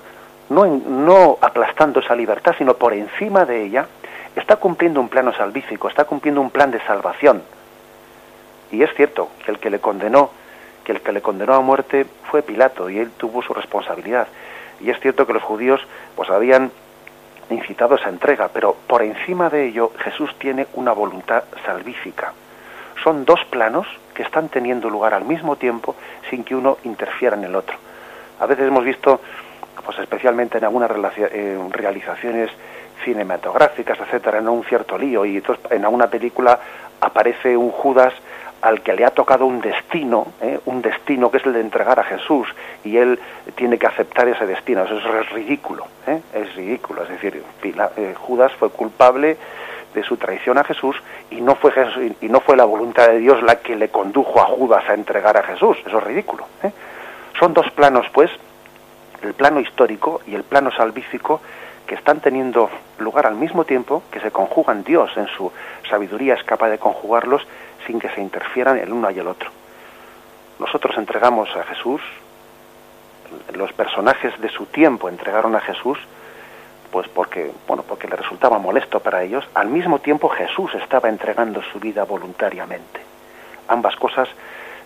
no, 0.50 0.66
no 0.66 1.38
aplastando 1.40 2.00
esa 2.00 2.14
libertad, 2.14 2.54
sino 2.58 2.74
por 2.74 2.92
encima 2.92 3.44
de 3.44 3.64
ella, 3.64 3.86
está 4.36 4.56
cumpliendo 4.56 5.00
un 5.00 5.08
plano 5.08 5.32
salvífico, 5.32 5.88
está 5.88 6.04
cumpliendo 6.04 6.40
un 6.40 6.50
plan 6.50 6.70
de 6.70 6.80
salvación. 6.80 7.42
Y 8.70 8.82
es 8.82 8.92
cierto 8.94 9.30
que 9.44 9.52
el 9.52 9.58
que 9.58 9.70
le 9.70 9.80
condenó, 9.80 10.30
que 10.84 10.92
el 10.92 11.00
que 11.00 11.12
le 11.12 11.22
condenó 11.22 11.54
a 11.54 11.60
muerte 11.60 12.06
fue 12.30 12.42
Pilato 12.42 12.90
y 12.90 12.98
él 12.98 13.10
tuvo 13.16 13.42
su 13.42 13.54
responsabilidad. 13.54 14.26
Y 14.80 14.90
es 14.90 14.98
cierto 15.00 15.26
que 15.26 15.32
los 15.32 15.42
judíos 15.42 15.80
pues 16.16 16.30
habían 16.30 16.70
incitado 17.50 17.94
esa 17.96 18.08
entrega, 18.08 18.48
pero 18.52 18.76
por 18.86 19.02
encima 19.02 19.50
de 19.50 19.66
ello 19.66 19.92
Jesús 19.98 20.34
tiene 20.38 20.66
una 20.74 20.92
voluntad 20.92 21.44
salvífica. 21.64 22.32
Son 23.02 23.24
dos 23.24 23.44
planos 23.50 23.86
que 24.14 24.22
están 24.22 24.48
teniendo 24.48 24.88
lugar 24.88 25.14
al 25.14 25.24
mismo 25.24 25.56
tiempo 25.56 25.94
sin 26.30 26.44
que 26.44 26.54
uno 26.54 26.78
interfiera 26.84 27.36
en 27.36 27.44
el 27.44 27.54
otro. 27.54 27.76
A 28.40 28.46
veces 28.46 28.66
hemos 28.66 28.84
visto, 28.84 29.20
pues 29.84 29.98
especialmente 29.98 30.58
en 30.58 30.64
algunas 30.64 30.90
realizaciones 30.90 32.50
cinematográficas, 33.02 33.98
etcétera, 34.00 34.38
en 34.38 34.48
un 34.48 34.64
cierto 34.64 34.96
lío 34.98 35.24
y 35.24 35.36
entonces 35.36 35.64
en 35.70 35.84
alguna 35.84 36.08
película 36.08 36.58
aparece 37.00 37.56
un 37.56 37.70
Judas 37.70 38.12
al 38.64 38.80
que 38.80 38.94
le 38.94 39.04
ha 39.04 39.10
tocado 39.10 39.44
un 39.44 39.60
destino, 39.60 40.26
¿eh? 40.40 40.58
un 40.64 40.80
destino 40.80 41.30
que 41.30 41.36
es 41.36 41.44
el 41.44 41.52
de 41.52 41.60
entregar 41.60 42.00
a 42.00 42.04
Jesús 42.04 42.48
y 42.82 42.96
él 42.96 43.20
tiene 43.56 43.78
que 43.78 43.86
aceptar 43.86 44.26
ese 44.26 44.46
destino. 44.46 44.84
Eso 44.84 44.96
es 44.96 45.30
ridículo, 45.32 45.86
¿eh? 46.06 46.22
es 46.32 46.54
ridículo. 46.54 47.02
Es 47.02 47.10
decir, 47.10 47.42
eh, 47.62 48.14
Judas 48.16 48.52
fue 48.52 48.70
culpable 48.70 49.36
de 49.92 50.02
su 50.02 50.16
traición 50.16 50.56
a 50.56 50.64
Jesús 50.64 50.96
y 51.30 51.42
no 51.42 51.56
fue 51.56 51.74
y 52.22 52.28
no 52.28 52.40
fue 52.40 52.56
la 52.56 52.64
voluntad 52.64 53.08
de 53.08 53.18
Dios 53.18 53.42
la 53.42 53.56
que 53.56 53.76
le 53.76 53.90
condujo 53.90 54.40
a 54.40 54.46
Judas 54.46 54.82
a 54.88 54.94
entregar 54.94 55.36
a 55.36 55.42
Jesús. 55.42 55.76
Eso 55.86 55.98
es 55.98 56.04
ridículo. 56.04 56.46
Son 57.38 57.52
dos 57.52 57.70
planos, 57.72 58.06
pues, 58.14 58.30
el 59.22 59.34
plano 59.34 59.60
histórico 59.60 60.22
y 60.26 60.34
el 60.34 60.42
plano 60.42 60.70
salvífico 60.70 61.42
que 61.86 61.94
están 61.94 62.20
teniendo 62.20 62.70
lugar 62.98 63.26
al 63.26 63.34
mismo 63.34 63.64
tiempo, 63.64 64.02
que 64.10 64.20
se 64.20 64.30
conjugan 64.30 64.84
Dios 64.84 65.10
en 65.16 65.26
su 65.28 65.52
sabiduría 65.88 66.34
es 66.34 66.44
capaz 66.44 66.70
de 66.70 66.78
conjugarlos 66.78 67.46
sin 67.86 67.98
que 67.98 68.08
se 68.10 68.20
interfieran 68.20 68.78
el 68.78 68.92
uno 68.92 69.10
y 69.10 69.18
el 69.18 69.26
otro. 69.26 69.50
Nosotros 70.58 70.96
entregamos 70.96 71.54
a 71.56 71.64
Jesús, 71.64 72.00
los 73.54 73.72
personajes 73.72 74.38
de 74.40 74.48
su 74.48 74.66
tiempo 74.66 75.08
entregaron 75.08 75.54
a 75.56 75.60
Jesús, 75.60 75.98
pues 76.90 77.08
porque, 77.08 77.50
bueno, 77.66 77.82
porque 77.82 78.06
le 78.06 78.16
resultaba 78.16 78.58
molesto 78.58 79.00
para 79.00 79.22
ellos, 79.22 79.44
al 79.54 79.68
mismo 79.68 79.98
tiempo 79.98 80.28
Jesús 80.28 80.74
estaba 80.74 81.08
entregando 81.08 81.60
su 81.62 81.80
vida 81.80 82.04
voluntariamente. 82.04 83.00
Ambas 83.68 83.96
cosas 83.96 84.28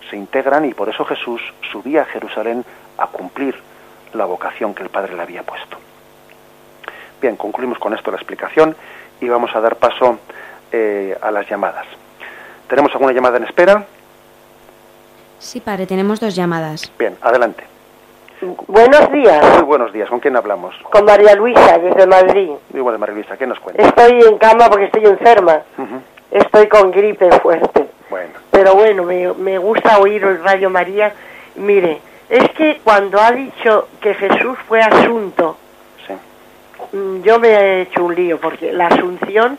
se 0.08 0.16
integran 0.16 0.64
y 0.64 0.74
por 0.74 0.88
eso 0.88 1.04
Jesús 1.04 1.42
subía 1.70 2.02
a 2.02 2.06
Jerusalén 2.06 2.64
a 2.96 3.08
cumplir 3.08 3.60
la 4.14 4.24
vocación 4.24 4.74
que 4.74 4.82
el 4.82 4.88
Padre 4.88 5.14
le 5.14 5.22
había 5.22 5.42
puesto. 5.42 5.76
Bien, 7.20 7.36
concluimos 7.36 7.78
con 7.78 7.94
esto 7.94 8.10
la 8.10 8.16
explicación 8.16 8.76
y 9.20 9.28
vamos 9.28 9.54
a 9.54 9.60
dar 9.60 9.76
paso 9.76 10.18
eh, 10.72 11.16
a 11.20 11.30
las 11.30 11.48
llamadas. 11.48 11.86
¿Tenemos 12.68 12.92
alguna 12.92 13.12
llamada 13.12 13.38
en 13.38 13.44
espera? 13.44 13.84
Sí, 15.38 15.60
padre, 15.60 15.86
tenemos 15.86 16.20
dos 16.20 16.34
llamadas. 16.34 16.92
Bien, 16.98 17.16
adelante. 17.22 17.64
Buenos 18.68 19.10
días. 19.10 19.44
Muy 19.54 19.62
buenos 19.62 19.92
días. 19.92 20.08
¿Con 20.08 20.20
quién 20.20 20.36
hablamos? 20.36 20.74
Con 20.90 21.04
María 21.04 21.34
Luisa, 21.34 21.78
desde 21.78 22.06
Madrid. 22.06 22.50
Muy 22.70 22.80
buenas, 22.80 23.00
María 23.00 23.16
Luisa. 23.16 23.36
¿Qué 23.36 23.46
nos 23.46 23.58
cuenta? 23.58 23.82
Estoy 23.82 24.20
en 24.20 24.38
cama 24.38 24.68
porque 24.68 24.84
estoy 24.86 25.04
enferma. 25.06 25.62
Estoy 26.30 26.68
con 26.68 26.90
gripe 26.92 27.30
fuerte. 27.40 27.88
Bueno. 28.10 28.30
Pero 28.50 28.74
bueno, 28.74 29.02
me, 29.02 29.32
me 29.34 29.58
gusta 29.58 29.98
oír 29.98 30.22
el 30.22 30.42
Radio 30.42 30.70
María. 30.70 31.12
Mire, 31.56 32.00
es 32.28 32.48
que 32.50 32.80
cuando 32.84 33.20
ha 33.20 33.32
dicho 33.32 33.88
que 34.00 34.14
Jesús 34.14 34.56
fue 34.68 34.80
asunto 34.82 35.56
yo 36.92 37.38
me 37.38 37.48
he 37.48 37.82
hecho 37.82 38.04
un 38.04 38.14
lío, 38.14 38.38
porque 38.38 38.72
la 38.72 38.86
Asunción 38.86 39.58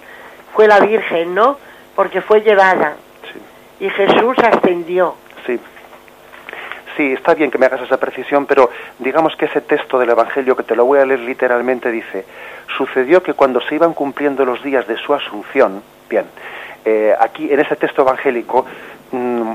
fue 0.53 0.67
la 0.67 0.80
Virgen, 0.80 1.36
¿no? 1.36 1.57
Porque 1.95 2.21
fue 2.21 2.41
llevada. 2.41 2.95
Y 3.80 3.89
Jesús 3.89 4.38
ascendió. 4.39 5.15
Sí. 5.45 5.59
Sí, 6.97 7.13
está 7.13 7.34
bien 7.34 7.49
que 7.49 7.57
me 7.57 7.65
hagas 7.65 7.82
esa 7.82 7.97
precisión, 7.97 8.45
pero 8.45 8.69
digamos 8.97 9.36
que 9.36 9.45
ese 9.45 9.61
texto 9.61 9.97
del 9.99 10.09
Evangelio, 10.09 10.55
que 10.55 10.63
te 10.63 10.75
lo 10.75 10.86
voy 10.86 10.99
a 10.99 11.05
leer 11.05 11.21
literalmente, 11.21 11.91
dice, 11.91 12.25
sucedió 12.77 13.23
que 13.23 13.34
cuando 13.34 13.61
se 13.61 13.75
iban 13.75 13.93
cumpliendo 13.93 14.43
los 14.43 14.61
días 14.61 14.86
de 14.86 14.97
su 14.97 15.13
asunción, 15.13 15.82
bien, 16.09 16.25
eh, 16.84 17.15
aquí 17.17 17.53
en 17.53 17.59
ese 17.61 17.77
texto 17.77 18.01
evangélico 18.01 18.65
Mm, 18.65 18.98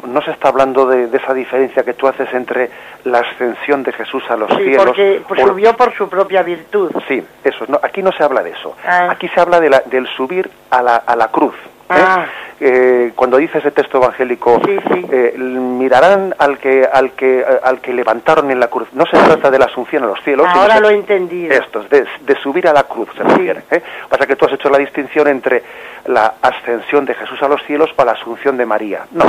no 0.06 0.22
se 0.22 0.30
está 0.30 0.48
hablando 0.48 0.86
de, 0.86 1.08
esa 1.16 1.34
diferencia 1.34 1.82
que 1.82 1.94
tú 1.94 2.06
haces 2.06 2.32
entre 2.32 2.70
la 3.04 3.20
ascensión 3.20 3.82
de 3.82 3.92
Jesús 3.92 4.22
a 4.28 4.36
los 4.36 4.50
sí, 4.50 4.64
cielos. 4.64 4.84
porque 4.86 5.22
subió 5.42 5.76
por 5.76 5.94
su 5.94 6.08
propia 6.08 6.42
virtud. 6.42 6.90
Sí, 7.08 7.22
eso. 7.42 7.64
No, 7.68 7.78
aquí 7.82 8.02
no 8.02 8.12
se 8.12 8.22
habla 8.22 8.42
de 8.42 8.50
eso. 8.50 8.76
Ah. 8.86 9.08
Aquí 9.10 9.28
se 9.28 9.40
habla 9.40 9.60
de 9.60 9.70
la, 9.70 9.80
del 9.86 10.06
subir 10.08 10.50
a 10.70 10.82
la, 10.82 10.96
a 10.96 11.16
la 11.16 11.28
cruz. 11.28 11.54
¿Eh? 11.90 12.04
Ah. 12.04 12.26
Eh, 12.60 13.12
cuando 13.16 13.36
dice 13.36 13.58
ese 13.58 13.72
texto 13.72 13.98
evangélico, 13.98 14.60
eh, 14.66 15.34
mirarán 15.36 16.34
al 16.38 16.58
que, 16.58 16.88
al, 16.90 17.10
que, 17.12 17.44
al 17.62 17.80
que 17.80 17.92
levantaron 17.92 18.50
en 18.50 18.60
la 18.60 18.68
cruz. 18.68 18.88
No 18.92 19.04
se 19.06 19.18
trata 19.18 19.50
de 19.50 19.58
la 19.58 19.66
asunción 19.66 20.04
a 20.04 20.06
los 20.06 20.22
cielos. 20.22 20.46
Ahora 20.48 20.78
lo 20.80 20.88
he 20.88 20.94
entendido. 20.94 21.52
Esto, 21.52 21.82
de, 21.82 22.06
de 22.20 22.36
subir 22.36 22.68
a 22.68 22.72
la 22.72 22.84
cruz 22.84 23.08
se 23.16 23.22
refiere. 23.22 23.62
Pasa 24.08 24.26
que 24.26 24.36
tú 24.36 24.46
has 24.46 24.52
hecho 24.52 24.70
la 24.70 24.78
distinción 24.78 25.26
entre 25.28 25.62
la 26.06 26.34
ascensión 26.40 27.04
de 27.04 27.14
Jesús 27.14 27.42
a 27.42 27.48
los 27.48 27.62
cielos 27.64 27.90
o 27.96 28.04
la 28.04 28.12
asunción 28.12 28.56
de 28.56 28.66
María. 28.66 29.06
No, 29.10 29.24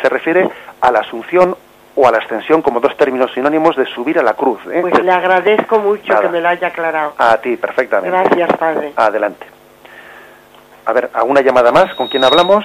se 0.00 0.08
refiere 0.08 0.48
a 0.80 0.90
la 0.92 1.00
asunción 1.00 1.56
o 1.96 2.06
a 2.06 2.12
la 2.12 2.18
ascensión 2.18 2.62
como 2.62 2.80
dos 2.80 2.96
términos 2.96 3.32
sinónimos 3.34 3.76
de 3.76 3.84
subir 3.86 4.18
a 4.18 4.22
la 4.22 4.34
cruz. 4.34 4.60
Pues 4.80 5.02
le 5.02 5.10
agradezco 5.10 5.80
mucho 5.80 6.18
que 6.20 6.28
me 6.28 6.40
lo 6.40 6.48
haya 6.48 6.68
aclarado. 6.68 7.14
A 7.18 7.36
ti, 7.38 7.56
perfectamente. 7.56 8.16
Gracias, 8.16 8.56
Padre. 8.56 8.92
Adelante. 8.96 9.46
A 10.90 10.92
ver, 10.92 11.08
¿alguna 11.12 11.40
llamada 11.40 11.70
más? 11.70 11.94
¿Con 11.94 12.08
quién 12.08 12.24
hablamos? 12.24 12.64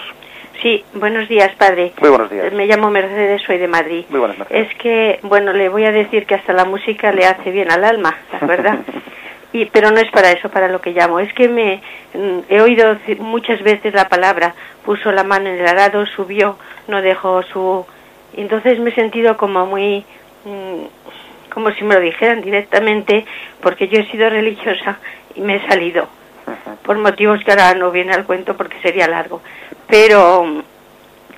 Sí, 0.60 0.84
buenos 0.96 1.30
días, 1.30 1.54
padre. 1.60 1.94
Muy 2.02 2.10
buenos 2.10 2.32
días. 2.32 2.52
Me 2.54 2.66
llamo 2.66 2.90
Mercedes, 2.90 3.44
soy 3.44 3.60
de 3.60 3.68
Madrid. 3.68 4.04
Muy 4.10 4.20
buenas, 4.20 4.40
Mercedes. 4.40 4.68
Es 4.68 4.76
que, 4.80 5.20
bueno, 5.22 5.54
le 5.54 5.70
voy 5.70 5.86
a 5.86 5.92
decir 5.92 6.26
que 6.26 6.34
hasta 6.34 6.52
la 6.52 6.66
música 6.66 7.12
le 7.12 7.28
hace 7.28 7.52
bien 7.52 7.70
al 7.70 7.84
alma, 7.84 8.18
¿verdad? 8.42 8.80
y, 9.54 9.66
pero 9.66 9.92
no 9.92 10.00
es 10.00 10.10
para 10.10 10.32
eso, 10.32 10.50
para 10.50 10.70
lo 10.70 10.82
que 10.82 10.90
llamo. 10.90 11.20
Es 11.20 11.32
que 11.34 11.48
me 11.48 11.84
mm, 12.16 12.40
he 12.50 12.62
oído 12.62 12.98
muchas 13.20 13.62
veces 13.62 13.94
la 13.94 14.10
palabra, 14.10 14.56
puso 14.84 15.12
la 15.12 15.24
mano 15.24 15.48
en 15.48 15.60
el 15.60 15.68
arado, 15.68 16.08
subió, 16.08 16.58
no 16.88 17.04
dejó 17.04 17.44
su... 17.44 17.86
entonces 18.36 18.80
me 18.80 18.90
he 18.90 18.96
sentido 18.96 19.38
como 19.38 19.68
muy... 19.68 20.04
Mm, 20.46 20.86
como 21.54 21.70
si 21.74 21.84
me 21.84 21.94
lo 21.94 22.02
dijeran 22.02 22.42
directamente, 22.42 23.24
porque 23.62 23.88
yo 23.88 24.00
he 24.00 24.10
sido 24.10 24.32
religiosa 24.32 24.98
y 25.36 25.42
me 25.42 25.58
he 25.58 25.68
salido 25.68 26.08
por 26.86 26.98
motivos 26.98 27.44
que 27.44 27.52
ahora 27.52 27.74
no 27.74 27.92
viene 27.92 28.14
al 28.14 28.26
cuento 28.26 28.56
porque 28.56 28.80
sería 28.82 29.08
largo. 29.08 29.42
Pero, 29.88 30.64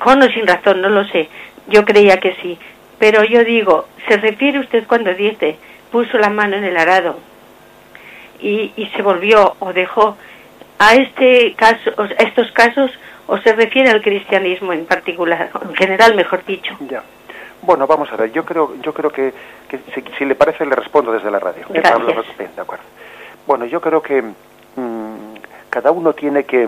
con 0.04 0.22
o 0.22 0.30
sin 0.30 0.46
razón, 0.46 0.82
no 0.82 0.90
lo 0.90 1.06
sé. 1.06 1.30
Yo 1.68 1.86
creía 1.86 2.20
que 2.20 2.36
sí. 2.42 2.60
Pero 3.00 3.24
yo 3.24 3.44
digo, 3.44 3.88
¿se 4.08 4.18
refiere 4.18 4.60
usted 4.60 4.86
cuando 4.88 5.14
dice, 5.14 5.58
puso 5.92 6.18
la 6.18 6.30
mano 6.30 6.58
en 6.58 6.64
el 6.64 6.78
arado 6.78 7.18
y, 8.40 8.74
y 8.76 8.88
se 8.96 9.02
volvió 9.02 9.56
o 9.60 9.74
dejó 9.74 10.18
a 10.80 10.96
este 10.96 11.54
caso, 11.56 11.92
a 11.98 12.24
estos 12.24 12.52
casos, 12.52 12.92
o 13.28 13.38
se 13.40 13.54
refiere 13.54 13.90
al 13.90 14.02
cristianismo 14.02 14.74
en 14.74 14.86
particular, 14.86 15.50
en 15.62 15.76
general, 15.76 16.16
mejor 16.16 16.46
dicho? 16.46 16.76
Ya. 16.90 17.04
Bueno, 17.62 17.88
vamos 17.88 18.12
a 18.12 18.16
ver, 18.16 18.32
yo 18.32 18.46
creo, 18.46 18.76
yo 18.82 18.94
creo 18.94 19.10
que, 19.12 19.34
si, 20.18 20.26
le 20.26 20.36
parece 20.36 20.66
le 20.66 20.76
respondo 20.76 21.12
desde 21.12 21.32
la 21.32 21.40
radio. 21.40 21.66
¿Eh? 21.74 21.82
de 21.82 22.62
acuerdo. 22.62 22.84
Bueno, 23.46 23.66
yo 23.66 23.82
creo 23.82 24.02
que 24.02 24.22
mm, 24.22 24.34
cada 25.78 25.92
uno 25.92 26.14
tiene 26.14 26.44
que, 26.44 26.68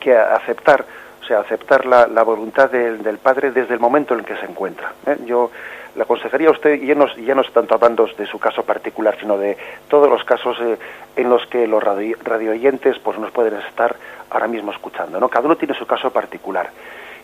que 0.00 0.16
aceptar, 0.16 0.86
o 1.20 1.24
sea, 1.26 1.40
aceptar 1.40 1.84
la, 1.84 2.22
voluntad 2.22 2.70
del, 2.70 3.02
del, 3.02 3.18
Padre 3.18 3.50
desde 3.50 3.74
el 3.74 3.78
momento 3.80 4.14
en 4.14 4.20
el 4.20 4.26
que 4.26 4.38
se 4.38 4.46
encuentra. 4.46 4.94
¿eh? 5.04 5.18
Yo 5.26 5.50
le 5.94 6.02
aconsejaría 6.02 6.48
a 6.48 6.52
usted, 6.52 6.80
ya 6.80 6.94
no, 6.94 7.14
ya 7.14 7.34
no 7.34 7.42
tanto 7.44 7.74
hablando 7.74 8.08
de 8.16 8.24
su 8.24 8.38
caso 8.38 8.62
particular, 8.62 9.18
sino 9.20 9.36
de 9.36 9.58
todos 9.88 10.08
los 10.08 10.24
casos 10.24 10.56
eh, 10.62 10.78
en 11.14 11.28
los 11.28 11.46
que 11.48 11.66
los 11.66 11.84
radio, 11.84 12.16
oyentes 12.52 12.98
pues, 13.00 13.18
nos 13.18 13.30
pueden 13.32 13.52
estar 13.68 13.94
ahora 14.30 14.48
mismo 14.48 14.72
escuchando. 14.72 15.20
¿no? 15.20 15.28
Cada 15.28 15.44
uno 15.44 15.56
tiene 15.56 15.74
su 15.74 15.86
caso 15.86 16.10
particular 16.10 16.70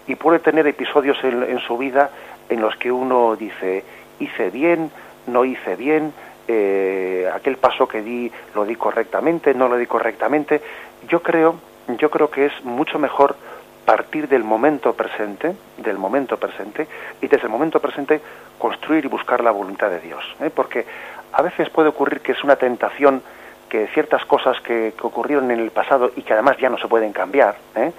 y 0.07 0.15
puede 0.17 0.41
tener 0.41 0.67
episodios 0.67 1.17
en, 1.25 1.59
su 1.61 1.79
vida 1.79 2.11
en 2.51 2.61
los 2.61 2.77
que 2.77 2.93
uno 2.93 3.35
dice, 3.35 3.83
hice 4.19 4.51
bien, 4.51 4.91
no 5.27 5.47
hice 5.47 5.75
bien, 5.75 6.13
eh, 6.49 7.31
aquel 7.33 7.57
paso 7.57 7.87
que 7.87 8.03
di 8.03 8.31
lo 8.55 8.65
di 8.65 8.77
correctamente, 8.77 9.55
no 9.55 9.69
lo 9.69 9.77
di 9.77 9.87
correctamente. 9.87 10.61
Yo 11.09 11.23
creo, 11.23 11.57
yo 11.99 12.11
creo 12.11 12.31
que 12.31 12.47
es 12.47 12.65
mucho 12.65 12.99
mejor 12.99 13.37
partir 13.85 14.29
del 14.29 14.45
momento 14.45 14.95
presente, 14.95 15.55
del 15.79 15.99
momento 15.99 16.37
presente, 16.37 16.87
y 17.21 17.27
desde 17.27 17.45
el 17.45 17.51
momento 17.51 17.81
presente 17.81 18.21
construir 18.59 19.05
y 19.05 19.09
buscar 19.09 19.43
la 19.43 19.51
voluntad 19.51 19.91
de 19.91 20.01
Dios. 20.01 20.25
¿eh? 20.41 20.51
Porque 20.55 20.87
a 21.33 21.43
veces 21.43 21.69
puede 21.71 21.89
ocurrir 21.89 22.21
que 22.21 22.33
es 22.33 22.45
una 22.45 22.57
tentación 22.57 23.23
que 23.69 23.89
ciertas 23.89 24.25
cosas 24.27 24.61
que, 24.61 24.93
ocurrieron 25.01 25.51
en 25.51 25.59
el 25.59 25.71
pasado 25.71 26.13
y 26.15 26.23
que 26.23 26.35
además 26.35 26.59
ya 26.59 26.69
no 26.69 26.79
se 26.79 26.89
pueden 26.89 27.13
cambiar, 27.13 27.57
¿eh? 27.75 27.91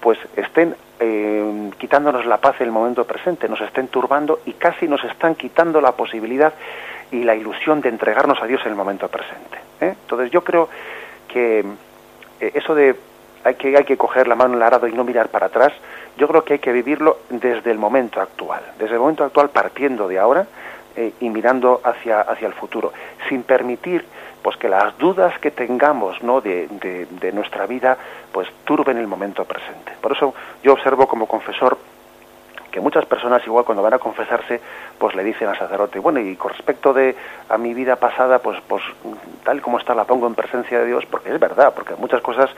pues 0.00 0.18
estén 0.36 0.74
eh, 0.98 1.70
quitándonos 1.78 2.26
la 2.26 2.38
paz 2.38 2.56
en 2.60 2.66
el 2.66 2.72
momento 2.72 3.04
presente, 3.04 3.48
nos 3.48 3.60
estén 3.60 3.88
turbando 3.88 4.40
y 4.44 4.54
casi 4.54 4.88
nos 4.88 5.04
están 5.04 5.36
quitando 5.36 5.80
la 5.80 5.92
posibilidad 5.92 6.52
y 7.10 7.24
la 7.24 7.34
ilusión 7.34 7.80
de 7.80 7.88
entregarnos 7.88 8.40
a 8.42 8.46
Dios 8.46 8.60
en 8.64 8.68
el 8.68 8.76
momento 8.76 9.08
presente. 9.08 9.58
Entonces 9.80 10.30
yo 10.30 10.42
creo 10.42 10.68
que 11.28 11.64
eso 12.40 12.74
de 12.74 12.94
hay 13.44 13.54
que, 13.54 13.76
hay 13.76 13.84
que 13.84 13.96
coger 13.96 14.28
la 14.28 14.34
mano 14.34 14.54
en 14.54 14.56
el 14.58 14.62
arado 14.62 14.86
y 14.86 14.92
no 14.92 15.04
mirar 15.04 15.28
para 15.28 15.46
atrás, 15.46 15.72
yo 16.16 16.28
creo 16.28 16.44
que 16.44 16.54
hay 16.54 16.58
que 16.58 16.72
vivirlo 16.72 17.18
desde 17.30 17.70
el 17.70 17.78
momento 17.78 18.20
actual, 18.20 18.60
desde 18.78 18.94
el 18.94 19.00
momento 19.00 19.24
actual 19.24 19.50
partiendo 19.50 20.08
de 20.08 20.18
ahora 20.18 20.46
eh, 20.96 21.12
y 21.20 21.28
mirando 21.30 21.80
hacia, 21.82 22.20
hacia 22.20 22.48
el 22.48 22.54
futuro, 22.54 22.92
sin 23.28 23.42
permitir 23.42 24.04
pues 24.42 24.56
que 24.56 24.68
las 24.68 24.96
dudas 24.98 25.38
que 25.38 25.50
tengamos 25.50 26.22
¿no? 26.22 26.40
de, 26.40 26.66
de, 26.68 27.32
nuestra 27.32 27.66
vida 27.66 27.96
pues 28.32 28.48
turben 28.64 28.96
el 28.96 29.06
momento 29.06 29.44
presente. 29.44 29.92
Por 30.00 30.12
eso 30.12 30.34
yo 30.62 30.72
observo 30.72 31.06
como 31.06 31.26
confesor 31.26 31.76
que 32.70 32.80
muchas 32.80 33.04
personas 33.06 33.44
igual 33.46 33.64
cuando 33.64 33.82
van 33.82 33.94
a 33.94 33.98
confesarse 33.98 34.60
pues 34.98 35.14
le 35.14 35.24
dicen 35.24 35.48
al 35.48 35.58
sacerdote 35.58 35.98
bueno 35.98 36.20
y 36.20 36.36
con 36.36 36.52
respecto 36.52 36.92
de 36.92 37.14
a 37.48 37.58
mi 37.58 37.74
vida 37.74 37.96
pasada 37.96 38.38
pues 38.38 38.58
pues 38.66 38.82
tal 39.44 39.60
como 39.60 39.78
está 39.78 39.94
la 39.94 40.04
pongo 40.04 40.26
en 40.26 40.34
presencia 40.34 40.80
de 40.80 40.86
Dios 40.86 41.04
porque 41.10 41.32
es 41.32 41.40
verdad 41.40 41.72
porque 41.74 41.94
muchas 41.96 42.20
cosas 42.22 42.50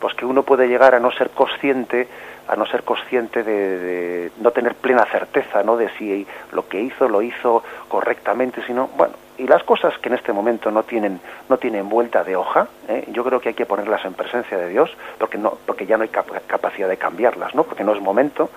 pues 0.00 0.14
que 0.14 0.26
uno 0.26 0.42
puede 0.42 0.66
llegar 0.66 0.94
a 0.94 1.00
no 1.00 1.12
ser 1.12 1.30
consciente 1.30 2.08
a 2.48 2.56
no 2.56 2.66
ser 2.66 2.82
consciente 2.82 3.44
de, 3.44 4.32
no 4.40 4.50
tener 4.50 4.74
plena 4.74 5.04
certeza 5.06 5.62
no 5.62 5.76
de 5.76 5.88
si 5.90 6.26
lo 6.52 6.66
que 6.66 6.80
hizo 6.80 7.08
lo 7.08 7.22
hizo 7.22 7.62
correctamente 7.88 8.62
sino 8.66 8.88
bueno 8.96 9.14
y 9.38 9.46
las 9.46 9.62
cosas 9.62 9.96
que 9.98 10.08
en 10.08 10.16
este 10.16 10.32
momento 10.32 10.70
no 10.70 10.82
tienen 10.82 11.20
no 11.48 11.56
tienen 11.56 11.88
vuelta 11.88 12.24
de 12.24 12.34
hoja 12.34 12.66
¿eh? 12.88 13.04
yo 13.12 13.22
creo 13.24 13.40
que 13.40 13.50
hay 13.50 13.54
que 13.54 13.66
ponerlas 13.66 14.04
en 14.04 14.14
presencia 14.14 14.58
de 14.58 14.68
Dios 14.68 14.90
porque 15.18 15.38
no 15.38 15.56
porque 15.64 15.86
ya 15.86 15.96
no 15.96 16.02
hay 16.02 16.10
capacidad 16.10 16.88
de 16.88 16.96
cambiarlas 16.96 17.54
no 17.54 17.62
porque 17.62 17.84
no 17.84 17.94
es 17.94 18.00
momento 18.00 18.50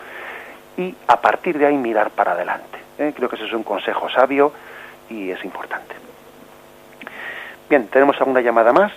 y 0.78 0.94
a 1.08 1.22
partir 1.22 1.58
de 1.58 1.66
ahí 1.66 1.78
mirar 1.78 2.12
para 2.12 2.34
adelante 2.34 2.80
¿eh? 2.98 3.14
creo 3.16 3.30
que 3.30 3.36
ese 3.36 3.46
es 3.46 3.54
un 3.54 3.64
consejo 3.64 4.10
sabio 4.10 4.52
y 5.10 5.30
es 5.32 5.44
importante 5.44 5.96
bien 7.70 7.88
tenemos 7.88 8.20
alguna 8.20 8.42
llamada 8.42 8.74
más 8.74 8.92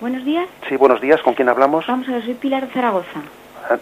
Buenos 0.00 0.26
días. 0.26 0.46
Sí, 0.68 0.76
buenos 0.76 1.00
días. 1.00 1.22
¿Con 1.22 1.32
quién 1.32 1.48
hablamos? 1.48 1.86
Vamos 1.86 2.06
a 2.08 2.12
ver, 2.12 2.24
soy 2.24 2.34
Pilar 2.34 2.66
de 2.66 2.72
Zaragoza. 2.72 3.22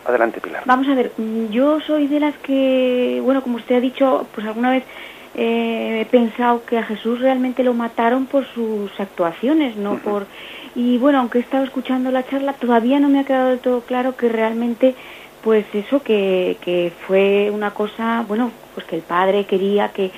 Adelante, 0.07 0.41
Pilar. 0.41 0.63
Vamos 0.65 0.87
a 0.89 0.95
ver, 0.95 1.11
mm, 1.17 1.47
yo 1.51 1.81
soy 1.81 2.07
de 2.07 2.21
las 2.21 2.37
que, 2.37 3.21
bueno, 3.25 3.43
como 3.43 3.57
usted 3.57 3.77
ha 3.77 3.81
dicho, 3.81 4.27
pues 4.33 4.47
alguna 4.47 4.71
vez 4.71 4.85
eh, 5.35 6.03
he 6.03 6.05
pensado 6.07 6.65
que 6.65 6.79
a 6.79 6.85
Jesús 6.85 7.21
realmente 7.21 7.65
lo 7.65 7.75
mataron 7.75 8.27
por 8.27 8.47
sus 8.47 8.93
actuaciones, 9.01 9.77
no 9.77 9.97
por... 9.97 10.27
Y 10.77 10.99
bueno, 10.99 11.19
aunque 11.19 11.39
he 11.39 11.41
estado 11.41 11.65
escuchando 11.65 12.13
la 12.13 12.25
charla, 12.25 12.53
todavía 12.53 13.01
no 13.01 13.09
me 13.09 13.21
ha 13.21 13.25
quedado 13.25 13.51
del 13.51 13.59
todo 13.59 13.81
claro 13.81 14.17
que 14.17 14.29
realmente, 14.29 14.95
pues 15.45 15.67
eso, 15.75 16.03
que, 16.03 16.57
que 16.63 16.91
fue 17.07 17.51
una 17.53 17.73
cosa, 17.73 18.25
bueno, 18.27 18.51
pues 18.75 18.87
que 18.87 18.97
el 18.97 19.03
Padre 19.03 19.45
quería 19.45 19.91
que 19.91 20.11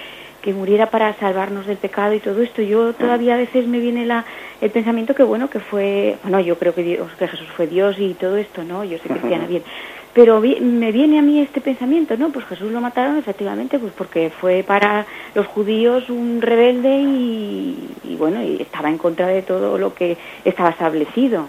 que 0.47 0.55
muriera 0.55 0.87
para 0.91 1.13
salvarnos 1.15 1.67
del 1.67 1.77
pecado 1.77 2.15
y 2.15 2.21
todo 2.21 2.41
esto. 2.41 2.63
Yo 2.63 2.93
todavía 2.93 3.35
a 3.35 3.37
veces 3.37 3.67
me 3.67 3.81
viene 3.81 4.07
la, 4.07 4.25
el 4.61 4.71
pensamiento 4.71 5.13
que 5.13 5.25
bueno, 5.25 5.51
que 5.51 5.59
fue, 5.59 6.19
bueno, 6.23 6.39
yo 6.39 6.57
creo 6.57 6.73
que, 6.73 6.85
Dios, 6.85 7.11
que 7.19 7.27
Jesús 7.27 7.49
fue 7.57 7.67
Dios 7.67 7.97
y 7.99 8.15
todo 8.15 8.37
esto, 8.37 8.63
¿no? 8.63 8.85
Yo 8.85 8.97
soy 8.99 9.11
cristiana 9.11 9.49
bien. 9.49 9.65
Pero 10.13 10.41
me 10.41 10.93
viene 10.93 11.19
a 11.19 11.23
mí 11.23 11.41
este 11.41 11.61
pensamiento, 11.61 12.17
¿no? 12.17 12.31
Pues 12.31 12.47
Jesús 12.47 12.71
lo 12.71 12.81
mataron 12.81 13.19
efectivamente, 13.19 13.81
pues 13.81 13.93
porque 13.93 14.31
fue 14.31 14.63
para 14.65 15.05
los 15.35 15.49
judíos 15.49 16.09
un 16.11 16.41
rebelde 16.41 16.97
y, 16.97 18.17
bueno, 18.17 18.41
y 18.41 18.63
estaba 18.63 18.89
en 18.89 18.99
contra 18.99 19.27
de 19.27 19.43
todo 19.43 19.77
lo 19.79 19.95
que 19.95 20.17
estaba 20.45 20.71
establecido. 20.71 21.49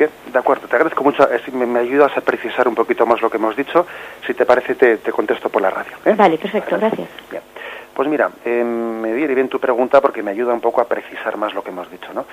Bien, 0.00 0.10
de 0.32 0.38
acuerdo, 0.38 0.66
te 0.66 0.76
agradezco 0.76 1.04
mucho. 1.04 1.28
Me, 1.52 1.66
me, 1.66 1.80
ayudas 1.80 2.16
a 2.16 2.22
precisar 2.22 2.66
un 2.66 2.74
poquito 2.74 3.04
más 3.04 3.20
lo 3.20 3.28
que 3.28 3.36
hemos 3.36 3.54
dicho. 3.54 3.86
Si 4.26 4.32
te 4.32 4.46
parece, 4.46 4.74
te, 4.74 4.96
te 4.96 5.12
contesto 5.12 5.50
por 5.50 5.60
la 5.60 5.68
radio. 5.68 5.92
¿eh? 6.06 6.14
Vale, 6.16 6.38
perfecto, 6.38 6.78
gracias. 6.78 7.06
Bien. 7.30 7.42
Pues 7.92 8.08
mira, 8.08 8.30
eh, 8.46 8.64
me 8.64 9.12
viene 9.12 9.34
bien 9.34 9.50
tu 9.50 9.60
pregunta 9.60 10.00
porque 10.00 10.22
me 10.22 10.30
ayuda 10.30 10.54
un 10.54 10.62
poco 10.62 10.80
a 10.80 10.86
precisar 10.88 11.36
más 11.36 11.52
lo 11.52 11.62
que 11.62 11.68
hemos 11.68 11.90
dicho, 11.90 12.14
¿no? 12.14 12.24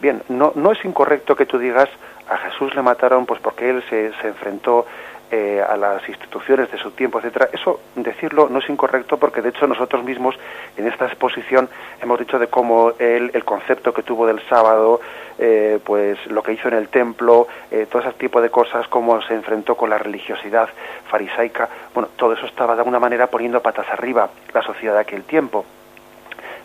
Bien, 0.00 0.22
no, 0.28 0.52
no 0.54 0.70
es 0.70 0.84
incorrecto 0.84 1.34
que 1.34 1.46
tú 1.46 1.58
digas 1.58 1.88
a 2.28 2.36
Jesús 2.36 2.72
le 2.76 2.82
mataron 2.82 3.26
pues 3.26 3.40
porque 3.40 3.70
él 3.70 3.82
se, 3.90 4.12
se 4.20 4.28
enfrentó 4.28 4.86
eh, 5.30 5.60
a 5.60 5.76
las 5.76 6.08
instituciones 6.08 6.70
de 6.70 6.78
su 6.78 6.92
tiempo, 6.92 7.18
etcétera. 7.18 7.48
Eso 7.52 7.80
decirlo 7.96 8.48
no 8.48 8.60
es 8.60 8.68
incorrecto 8.68 9.16
porque 9.16 9.42
de 9.42 9.48
hecho 9.48 9.66
nosotros 9.66 10.04
mismos 10.04 10.36
en 10.76 10.86
esta 10.86 11.06
exposición 11.06 11.68
hemos 12.00 12.18
dicho 12.18 12.38
de 12.38 12.46
cómo 12.46 12.92
él, 12.98 13.30
el 13.34 13.44
concepto 13.44 13.92
que 13.92 14.02
tuvo 14.02 14.26
del 14.26 14.40
sábado, 14.48 15.00
eh, 15.38 15.78
pues 15.84 16.18
lo 16.28 16.42
que 16.42 16.52
hizo 16.52 16.68
en 16.68 16.74
el 16.74 16.88
templo, 16.88 17.48
eh, 17.70 17.86
todo 17.90 18.02
ese 18.02 18.12
tipo 18.12 18.40
de 18.40 18.50
cosas, 18.50 18.86
cómo 18.88 19.20
se 19.22 19.34
enfrentó 19.34 19.74
con 19.76 19.90
la 19.90 19.98
religiosidad 19.98 20.68
farisaica, 21.08 21.68
bueno, 21.92 22.08
todo 22.16 22.32
eso 22.32 22.46
estaba 22.46 22.74
de 22.74 22.80
alguna 22.80 23.00
manera 23.00 23.26
poniendo 23.26 23.60
patas 23.60 23.86
arriba 23.90 24.30
la 24.54 24.62
sociedad 24.62 24.94
de 24.94 25.00
aquel 25.00 25.24
tiempo. 25.24 25.64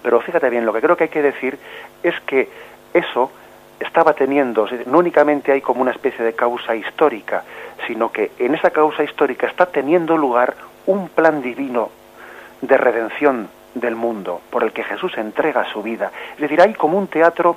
Pero 0.03 0.19
fíjate 0.21 0.49
bien, 0.49 0.65
lo 0.65 0.73
que 0.73 0.81
creo 0.81 0.95
que 0.95 1.05
hay 1.05 1.09
que 1.09 1.21
decir 1.21 1.57
es 2.03 2.19
que 2.21 2.47
eso 2.93 3.31
estaba 3.79 4.13
teniendo, 4.13 4.67
no 4.85 4.99
únicamente 4.99 5.51
hay 5.51 5.61
como 5.61 5.81
una 5.81 5.91
especie 5.91 6.23
de 6.23 6.33
causa 6.33 6.75
histórica, 6.75 7.43
sino 7.87 8.11
que 8.11 8.31
en 8.39 8.55
esa 8.55 8.71
causa 8.71 9.03
histórica 9.03 9.47
está 9.47 9.65
teniendo 9.65 10.17
lugar 10.17 10.55
un 10.85 11.09
plan 11.09 11.41
divino 11.41 11.89
de 12.61 12.77
redención 12.77 13.49
del 13.73 13.95
mundo 13.95 14.41
por 14.49 14.63
el 14.63 14.71
que 14.71 14.83
Jesús 14.83 15.17
entrega 15.17 15.65
su 15.71 15.81
vida. 15.81 16.11
Es 16.35 16.41
decir, 16.41 16.61
hay 16.61 16.73
como 16.73 16.97
un 16.97 17.07
teatro, 17.07 17.55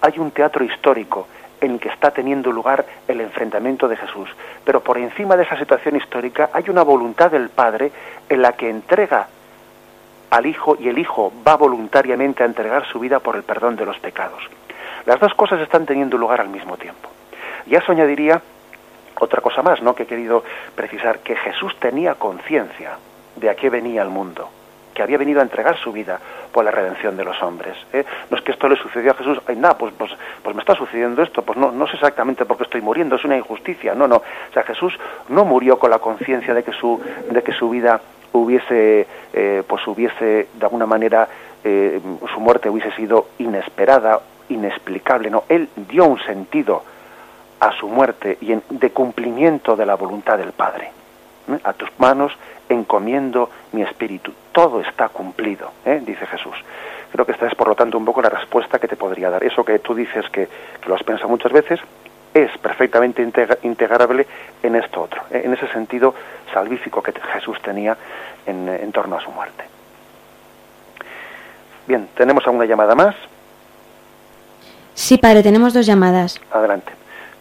hay 0.00 0.18
un 0.18 0.30
teatro 0.30 0.64
histórico 0.64 1.26
en 1.60 1.72
el 1.72 1.80
que 1.80 1.88
está 1.88 2.10
teniendo 2.10 2.52
lugar 2.52 2.84
el 3.08 3.20
enfrentamiento 3.20 3.88
de 3.88 3.96
Jesús. 3.96 4.28
Pero 4.64 4.80
por 4.80 4.98
encima 4.98 5.36
de 5.36 5.44
esa 5.44 5.58
situación 5.58 5.96
histórica 5.96 6.50
hay 6.52 6.64
una 6.68 6.82
voluntad 6.82 7.30
del 7.30 7.48
Padre 7.48 7.90
en 8.28 8.42
la 8.42 8.52
que 8.52 8.68
entrega 8.68 9.28
al 10.30 10.46
Hijo 10.46 10.76
y 10.78 10.88
el 10.88 10.98
Hijo 10.98 11.32
va 11.46 11.56
voluntariamente 11.56 12.42
a 12.42 12.46
entregar 12.46 12.86
su 12.86 12.98
vida 12.98 13.20
por 13.20 13.36
el 13.36 13.42
perdón 13.42 13.76
de 13.76 13.86
los 13.86 13.98
pecados. 13.98 14.42
Las 15.06 15.20
dos 15.20 15.34
cosas 15.34 15.60
están 15.60 15.86
teniendo 15.86 16.18
lugar 16.18 16.40
al 16.40 16.48
mismo 16.48 16.76
tiempo. 16.76 17.08
Y 17.66 17.74
eso 17.74 17.92
añadiría 17.92 18.42
otra 19.20 19.40
cosa 19.40 19.62
más, 19.62 19.82
¿no? 19.82 19.94
Que 19.94 20.04
he 20.04 20.06
querido 20.06 20.44
precisar, 20.74 21.20
que 21.20 21.36
Jesús 21.36 21.74
tenía 21.78 22.14
conciencia 22.14 22.98
de 23.36 23.50
a 23.50 23.54
qué 23.54 23.70
venía 23.70 24.02
el 24.02 24.08
mundo, 24.08 24.48
que 24.94 25.02
había 25.02 25.18
venido 25.18 25.40
a 25.40 25.42
entregar 25.42 25.76
su 25.78 25.92
vida 25.92 26.18
por 26.52 26.64
la 26.64 26.70
redención 26.70 27.16
de 27.16 27.24
los 27.24 27.40
hombres. 27.42 27.76
¿eh? 27.92 28.04
No 28.30 28.36
es 28.36 28.42
que 28.42 28.52
esto 28.52 28.68
le 28.68 28.76
sucedió 28.76 29.10
a 29.10 29.14
Jesús, 29.14 29.38
ay, 29.46 29.56
nada, 29.56 29.76
pues, 29.76 29.92
pues, 29.96 30.10
pues 30.42 30.56
me 30.56 30.62
está 30.62 30.74
sucediendo 30.74 31.22
esto, 31.22 31.42
pues 31.42 31.58
no, 31.58 31.70
no 31.70 31.86
sé 31.86 31.94
exactamente 31.94 32.44
por 32.46 32.56
qué 32.56 32.64
estoy 32.64 32.80
muriendo, 32.80 33.16
es 33.16 33.24
una 33.24 33.36
injusticia, 33.36 33.94
no, 33.94 34.08
no. 34.08 34.16
O 34.16 34.52
sea, 34.52 34.62
Jesús 34.62 34.98
no 35.28 35.44
murió 35.44 35.78
con 35.78 35.90
la 35.90 35.98
conciencia 35.98 36.54
de 36.54 36.64
que 36.64 36.72
su, 36.72 37.00
de 37.30 37.42
que 37.42 37.52
su 37.52 37.68
vida 37.68 38.00
hubiese, 38.32 39.06
eh, 39.32 39.62
pues 39.66 39.86
hubiese, 39.86 40.48
de 40.54 40.64
alguna 40.64 40.86
manera, 40.86 41.28
eh, 41.62 42.00
su 42.32 42.40
muerte 42.40 42.70
hubiese 42.70 42.92
sido 42.92 43.28
inesperada 43.38 44.20
inexplicable, 44.48 45.28
no, 45.28 45.44
él 45.48 45.68
dio 45.88 46.04
un 46.06 46.20
sentido 46.20 46.82
a 47.60 47.72
su 47.72 47.88
muerte 47.88 48.38
y 48.40 48.52
en, 48.52 48.62
de 48.70 48.90
cumplimiento 48.90 49.76
de 49.76 49.86
la 49.86 49.94
voluntad 49.94 50.38
del 50.38 50.52
Padre. 50.52 50.90
¿eh? 51.48 51.58
A 51.64 51.72
tus 51.72 51.90
manos 51.98 52.32
encomiendo 52.68 53.50
mi 53.72 53.82
espíritu. 53.82 54.32
Todo 54.52 54.80
está 54.80 55.08
cumplido, 55.08 55.72
¿eh? 55.84 56.02
dice 56.04 56.26
Jesús. 56.26 56.56
Creo 57.12 57.24
que 57.24 57.32
esta 57.32 57.46
es, 57.46 57.54
por 57.54 57.68
lo 57.68 57.74
tanto, 57.74 57.96
un 57.96 58.04
poco 58.04 58.20
la 58.20 58.28
respuesta 58.28 58.78
que 58.78 58.88
te 58.88 58.96
podría 58.96 59.30
dar. 59.30 59.42
Eso 59.44 59.64
que 59.64 59.78
tú 59.78 59.94
dices 59.94 60.28
que, 60.30 60.48
que 60.80 60.88
lo 60.88 60.94
has 60.94 61.02
pensado 61.02 61.28
muchas 61.28 61.52
veces, 61.52 61.80
es 62.34 62.50
perfectamente 62.58 63.26
integrable 63.62 64.26
en 64.62 64.76
esto 64.76 65.02
otro, 65.02 65.22
¿eh? 65.30 65.42
en 65.44 65.54
ese 65.54 65.68
sentido 65.68 66.14
salvífico 66.52 67.02
que 67.02 67.12
Jesús 67.32 67.58
tenía 67.62 67.96
en, 68.44 68.68
en 68.68 68.92
torno 68.92 69.16
a 69.16 69.20
su 69.20 69.30
muerte. 69.30 69.64
Bien, 71.86 72.08
¿tenemos 72.14 72.44
alguna 72.46 72.66
llamada 72.66 72.94
más? 72.94 73.14
Sí, 74.92 75.16
padre, 75.18 75.42
tenemos 75.42 75.72
dos 75.72 75.86
llamadas. 75.86 76.40
Adelante. 76.50 76.92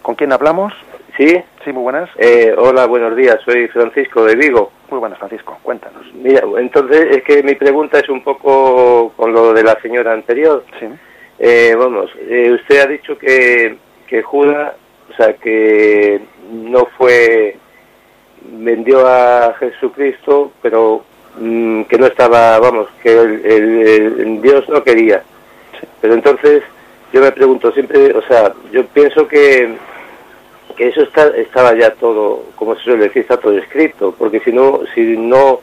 ¿Con 0.06 0.14
quién 0.14 0.32
hablamos? 0.32 0.72
Sí. 1.18 1.36
Sí, 1.64 1.74
muy 1.74 1.82
buenas. 1.82 2.12
Eh, 2.20 2.54
hola, 2.56 2.86
buenos 2.86 3.16
días. 3.16 3.40
Soy 3.44 3.68
Francisco 3.70 4.24
de 4.24 4.36
Vigo. 4.36 4.72
Muy 4.92 5.00
buenas, 5.00 5.18
Francisco. 5.18 5.58
Cuéntanos. 5.64 6.06
Mira, 6.14 6.44
entonces 6.60 7.08
es 7.10 7.24
que 7.24 7.42
mi 7.42 7.56
pregunta 7.56 7.98
es 7.98 8.08
un 8.08 8.24
poco 8.24 9.14
con 9.16 9.34
lo 9.34 9.52
de 9.52 9.64
la 9.64 9.82
señora 9.82 10.14
anterior. 10.14 10.64
Sí. 10.80 10.86
Eh, 11.40 11.76
vamos, 11.76 12.12
eh, 12.20 12.52
usted 12.52 12.82
ha 12.82 12.86
dicho 12.86 13.18
que, 13.18 13.78
que 14.06 14.22
Judas, 14.22 14.74
o 15.12 15.16
sea, 15.16 15.34
que 15.34 16.22
no 16.52 16.86
fue, 17.00 17.58
vendió 18.44 19.08
a 19.08 19.56
Jesucristo, 19.58 20.52
pero 20.62 21.04
mm, 21.40 21.82
que 21.86 21.98
no 21.98 22.06
estaba, 22.06 22.60
vamos, 22.60 22.90
que 23.02 23.12
el, 23.12 24.40
Dios 24.40 24.70
no 24.70 24.84
quería. 24.84 25.24
Pero 26.00 26.14
entonces 26.14 26.62
yo 27.12 27.22
me 27.22 27.32
pregunto 27.32 27.72
siempre, 27.72 28.14
o 28.14 28.22
sea, 28.28 28.54
yo 28.72 28.86
pienso 28.88 29.28
que, 29.28 29.74
que 30.76 30.88
eso 30.88 31.02
está, 31.02 31.28
estaba 31.36 31.74
ya 31.74 31.92
todo, 31.92 32.44
como 32.56 32.76
se 32.76 32.84
suele 32.84 33.06
decir, 33.06 33.22
está 33.22 33.38
todo 33.38 33.58
escrito, 33.58 34.14
porque 34.18 34.40
si 34.42 34.52
no, 34.52 34.82
si 34.94 35.18
no 35.18 35.60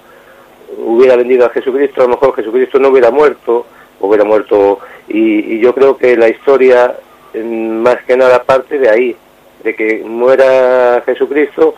hubiera 0.78 1.16
vendido 1.16 1.46
a 1.46 1.50
Jesucristo, 1.50 2.00
a 2.00 2.04
lo 2.04 2.10
mejor 2.10 2.34
Jesucristo 2.34 2.78
no 2.78 2.88
hubiera 2.88 3.10
muerto, 3.10 3.66
hubiera 4.00 4.24
muerto, 4.24 4.80
y, 5.08 5.58
yo 5.60 5.74
creo 5.74 5.96
que 5.96 6.16
la 6.16 6.28
historia, 6.28 6.96
más 7.34 7.96
que 8.04 8.16
nada, 8.16 8.42
parte 8.42 8.78
de 8.78 8.88
ahí, 8.88 9.16
de 9.62 9.74
que 9.74 10.02
muera 10.04 11.02
Jesucristo 11.04 11.74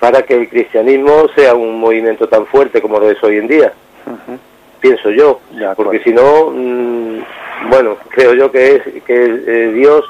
para 0.00 0.22
que 0.22 0.34
el 0.34 0.48
cristianismo 0.48 1.28
sea 1.36 1.54
un 1.54 1.78
movimiento 1.78 2.28
tan 2.28 2.46
fuerte 2.46 2.82
como 2.82 2.98
lo 2.98 3.08
es 3.08 3.22
hoy 3.22 3.36
en 3.36 3.46
día. 3.46 3.72
Pienso 4.80 5.10
yo, 5.10 5.38
porque 5.76 6.00
si 6.00 6.10
no, 6.10 6.50
mm, 6.50 7.22
bueno, 7.70 7.96
creo 8.08 8.34
yo 8.34 8.50
que 8.50 8.76
es 8.76 8.82
que 9.04 9.14
eh, 9.14 9.72
Dios 9.72 10.04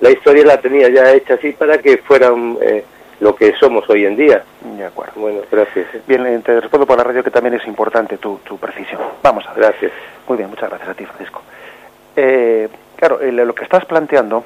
la 0.00 0.10
historia 0.10 0.44
la 0.44 0.60
tenía 0.60 0.88
ya 0.88 1.12
hecha 1.12 1.34
así 1.34 1.52
para 1.52 1.78
que 1.78 1.98
fueran 1.98 2.56
eh, 2.60 2.84
lo 3.20 3.34
que 3.34 3.52
somos 3.54 3.88
hoy 3.90 4.06
en 4.06 4.16
día. 4.16 4.44
De 4.62 4.84
acuerdo. 4.84 5.12
Bueno, 5.16 5.40
gracias. 5.50 5.86
Bien, 6.06 6.24
eh, 6.26 6.40
te 6.44 6.60
respondo 6.60 6.86
por 6.86 6.98
la 6.98 7.04
radio 7.04 7.24
que 7.24 7.30
también 7.30 7.54
es 7.54 7.66
importante 7.66 8.18
tu, 8.18 8.38
tu 8.38 8.58
precisión. 8.58 9.00
Vamos 9.22 9.46
a 9.46 9.54
ver. 9.54 9.64
Gracias. 9.64 9.92
Muy 10.28 10.38
bien, 10.38 10.50
muchas 10.50 10.68
gracias 10.68 10.90
a 10.90 10.94
ti, 10.94 11.04
Francisco. 11.04 11.42
Eh, 12.16 12.68
claro, 12.96 13.18
lo 13.20 13.54
que 13.54 13.64
estás 13.64 13.84
planteando, 13.84 14.44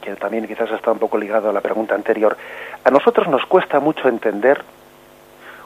que 0.00 0.14
también 0.16 0.46
quizás 0.46 0.70
está 0.70 0.92
un 0.92 0.98
poco 0.98 1.18
ligado 1.18 1.50
a 1.50 1.52
la 1.52 1.60
pregunta 1.60 1.94
anterior, 1.94 2.36
a 2.84 2.90
nosotros 2.90 3.28
nos 3.28 3.44
cuesta 3.46 3.80
mucho 3.80 4.08
entender 4.08 4.62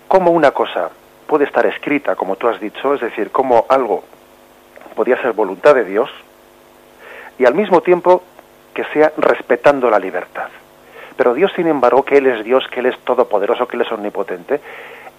cómo 0.06 0.30
una 0.30 0.52
cosa 0.52 0.90
puede 1.26 1.44
estar 1.44 1.66
escrita, 1.66 2.16
como 2.16 2.36
tú 2.36 2.48
has 2.48 2.60
dicho, 2.60 2.94
es 2.94 3.00
decir, 3.00 3.30
cómo 3.30 3.66
algo 3.68 4.02
podía 4.94 5.20
ser 5.20 5.32
voluntad 5.32 5.74
de 5.74 5.84
Dios, 5.84 6.10
y 7.38 7.44
al 7.44 7.54
mismo 7.54 7.82
tiempo 7.82 8.22
que 8.78 8.84
sea 8.92 9.10
respetando 9.16 9.90
la 9.90 9.98
libertad. 9.98 10.46
Pero 11.16 11.34
Dios, 11.34 11.50
sin 11.56 11.66
embargo, 11.66 12.04
que 12.04 12.18
Él 12.18 12.28
es 12.28 12.44
Dios, 12.44 12.64
que 12.68 12.78
Él 12.78 12.86
es 12.86 12.96
todopoderoso, 13.00 13.66
que 13.66 13.74
Él 13.74 13.82
es 13.82 13.90
omnipotente, 13.90 14.60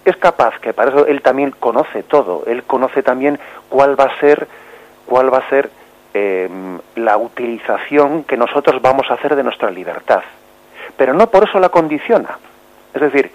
es 0.06 0.16
capaz 0.16 0.58
que 0.62 0.72
para 0.72 0.92
eso 0.92 1.06
Él 1.06 1.22
también 1.22 1.52
conoce 1.60 2.04
todo. 2.04 2.44
Él 2.48 2.64
conoce 2.64 3.04
también 3.04 3.38
cuál 3.68 4.00
va 4.00 4.06
a 4.06 4.20
ser, 4.22 4.48
cuál 5.06 5.34
va 5.34 5.40
a 5.40 5.50
ser 5.50 5.70
em, 6.14 6.80
la 6.96 7.18
utilización 7.18 8.24
que 8.24 8.38
nosotros 8.38 8.82
vamos 8.82 9.12
a 9.12 9.16
hacer 9.16 9.36
de 9.36 9.44
nuestra 9.44 9.70
libertad. 9.72 10.24
Pero 10.96 11.14
no 11.14 11.28
por 11.28 11.44
eso 11.44 11.60
la 11.60 11.68
condiciona. 11.68 12.40
Es 12.94 13.02
decir, 13.02 13.30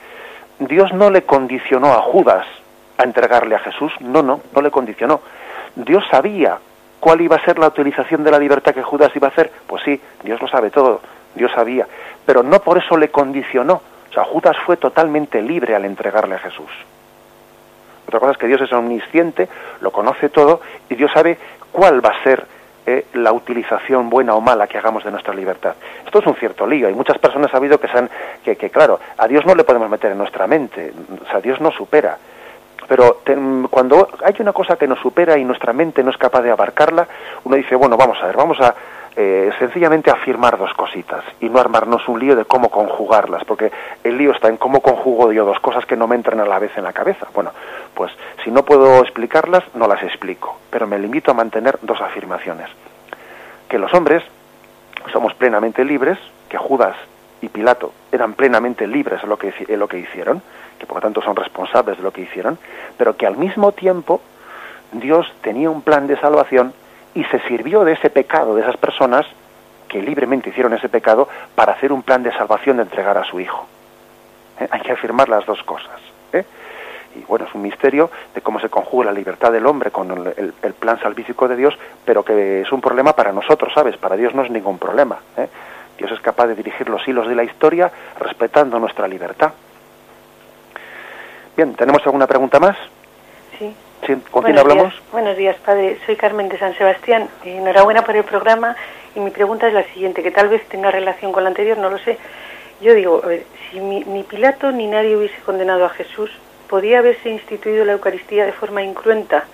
Dios 0.59 0.91
no 0.95 1.11
le 1.11 1.25
condicionó 1.25 1.93
a 1.93 2.01
Judas 2.01 2.47
a 2.97 3.03
entregarle 3.03 3.57
a 3.57 3.59
Jesús. 3.59 3.93
No, 4.01 4.23
no, 4.23 4.41
no 4.55 4.63
le 4.63 4.71
condicionó. 4.71 5.21
Dios 5.77 6.03
sabía 6.11 6.57
¿Cuál 7.05 7.21
iba 7.21 7.37
a 7.37 7.45
ser 7.45 7.59
la 7.59 7.67
utilización 7.67 8.25
de 8.25 8.31
la 8.31 8.39
libertad 8.39 8.73
que 8.73 8.83
Judas 8.83 9.15
iba 9.15 9.29
a 9.29 9.31
hacer? 9.31 9.53
Pues 9.67 9.83
sí, 9.83 10.01
Dios 10.23 10.41
lo 10.41 10.49
sabe 10.49 10.71
todo, 10.71 11.03
Dios 11.35 11.53
sabía, 11.53 11.87
pero 12.25 12.43
no 12.43 12.61
por 12.61 12.79
eso 12.79 12.97
le 12.97 13.11
condicionó. 13.11 13.83
O 14.09 14.13
sea, 14.15 14.25
Judas 14.25 14.57
fue 14.65 14.79
totalmente 14.79 15.43
libre 15.43 15.75
al 15.75 15.85
entregarle 15.85 16.37
a 16.37 16.39
Jesús. 16.39 16.71
Otra 18.09 18.21
cosa 18.21 18.33
es 18.33 18.39
que 18.39 18.47
Dios 18.47 18.63
es 18.63 18.73
omnisciente, 18.73 19.51
lo 19.83 19.91
conoce 19.93 20.31
todo 20.31 20.63
y 20.89 20.95
Dios 20.95 21.11
sabe 21.13 21.37
cuál 21.73 22.03
va 22.03 22.09
a 22.09 22.23
ser 22.23 22.47
eh, 22.87 23.05
la 23.13 23.33
utilización 23.33 24.09
buena 24.09 24.35
o 24.35 24.41
mala 24.41 24.67
que 24.67 24.79
hagamos 24.79 25.05
de 25.05 25.11
nuestra 25.11 25.35
libertad. 25.35 25.75
Esto 26.07 26.21
es 26.21 26.27
un 26.27 26.37
cierto 26.37 26.67
lío. 26.67 26.89
Hay 26.89 26.95
muchas 26.95 27.19
personas 27.19 27.49
han 27.49 27.53
sabido 27.53 27.79
que, 27.79 27.89
que, 28.43 28.57
que, 28.57 28.71
claro, 28.71 28.99
a 29.19 29.29
Dios 29.29 29.45
no 29.45 29.55
le 29.55 29.65
podemos 29.65 29.91
meter 29.91 30.13
en 30.13 30.17
nuestra 30.17 30.47
mente. 30.47 30.91
O 31.23 31.29
sea, 31.29 31.43
Dios 31.43 31.61
no 31.61 31.71
supera. 31.71 32.17
Pero 32.89 33.21
cuando 33.71 34.09
hay 34.23 34.35
una 34.41 34.53
cosa 34.53 34.77
que 34.77 34.87
nos 34.87 34.99
supera 35.01 35.39
y 35.39 35.45
nuestra 35.45 35.73
mente 35.73 36.03
no 36.03 36.11
es 36.11 36.17
capaz 36.17 36.43
de 36.43 36.51
abarcarla, 36.51 37.07
uno 37.45 37.57
dice, 37.57 37.75
bueno, 37.77 37.97
vamos 37.97 38.19
a 38.23 38.27
ver, 38.27 38.37
vamos 38.37 38.61
a 38.61 38.75
eh, 39.17 39.53
sencillamente 39.61 40.11
afirmar 40.11 40.59
dos 40.59 40.75
cositas 40.75 41.25
y 41.41 41.49
no 41.49 41.61
armarnos 41.61 42.09
un 42.09 42.19
lío 42.19 42.35
de 42.35 42.45
cómo 42.45 42.69
conjugarlas, 42.69 43.45
porque 43.45 43.71
el 44.03 44.19
lío 44.19 44.33
está 44.33 44.49
en 44.49 44.57
cómo 44.57 44.81
conjugo 44.81 45.31
yo 45.31 45.45
dos 45.45 45.61
cosas 45.61 45.87
que 45.87 45.97
no 45.97 46.09
me 46.09 46.17
entran 46.17 46.41
a 46.41 46.45
la 46.45 46.59
vez 46.59 46.77
en 46.77 46.83
la 46.83 46.93
cabeza. 46.93 47.29
Bueno, 47.33 47.53
pues 47.95 48.11
si 48.43 48.51
no 48.51 48.65
puedo 48.65 49.01
explicarlas, 49.03 49.63
no 49.75 49.87
las 49.87 50.03
explico, 50.03 50.59
pero 50.69 50.89
me 50.89 50.99
limito 50.99 51.31
a 51.31 51.35
mantener 51.35 51.79
dos 51.83 52.01
afirmaciones. 52.01 52.69
Que 53.69 53.79
los 53.79 53.95
hombres 53.95 54.25
somos 55.13 55.33
plenamente 55.35 55.85
libres, 55.85 56.19
que 56.49 56.59
Judas 56.59 56.97
y 57.41 57.49
Pilato 57.49 57.93
eran 58.11 58.35
plenamente 58.35 58.87
libres 58.89 59.23
lo 59.23 59.37
que, 59.37 59.55
en 59.69 59.79
lo 59.79 59.87
que 59.87 59.99
hicieron, 59.99 60.43
por 60.87 60.97
lo 60.97 61.03
tanto 61.03 61.23
son 61.23 61.37
responsables 61.37 61.97
de 61.97 62.03
lo 62.03 62.13
que 62.13 62.23
hicieron, 62.23 62.59
pero 62.97 63.17
que 63.17 63.27
al 63.27 63.37
mismo 63.37 63.73
tiempo 63.73 64.21
Dios 64.93 65.33
tenía 65.43 65.71
un 65.71 65.83
plan 65.83 66.07
de 66.07 66.19
salvación 66.19 66.73
y 67.15 67.25
se 67.25 67.41
sirvió 67.41 67.85
de 67.85 67.93
ese 67.93 68.11
pecado, 68.11 68.55
de 68.55 68.63
esas 68.63 68.77
personas 68.77 69.27
que 69.89 70.03
libremente 70.03 70.51
hicieron 70.51 70.73
ese 70.73 70.89
pecado, 70.89 71.29
para 71.55 71.73
hacer 71.73 71.93
un 71.93 72.03
plan 72.03 72.23
de 72.23 72.33
salvación 72.33 72.79
de 72.79 72.83
entregar 72.83 73.17
a 73.17 73.25
su 73.25 73.39
Hijo. 73.39 73.67
¿Eh? 74.59 74.69
Hay 74.71 74.81
que 74.81 74.93
afirmar 74.93 75.29
las 75.29 75.47
dos 75.47 75.63
cosas. 75.63 76.01
¿eh? 76.33 76.45
Y 77.15 77.21
bueno, 77.21 77.47
es 77.47 77.55
un 77.55 77.63
misterio 77.63 78.11
de 78.35 78.41
cómo 78.41 78.59
se 78.59 78.69
conjuga 78.69 79.07
la 79.07 79.13
libertad 79.13 79.53
del 79.53 79.67
hombre 79.67 79.91
con 79.91 80.11
el, 80.11 80.53
plan 80.75 80.99
salvífico 81.01 81.47
de 81.47 81.57
Dios, 81.57 81.79
pero 82.05 82.25
que 82.25 82.63
es 82.63 82.73
un 82.73 82.81
problema 82.81 83.15
para 83.15 83.33
nosotros, 83.33 83.73
¿sabes? 83.73 83.97
Para 83.97 84.17
Dios 84.17 84.35
no 84.35 84.43
es 84.43 84.51
ningún 84.51 84.79
problema. 84.79 85.19
¿eh? 85.37 85.49
Dios 85.97 86.11
es 86.11 86.21
capaz 86.21 86.49
de 86.49 86.57
dirigir 86.57 86.89
los 86.89 87.07
hilos 87.07 87.29
de 87.29 87.37
la 87.37 87.45
historia 87.45 87.91
respetando 88.19 88.79
nuestra 88.81 89.07
libertad. 89.07 89.53
Bien, 91.57 91.75
¿tenemos 91.75 92.05
alguna 92.05 92.27
pregunta 92.27 92.59
más? 92.59 92.77
Sí. 93.59 93.75
¿Con 94.31 94.43
quién 94.43 94.59
hablamos? 94.59 94.93
Buenos 95.13 95.37
días, 95.37 95.57
padre. 95.65 95.99
Soy 96.05 96.17
Carmen 96.17 96.49
de 96.49 96.59
San 96.59 96.77
Sebastián. 96.77 97.29
Enhorabuena 97.45 98.03
por 98.03 98.17
el 98.17 98.25
programa 98.25 98.77
y 99.15 99.21
mi 99.21 99.31
pregunta 99.31 99.69
es 99.69 99.73
la 99.73 99.85
siguiente, 99.85 100.23
que 100.23 100.31
tal 100.31 100.49
vez 100.49 100.67
tenga 100.69 100.91
relación 100.91 101.33
con 101.33 101.45
la 101.45 101.49
anterior, 101.49 101.79
no 101.79 101.91
lo 101.91 101.99
sé. 101.99 102.19
Yo 102.81 102.93
digo, 102.93 103.21
a 103.23 103.29
ver, 103.29 103.45
si 103.71 103.79
ni 103.79 104.23
Pilato 104.25 104.73
ni 104.73 104.89
nadie 104.89 105.17
hubiese 105.17 105.41
condenado 105.43 105.85
a 105.85 105.91
Jesús, 105.91 106.31
¿podría 106.69 106.99
haberse 106.99 107.31
instituido 107.31 107.85
la 107.85 107.93
Eucaristía 107.93 108.45
de 108.45 108.53
forma 108.53 108.83
incruenta? 108.83 109.45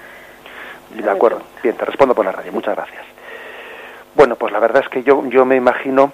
De 0.95 1.09
acuerdo. 1.09 1.43
Bien, 1.63 1.77
te 1.77 1.85
respondo 1.85 2.15
por 2.15 2.25
la 2.25 2.33
radio. 2.33 2.51
Muchas 2.51 2.75
gracias. 2.75 3.03
Bueno, 4.15 4.37
pues 4.37 4.53
la 4.53 4.59
verdad 4.59 4.83
es 4.83 4.89
que 4.89 5.03
yo, 5.03 5.23
yo 5.29 5.45
me 5.45 5.57
imagino 5.57 6.13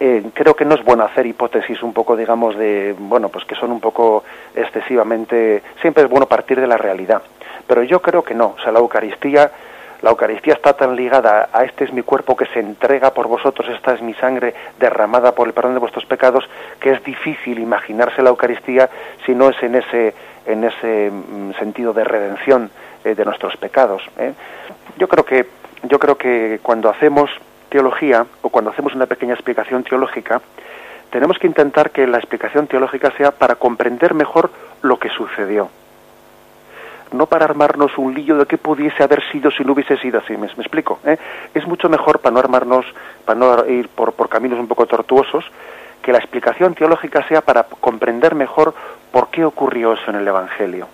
eh, 0.00 0.22
creo 0.32 0.56
que 0.56 0.64
no 0.64 0.74
es 0.74 0.82
bueno 0.82 1.04
hacer 1.04 1.26
hipótesis 1.26 1.82
un 1.82 1.92
poco, 1.92 2.16
digamos, 2.16 2.56
de, 2.56 2.94
bueno, 2.98 3.28
pues 3.28 3.44
que 3.44 3.54
son 3.54 3.70
un 3.70 3.80
poco 3.80 4.24
excesivamente, 4.54 5.62
siempre 5.82 6.04
es 6.04 6.08
bueno 6.08 6.24
partir 6.26 6.58
de 6.58 6.66
la 6.66 6.78
realidad, 6.78 7.20
pero 7.66 7.82
yo 7.82 8.00
creo 8.00 8.24
que 8.24 8.34
no, 8.34 8.54
o 8.58 8.62
sea, 8.62 8.72
la 8.72 8.78
Eucaristía, 8.78 9.50
la 10.00 10.08
Eucaristía 10.08 10.54
está 10.54 10.72
tan 10.72 10.96
ligada 10.96 11.50
a 11.52 11.64
este 11.64 11.84
es 11.84 11.92
mi 11.92 12.02
cuerpo 12.02 12.34
que 12.34 12.46
se 12.46 12.60
entrega 12.60 13.12
por 13.12 13.28
vosotros, 13.28 13.68
esta 13.68 13.92
es 13.92 14.00
mi 14.00 14.14
sangre 14.14 14.54
derramada 14.78 15.34
por 15.34 15.46
el 15.46 15.52
perdón 15.52 15.74
de 15.74 15.80
vuestros 15.80 16.06
pecados, 16.06 16.48
que 16.80 16.92
es 16.92 17.04
difícil 17.04 17.58
imaginarse 17.58 18.22
la 18.22 18.30
Eucaristía 18.30 18.88
si 19.26 19.34
no 19.34 19.50
es 19.50 19.62
en 19.62 19.74
ese, 19.74 20.14
en 20.46 20.64
ese 20.64 21.10
mm, 21.10 21.52
sentido 21.58 21.92
de 21.92 22.04
redención 22.04 22.70
eh, 23.04 23.14
de 23.14 23.24
nuestros 23.26 23.54
pecados. 23.58 24.02
¿eh? 24.18 24.32
Yo 24.96 25.08
creo 25.08 25.26
que, 25.26 25.46
yo 25.82 25.98
creo 25.98 26.16
que 26.16 26.60
cuando 26.62 26.88
hacemos 26.88 27.30
teología 27.70 28.26
o 28.42 28.50
cuando 28.50 28.70
hacemos 28.70 28.94
una 28.94 29.06
pequeña 29.06 29.32
explicación 29.32 29.82
teológica, 29.82 30.42
tenemos 31.10 31.38
que 31.38 31.46
intentar 31.46 31.90
que 31.90 32.06
la 32.06 32.18
explicación 32.18 32.66
teológica 32.66 33.10
sea 33.16 33.30
para 33.30 33.56
comprender 33.56 34.14
mejor 34.14 34.50
lo 34.82 34.98
que 34.98 35.08
sucedió. 35.08 35.70
No 37.12 37.26
para 37.26 37.44
armarnos 37.44 37.96
un 37.98 38.14
lío 38.14 38.36
de 38.36 38.46
qué 38.46 38.56
pudiese 38.56 39.02
haber 39.02 39.20
sido 39.32 39.50
si 39.50 39.64
no 39.64 39.72
hubiese 39.72 39.96
sido 39.96 40.20
así. 40.20 40.36
¿Me, 40.36 40.46
explico? 40.46 41.00
¿Eh? 41.04 41.16
Es 41.54 41.66
mucho 41.66 41.88
mejor 41.88 42.20
para 42.20 42.34
no 42.34 42.38
armarnos, 42.38 42.86
para 43.24 43.38
no 43.38 43.66
ir 43.66 43.88
por, 43.88 44.12
por 44.12 44.28
caminos 44.28 44.60
un 44.60 44.68
poco 44.68 44.86
tortuosos, 44.86 45.44
que 46.02 46.12
la 46.12 46.18
explicación 46.18 46.74
teológica 46.74 47.26
sea 47.26 47.40
para 47.40 47.64
comprender 47.64 48.36
mejor 48.36 48.74
por 49.10 49.28
qué 49.30 49.44
ocurrió 49.44 49.94
eso 49.94 50.10
en 50.10 50.16
el 50.16 50.28
Evangelio. 50.28 50.86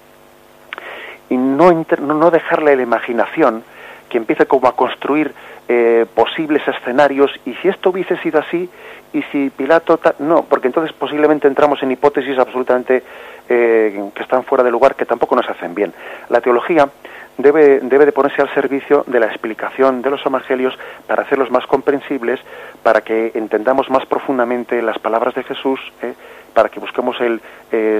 Y 1.28 1.36
no, 1.36 1.70
no 1.98 2.30
dejarle 2.30 2.76
la 2.76 2.82
imaginación 2.82 3.62
que 4.08 4.18
empiece 4.18 4.46
como 4.46 4.68
a 4.68 4.76
construir 4.76 5.34
eh, 5.68 6.06
posibles 6.14 6.62
escenarios 6.68 7.32
y 7.44 7.54
si 7.54 7.68
esto 7.68 7.90
hubiese 7.90 8.16
sido 8.18 8.38
así 8.38 8.70
y 9.12 9.22
si 9.32 9.50
Pilato 9.50 9.98
no 10.20 10.44
porque 10.44 10.68
entonces 10.68 10.92
posiblemente 10.92 11.48
entramos 11.48 11.82
en 11.82 11.90
hipótesis 11.90 12.38
absolutamente 12.38 13.02
eh, 13.48 14.10
que 14.14 14.22
están 14.22 14.44
fuera 14.44 14.62
de 14.62 14.70
lugar 14.70 14.94
que 14.94 15.04
tampoco 15.04 15.34
nos 15.34 15.48
hacen 15.48 15.74
bien 15.74 15.92
la 16.28 16.40
teología 16.40 16.88
debe, 17.36 17.80
debe 17.80 18.06
de 18.06 18.12
ponerse 18.12 18.42
al 18.42 18.54
servicio 18.54 19.02
de 19.08 19.18
la 19.18 19.26
explicación 19.26 20.02
de 20.02 20.10
los 20.10 20.24
evangelios 20.24 20.78
para 21.06 21.22
hacerlos 21.22 21.50
más 21.50 21.66
comprensibles 21.66 22.38
para 22.84 23.00
que 23.00 23.32
entendamos 23.34 23.90
más 23.90 24.06
profundamente 24.06 24.80
las 24.82 25.00
palabras 25.00 25.34
de 25.34 25.42
Jesús 25.42 25.80
¿eh? 26.02 26.14
para 26.54 26.68
que 26.68 26.80
busquemos 26.80 27.16
el, 27.20 27.42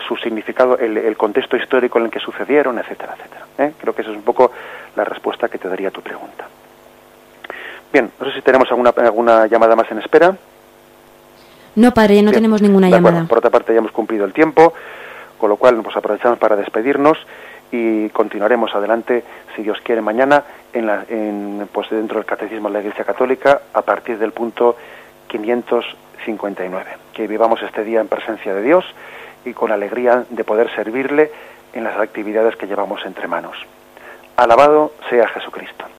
su 0.01 0.17
significado, 0.17 0.79
el, 0.79 1.15
contexto 1.19 1.59
histórico 1.59 1.99
en 1.99 2.07
el 2.07 2.11
que 2.11 2.21
sucedieron, 2.21 2.79
etcétera, 2.79 3.15
etcétera. 3.15 3.73
Creo 3.79 3.95
que 3.95 4.01
esa 4.01 4.13
es 4.13 4.17
un 4.17 4.23
poco 4.23 4.51
la 4.97 5.05
respuesta 5.05 5.51
que 5.51 5.59
te 5.59 5.69
daría 5.69 5.89
a 5.89 5.91
tu 5.91 6.01
pregunta. 6.01 6.49
Bien, 7.97 8.13
no 8.21 8.27
sé 8.27 8.33
si 8.35 8.43
tenemos 8.43 8.71
alguna, 8.71 8.91
alguna 8.91 9.47
llamada 9.47 9.75
más 9.75 9.91
en 9.91 10.01
espera. 10.01 10.37
No, 11.77 11.95
padre, 11.95 12.21
no 12.21 12.31
tenemos 12.31 12.61
ninguna 12.61 12.91
llamada. 12.91 13.25
por 13.27 13.39
otra 13.39 13.49
parte, 13.49 13.73
ya 13.73 13.79
hemos 13.79 13.91
cumplido 13.91 14.27
el 14.27 14.35
tiempo, 14.35 14.75
con 15.39 15.49
lo 15.49 15.57
cual 15.57 15.81
pues 15.83 15.97
aprovechamos 15.97 16.39
para 16.39 16.57
despedirnos 16.57 17.17
y 17.73 18.11
continuaremos 18.11 18.75
adelante, 18.75 19.25
si 19.55 19.63
Dios 19.63 19.79
quiere, 19.83 20.03
mañana 20.03 20.45
en 20.75 20.87
la, 20.87 21.07
en, 21.09 21.71
pues 21.73 21.89
dentro 21.89 22.19
del 22.19 22.27
Catecismo 22.27 22.69
de 22.69 22.75
la 22.75 22.81
Iglesia 22.81 23.07
Católica 23.07 23.63
a 23.73 23.81
partir 23.81 24.19
del 24.19 24.33
punto 24.33 24.77
559. 25.29 26.91
Que 27.15 27.27
vivamos 27.27 27.63
este 27.63 27.83
día 27.83 28.03
en 28.03 28.09
presencia 28.09 28.53
de 28.53 28.61
Dios 28.61 28.85
y 29.47 29.55
con 29.55 29.73
alegría 29.73 30.27
de 30.29 30.45
poder 30.45 30.69
servirle 30.75 31.33
en 31.73 31.85
las 31.85 31.99
actividades 31.99 32.57
que 32.57 32.67
llevamos 32.67 33.07
entre 33.07 33.27
manos. 33.27 33.57
Alabado 34.37 34.93
sea 35.09 35.29
Jesucristo. 35.29 35.96